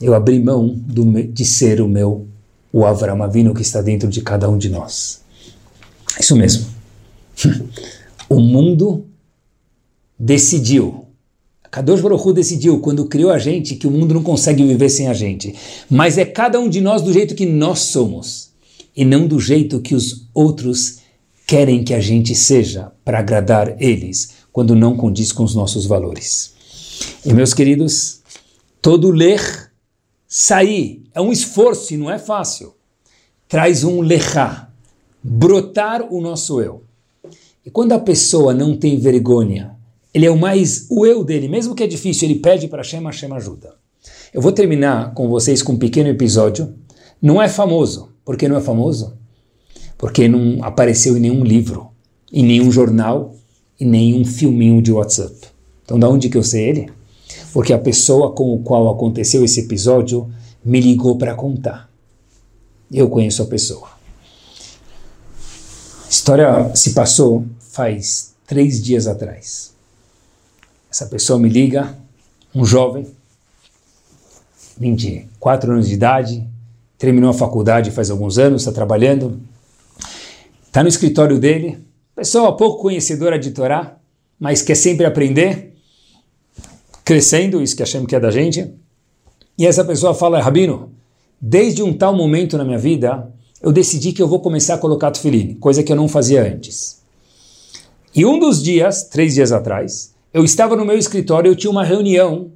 Eu 0.00 0.14
abri 0.14 0.40
mão 0.40 0.68
do, 0.68 1.22
de 1.22 1.44
ser 1.44 1.80
o 1.80 1.88
meu, 1.88 2.26
o 2.72 2.84
Avram 2.84 3.22
Avino 3.22 3.54
que 3.54 3.62
está 3.62 3.82
dentro 3.82 4.08
de 4.08 4.22
cada 4.22 4.48
um 4.48 4.56
de 4.56 4.68
nós. 4.68 5.22
Isso 6.18 6.34
mesmo. 6.34 6.66
o 8.28 8.40
mundo 8.40 9.06
decidiu. 10.18 11.01
Kadosh 11.72 12.02
Baruch 12.02 12.28
Hu 12.28 12.34
decidiu, 12.34 12.80
quando 12.80 13.06
criou 13.06 13.30
a 13.30 13.38
gente, 13.38 13.76
que 13.76 13.86
o 13.86 13.90
mundo 13.90 14.12
não 14.12 14.22
consegue 14.22 14.62
viver 14.62 14.90
sem 14.90 15.08
a 15.08 15.14
gente. 15.14 15.54
Mas 15.88 16.18
é 16.18 16.24
cada 16.26 16.60
um 16.60 16.68
de 16.68 16.82
nós 16.82 17.00
do 17.00 17.10
jeito 17.10 17.34
que 17.34 17.46
nós 17.46 17.78
somos. 17.78 18.50
E 18.94 19.06
não 19.06 19.26
do 19.26 19.40
jeito 19.40 19.80
que 19.80 19.94
os 19.94 20.28
outros 20.34 20.98
querem 21.46 21.82
que 21.82 21.94
a 21.94 22.00
gente 22.00 22.34
seja 22.34 22.92
para 23.02 23.20
agradar 23.20 23.74
eles, 23.82 24.34
quando 24.52 24.76
não 24.76 24.94
condiz 24.94 25.32
com 25.32 25.44
os 25.44 25.54
nossos 25.54 25.86
valores. 25.86 26.52
E 27.24 27.32
meus 27.32 27.54
queridos, 27.54 28.20
todo 28.82 29.10
ler, 29.10 29.72
sair, 30.28 31.02
é 31.14 31.22
um 31.22 31.32
esforço 31.32 31.94
e 31.94 31.96
não 31.96 32.10
é 32.10 32.18
fácil. 32.18 32.74
Traz 33.48 33.82
um 33.82 34.02
lechá, 34.02 34.68
brotar 35.22 36.02
o 36.12 36.20
nosso 36.20 36.60
eu. 36.60 36.84
E 37.64 37.70
quando 37.70 37.92
a 37.92 37.98
pessoa 37.98 38.52
não 38.52 38.76
tem 38.76 38.98
vergonha, 38.98 39.71
ele 40.12 40.26
é 40.26 40.30
o 40.30 40.38
mais 40.38 40.86
o 40.90 41.06
eu 41.06 41.24
dele, 41.24 41.48
mesmo 41.48 41.74
que 41.74 41.82
é 41.82 41.86
difícil, 41.86 42.28
ele 42.28 42.38
pede 42.38 42.68
para 42.68 42.82
Hashem, 42.82 43.02
Hashem 43.02 43.32
ajuda. 43.32 43.74
Eu 44.32 44.40
vou 44.40 44.52
terminar 44.52 45.14
com 45.14 45.28
vocês 45.28 45.62
com 45.62 45.72
um 45.72 45.78
pequeno 45.78 46.08
episódio. 46.08 46.74
Não 47.20 47.40
é 47.40 47.48
famoso. 47.48 48.10
Por 48.24 48.36
que 48.36 48.48
não 48.48 48.56
é 48.56 48.60
famoso? 48.60 49.16
Porque 49.96 50.28
não 50.28 50.62
apareceu 50.64 51.16
em 51.16 51.20
nenhum 51.20 51.44
livro, 51.44 51.88
em 52.32 52.44
nenhum 52.44 52.70
jornal, 52.70 53.34
em 53.78 53.86
nenhum 53.86 54.24
filminho 54.24 54.82
de 54.82 54.92
WhatsApp. 54.92 55.34
Então, 55.84 55.98
da 55.98 56.08
onde 56.08 56.28
que 56.28 56.36
eu 56.36 56.42
sei 56.42 56.68
ele? 56.68 56.90
Porque 57.52 57.72
a 57.72 57.78
pessoa 57.78 58.32
com 58.32 58.54
o 58.54 58.62
qual 58.62 58.90
aconteceu 58.90 59.44
esse 59.44 59.60
episódio 59.60 60.30
me 60.64 60.80
ligou 60.80 61.16
para 61.16 61.34
contar. 61.34 61.90
Eu 62.90 63.08
conheço 63.08 63.42
a 63.42 63.46
pessoa 63.46 63.92
história 66.12 66.70
se 66.74 66.92
passou 66.92 67.46
faz 67.58 68.34
três 68.46 68.82
dias 68.82 69.06
atrás. 69.06 69.72
Essa 70.92 71.06
pessoa 71.06 71.38
me 71.38 71.48
liga, 71.48 71.96
um 72.54 72.66
jovem, 72.66 73.06
24 74.76 75.72
anos 75.72 75.88
de 75.88 75.94
idade, 75.94 76.46
terminou 76.98 77.30
a 77.30 77.32
faculdade 77.32 77.90
faz 77.90 78.10
alguns 78.10 78.36
anos, 78.36 78.60
está 78.60 78.72
trabalhando, 78.72 79.40
está 80.66 80.82
no 80.82 80.90
escritório 80.90 81.38
dele, 81.38 81.78
pessoa 82.14 82.54
pouco 82.58 82.82
conhecedora 82.82 83.38
de 83.38 83.52
Torá, 83.52 83.96
mas 84.38 84.60
quer 84.60 84.74
sempre 84.74 85.06
aprender, 85.06 85.74
crescendo, 87.02 87.62
isso 87.62 87.74
que 87.74 87.82
achamos 87.82 88.06
que 88.06 88.14
é 88.14 88.20
da 88.20 88.30
gente. 88.30 88.70
E 89.56 89.66
essa 89.66 89.86
pessoa 89.86 90.12
fala, 90.12 90.42
Rabino, 90.42 90.92
desde 91.40 91.82
um 91.82 91.96
tal 91.96 92.14
momento 92.14 92.58
na 92.58 92.66
minha 92.66 92.76
vida, 92.76 93.32
eu 93.62 93.72
decidi 93.72 94.12
que 94.12 94.20
eu 94.20 94.28
vou 94.28 94.40
começar 94.40 94.74
a 94.74 94.78
colocar 94.78 95.10
tefilim, 95.10 95.54
coisa 95.54 95.82
que 95.82 95.90
eu 95.90 95.96
não 95.96 96.06
fazia 96.06 96.44
antes. 96.44 97.00
E 98.14 98.26
um 98.26 98.38
dos 98.38 98.62
dias, 98.62 99.04
três 99.04 99.32
dias 99.32 99.52
atrás, 99.52 100.11
eu 100.32 100.44
estava 100.44 100.74
no 100.76 100.84
meu 100.84 100.96
escritório, 100.96 101.50
eu 101.50 101.56
tinha 101.56 101.70
uma 101.70 101.84
reunião 101.84 102.52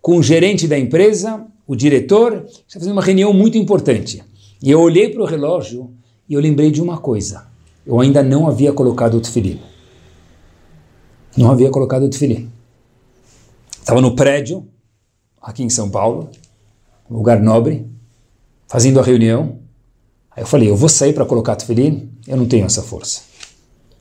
com 0.00 0.16
o 0.16 0.22
gerente 0.22 0.66
da 0.66 0.78
empresa, 0.78 1.44
o 1.66 1.76
diretor, 1.76 2.44
estava 2.46 2.80
fazendo 2.80 2.92
uma 2.92 3.02
reunião 3.02 3.32
muito 3.32 3.58
importante. 3.58 4.22
E 4.62 4.70
eu 4.70 4.80
olhei 4.80 5.10
para 5.10 5.22
o 5.22 5.26
relógio 5.26 5.92
e 6.28 6.34
eu 6.34 6.40
lembrei 6.40 6.70
de 6.70 6.80
uma 6.80 6.98
coisa. 6.98 7.46
Eu 7.86 8.00
ainda 8.00 8.22
não 8.22 8.48
havia 8.48 8.72
colocado 8.72 9.16
o 9.16 9.20
tefilim. 9.20 9.60
não 11.36 11.50
havia 11.50 11.70
colocado 11.70 12.04
o 12.04 12.10
tefilim. 12.10 12.50
Estava 13.80 14.00
no 14.00 14.14
prédio, 14.14 14.66
aqui 15.40 15.62
em 15.62 15.70
São 15.70 15.88
Paulo, 15.88 16.28
lugar 17.10 17.40
nobre, 17.40 17.86
fazendo 18.66 19.00
a 19.00 19.02
reunião. 19.02 19.58
Aí 20.30 20.42
eu 20.42 20.46
falei, 20.46 20.68
eu 20.68 20.76
vou 20.76 20.88
sair 20.88 21.12
para 21.12 21.24
colocar 21.24 21.52
o 21.52 21.56
tefilim, 21.56 22.10
eu 22.26 22.36
não 22.36 22.46
tenho 22.46 22.66
essa 22.66 22.82
força. 22.82 23.22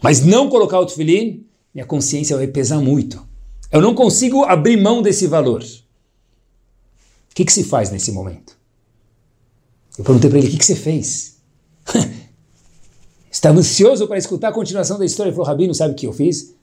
Mas 0.01 0.25
não 0.25 0.49
colocar 0.49 0.80
o 0.80 0.86
tefilim, 0.86 1.46
minha 1.78 1.86
consciência 1.86 2.36
vai 2.36 2.47
pesar 2.47 2.80
muito. 2.80 3.23
Eu 3.71 3.80
não 3.80 3.93
consigo 3.93 4.43
abrir 4.43 4.82
mão 4.82 4.99
desse 4.99 5.28
valor. 5.28 5.61
O 5.61 7.36
que, 7.36 7.45
que 7.45 7.53
se 7.53 7.63
faz 7.63 7.91
nesse 7.91 8.11
momento? 8.11 8.57
Eu 9.95 10.03
perguntei 10.03 10.28
para 10.28 10.39
ele, 10.39 10.47
o 10.47 10.51
que, 10.51 10.57
que 10.57 10.65
você 10.65 10.75
fez? 10.75 11.38
Estava 13.32 13.59
ansioso 13.59 14.07
para 14.07 14.17
escutar 14.17 14.47
a 14.47 14.51
continuação 14.51 14.97
da 14.97 15.05
história. 15.05 15.30
Ele 15.30 15.36
falou, 15.36 15.47
Rabino, 15.47 15.75
sabe 15.75 15.93
o 15.93 15.95
que 15.95 16.07
eu 16.07 16.13
fiz? 16.13 16.55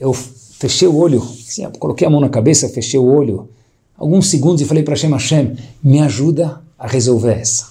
Eu 0.00 0.14
fechei 0.14 0.88
o 0.88 0.96
olho, 0.96 1.20
assim, 1.22 1.70
coloquei 1.72 2.06
a 2.06 2.10
mão 2.10 2.22
na 2.22 2.30
cabeça, 2.30 2.66
fechei 2.70 2.98
o 2.98 3.04
olho, 3.04 3.50
alguns 3.94 4.28
segundos 4.28 4.62
e 4.62 4.64
falei 4.64 4.82
para 4.82 4.94
Hashem, 4.94 5.10
Hashem, 5.10 5.56
me 5.82 6.00
ajuda 6.00 6.62
a 6.78 6.86
resolver 6.86 7.34
essa. 7.34 7.68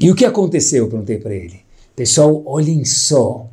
E 0.00 0.10
o 0.10 0.16
que 0.16 0.24
aconteceu? 0.24 0.86
Eu 0.86 0.90
perguntei 0.90 1.18
para 1.18 1.32
ele. 1.32 1.60
Pessoal, 1.94 2.42
olhem 2.46 2.84
só 2.84 3.42
o 3.42 3.50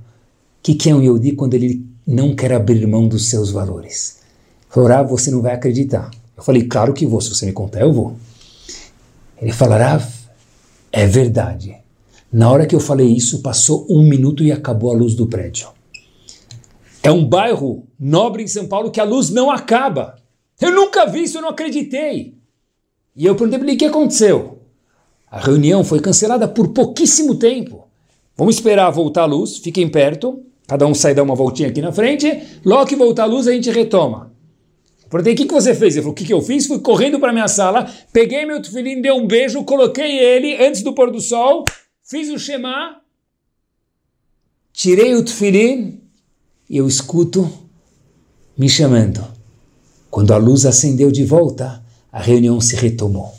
que, 0.63 0.73
que 0.73 0.89
é 0.89 0.95
um 0.95 1.03
Yodi 1.03 1.33
quando 1.33 1.53
ele 1.53 1.93
não 2.05 2.35
quer 2.35 2.53
abrir 2.53 2.85
mão 2.85 3.07
dos 3.07 3.29
seus 3.29 3.51
valores. 3.51 4.19
Falou, 4.69 4.91
ah, 4.91 5.03
você 5.03 5.31
não 5.31 5.41
vai 5.41 5.53
acreditar. 5.53 6.11
Eu 6.35 6.43
falei, 6.43 6.63
claro 6.63 6.93
que 6.93 7.05
vou, 7.05 7.21
se 7.21 7.29
você 7.29 7.45
me 7.45 7.53
contar, 7.53 7.81
eu 7.81 7.93
vou. 7.93 8.15
Ele 9.41 9.51
falará, 9.51 10.05
é 10.91 11.05
verdade. 11.07 11.77
Na 12.31 12.51
hora 12.51 12.65
que 12.65 12.75
eu 12.75 12.79
falei 12.79 13.07
isso, 13.07 13.41
passou 13.41 13.87
um 13.89 14.03
minuto 14.03 14.43
e 14.43 14.51
acabou 14.51 14.91
a 14.91 14.95
luz 14.95 15.15
do 15.15 15.27
prédio. 15.27 15.69
É 17.01 17.11
um 17.11 17.25
bairro 17.25 17.85
nobre 17.99 18.43
em 18.43 18.47
São 18.47 18.67
Paulo 18.67 18.91
que 18.91 18.99
a 18.99 19.03
luz 19.03 19.29
não 19.29 19.49
acaba. 19.49 20.17
Eu 20.59 20.71
nunca 20.71 21.05
vi 21.05 21.23
isso, 21.23 21.37
eu 21.37 21.41
não 21.41 21.49
acreditei. 21.49 22.35
E 23.15 23.25
eu 23.25 23.35
perguntei 23.35 23.59
para 23.59 23.67
ele 23.67 23.75
o 23.75 23.79
que 23.79 23.85
aconteceu. 23.85 24.59
A 25.29 25.39
reunião 25.39 25.83
foi 25.83 25.99
cancelada 25.99 26.47
por 26.47 26.69
pouquíssimo 26.69 27.35
tempo. 27.35 27.87
Vamos 28.35 28.55
esperar 28.55 28.89
voltar 28.89 29.23
a 29.23 29.27
luz, 29.27 29.57
fiquem 29.57 29.87
perto, 29.87 30.43
cada 30.67 30.85
um 30.87 30.93
sai 30.93 31.13
dar 31.13 31.23
uma 31.23 31.35
voltinha 31.35 31.69
aqui 31.69 31.81
na 31.81 31.91
frente, 31.91 32.59
logo 32.63 32.87
que 32.87 32.95
voltar 32.95 33.23
a 33.23 33.27
luz 33.27 33.47
a 33.47 33.51
gente 33.51 33.69
retoma. 33.69 34.33
Perguntei, 35.09 35.33
o 35.33 35.37
que, 35.37 35.45
que 35.45 35.53
você 35.53 35.73
fez? 35.73 35.95
Ele 35.95 36.01
falou, 36.01 36.13
o 36.13 36.15
que, 36.15 36.25
que 36.25 36.33
eu 36.33 36.41
fiz? 36.41 36.65
Fui 36.65 36.79
correndo 36.79 37.19
para 37.19 37.31
minha 37.31 37.47
sala, 37.47 37.89
peguei 38.11 38.45
meu 38.45 38.61
tefilim, 38.61 39.01
dei 39.01 39.11
um 39.11 39.27
beijo, 39.27 39.63
coloquei 39.63 40.17
ele 40.17 40.65
antes 40.65 40.81
do 40.81 40.93
pôr 40.93 41.11
do 41.11 41.21
sol, 41.21 41.63
fiz 42.03 42.29
o 42.29 42.39
Shema, 42.39 42.97
tirei 44.73 45.15
o 45.15 45.23
tefilim 45.23 46.01
e 46.69 46.77
eu 46.77 46.87
escuto 46.87 47.49
me 48.57 48.67
chamando. 48.67 49.25
Quando 50.09 50.33
a 50.33 50.37
luz 50.37 50.65
acendeu 50.65 51.11
de 51.11 51.23
volta, 51.23 51.83
a 52.11 52.21
reunião 52.21 52.59
se 52.59 52.75
retomou. 52.75 53.33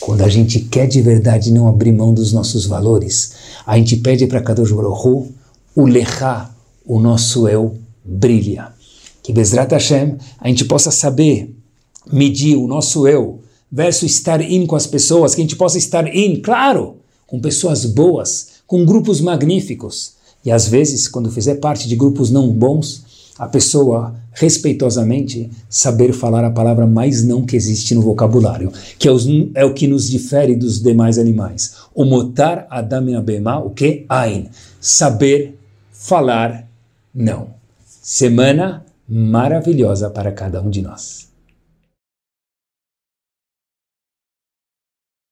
Quando 0.00 0.22
a 0.22 0.28
gente 0.28 0.60
quer 0.60 0.86
de 0.86 1.02
verdade 1.02 1.52
não 1.52 1.68
abrir 1.68 1.92
mão 1.92 2.14
dos 2.14 2.32
nossos 2.32 2.64
valores, 2.64 3.34
a 3.66 3.76
gente 3.76 3.96
pede 3.96 4.26
para 4.26 4.40
Kadosh 4.40 4.72
Baruch 4.72 5.34
o 5.74 5.86
Lechá, 5.86 6.50
o 6.84 6.98
nosso 6.98 7.48
eu, 7.48 7.76
brilha. 8.04 8.68
Que 9.22 9.32
Bezrat 9.32 9.72
Hashem, 9.72 10.16
a 10.38 10.48
gente 10.48 10.64
possa 10.64 10.90
saber 10.90 11.54
medir 12.10 12.56
o 12.56 12.66
nosso 12.66 13.06
eu 13.06 13.40
versus 13.70 14.12
estar 14.12 14.40
in 14.40 14.66
com 14.66 14.76
as 14.76 14.86
pessoas, 14.86 15.34
que 15.34 15.40
a 15.40 15.44
gente 15.44 15.56
possa 15.56 15.78
estar 15.78 16.06
in, 16.14 16.40
claro, 16.40 16.96
com 17.26 17.40
pessoas 17.40 17.84
boas, 17.84 18.48
com 18.66 18.84
grupos 18.84 19.20
magníficos, 19.20 20.14
e 20.44 20.50
às 20.50 20.66
vezes, 20.66 21.06
quando 21.06 21.30
fizer 21.30 21.56
parte 21.56 21.86
de 21.86 21.94
grupos 21.94 22.30
não 22.30 22.50
bons, 22.50 23.04
a 23.38 23.46
pessoa, 23.46 24.14
respeitosamente, 24.32 25.50
saber 25.68 26.12
falar 26.12 26.44
a 26.44 26.50
palavra 26.50 26.86
mais 26.86 27.22
não 27.22 27.44
que 27.44 27.56
existe 27.56 27.94
no 27.94 28.02
vocabulário, 28.02 28.72
que 28.98 29.08
é, 29.08 29.12
os, 29.12 29.26
é 29.54 29.64
o 29.64 29.72
que 29.72 29.86
nos 29.86 30.08
difere 30.08 30.56
dos 30.56 30.82
demais 30.82 31.18
animais. 31.18 31.74
O 31.94 32.04
motar 32.04 32.66
adamina 32.70 33.20
bema, 33.20 33.58
o 33.58 33.70
que? 33.70 34.04
Ain. 34.08 34.48
Saber 34.80 35.58
falar 36.00 36.66
não. 37.14 37.54
Semana 37.84 38.86
maravilhosa 39.06 40.08
para 40.08 40.32
cada 40.32 40.62
um 40.62 40.70
de 40.70 40.80
nós. 40.80 41.29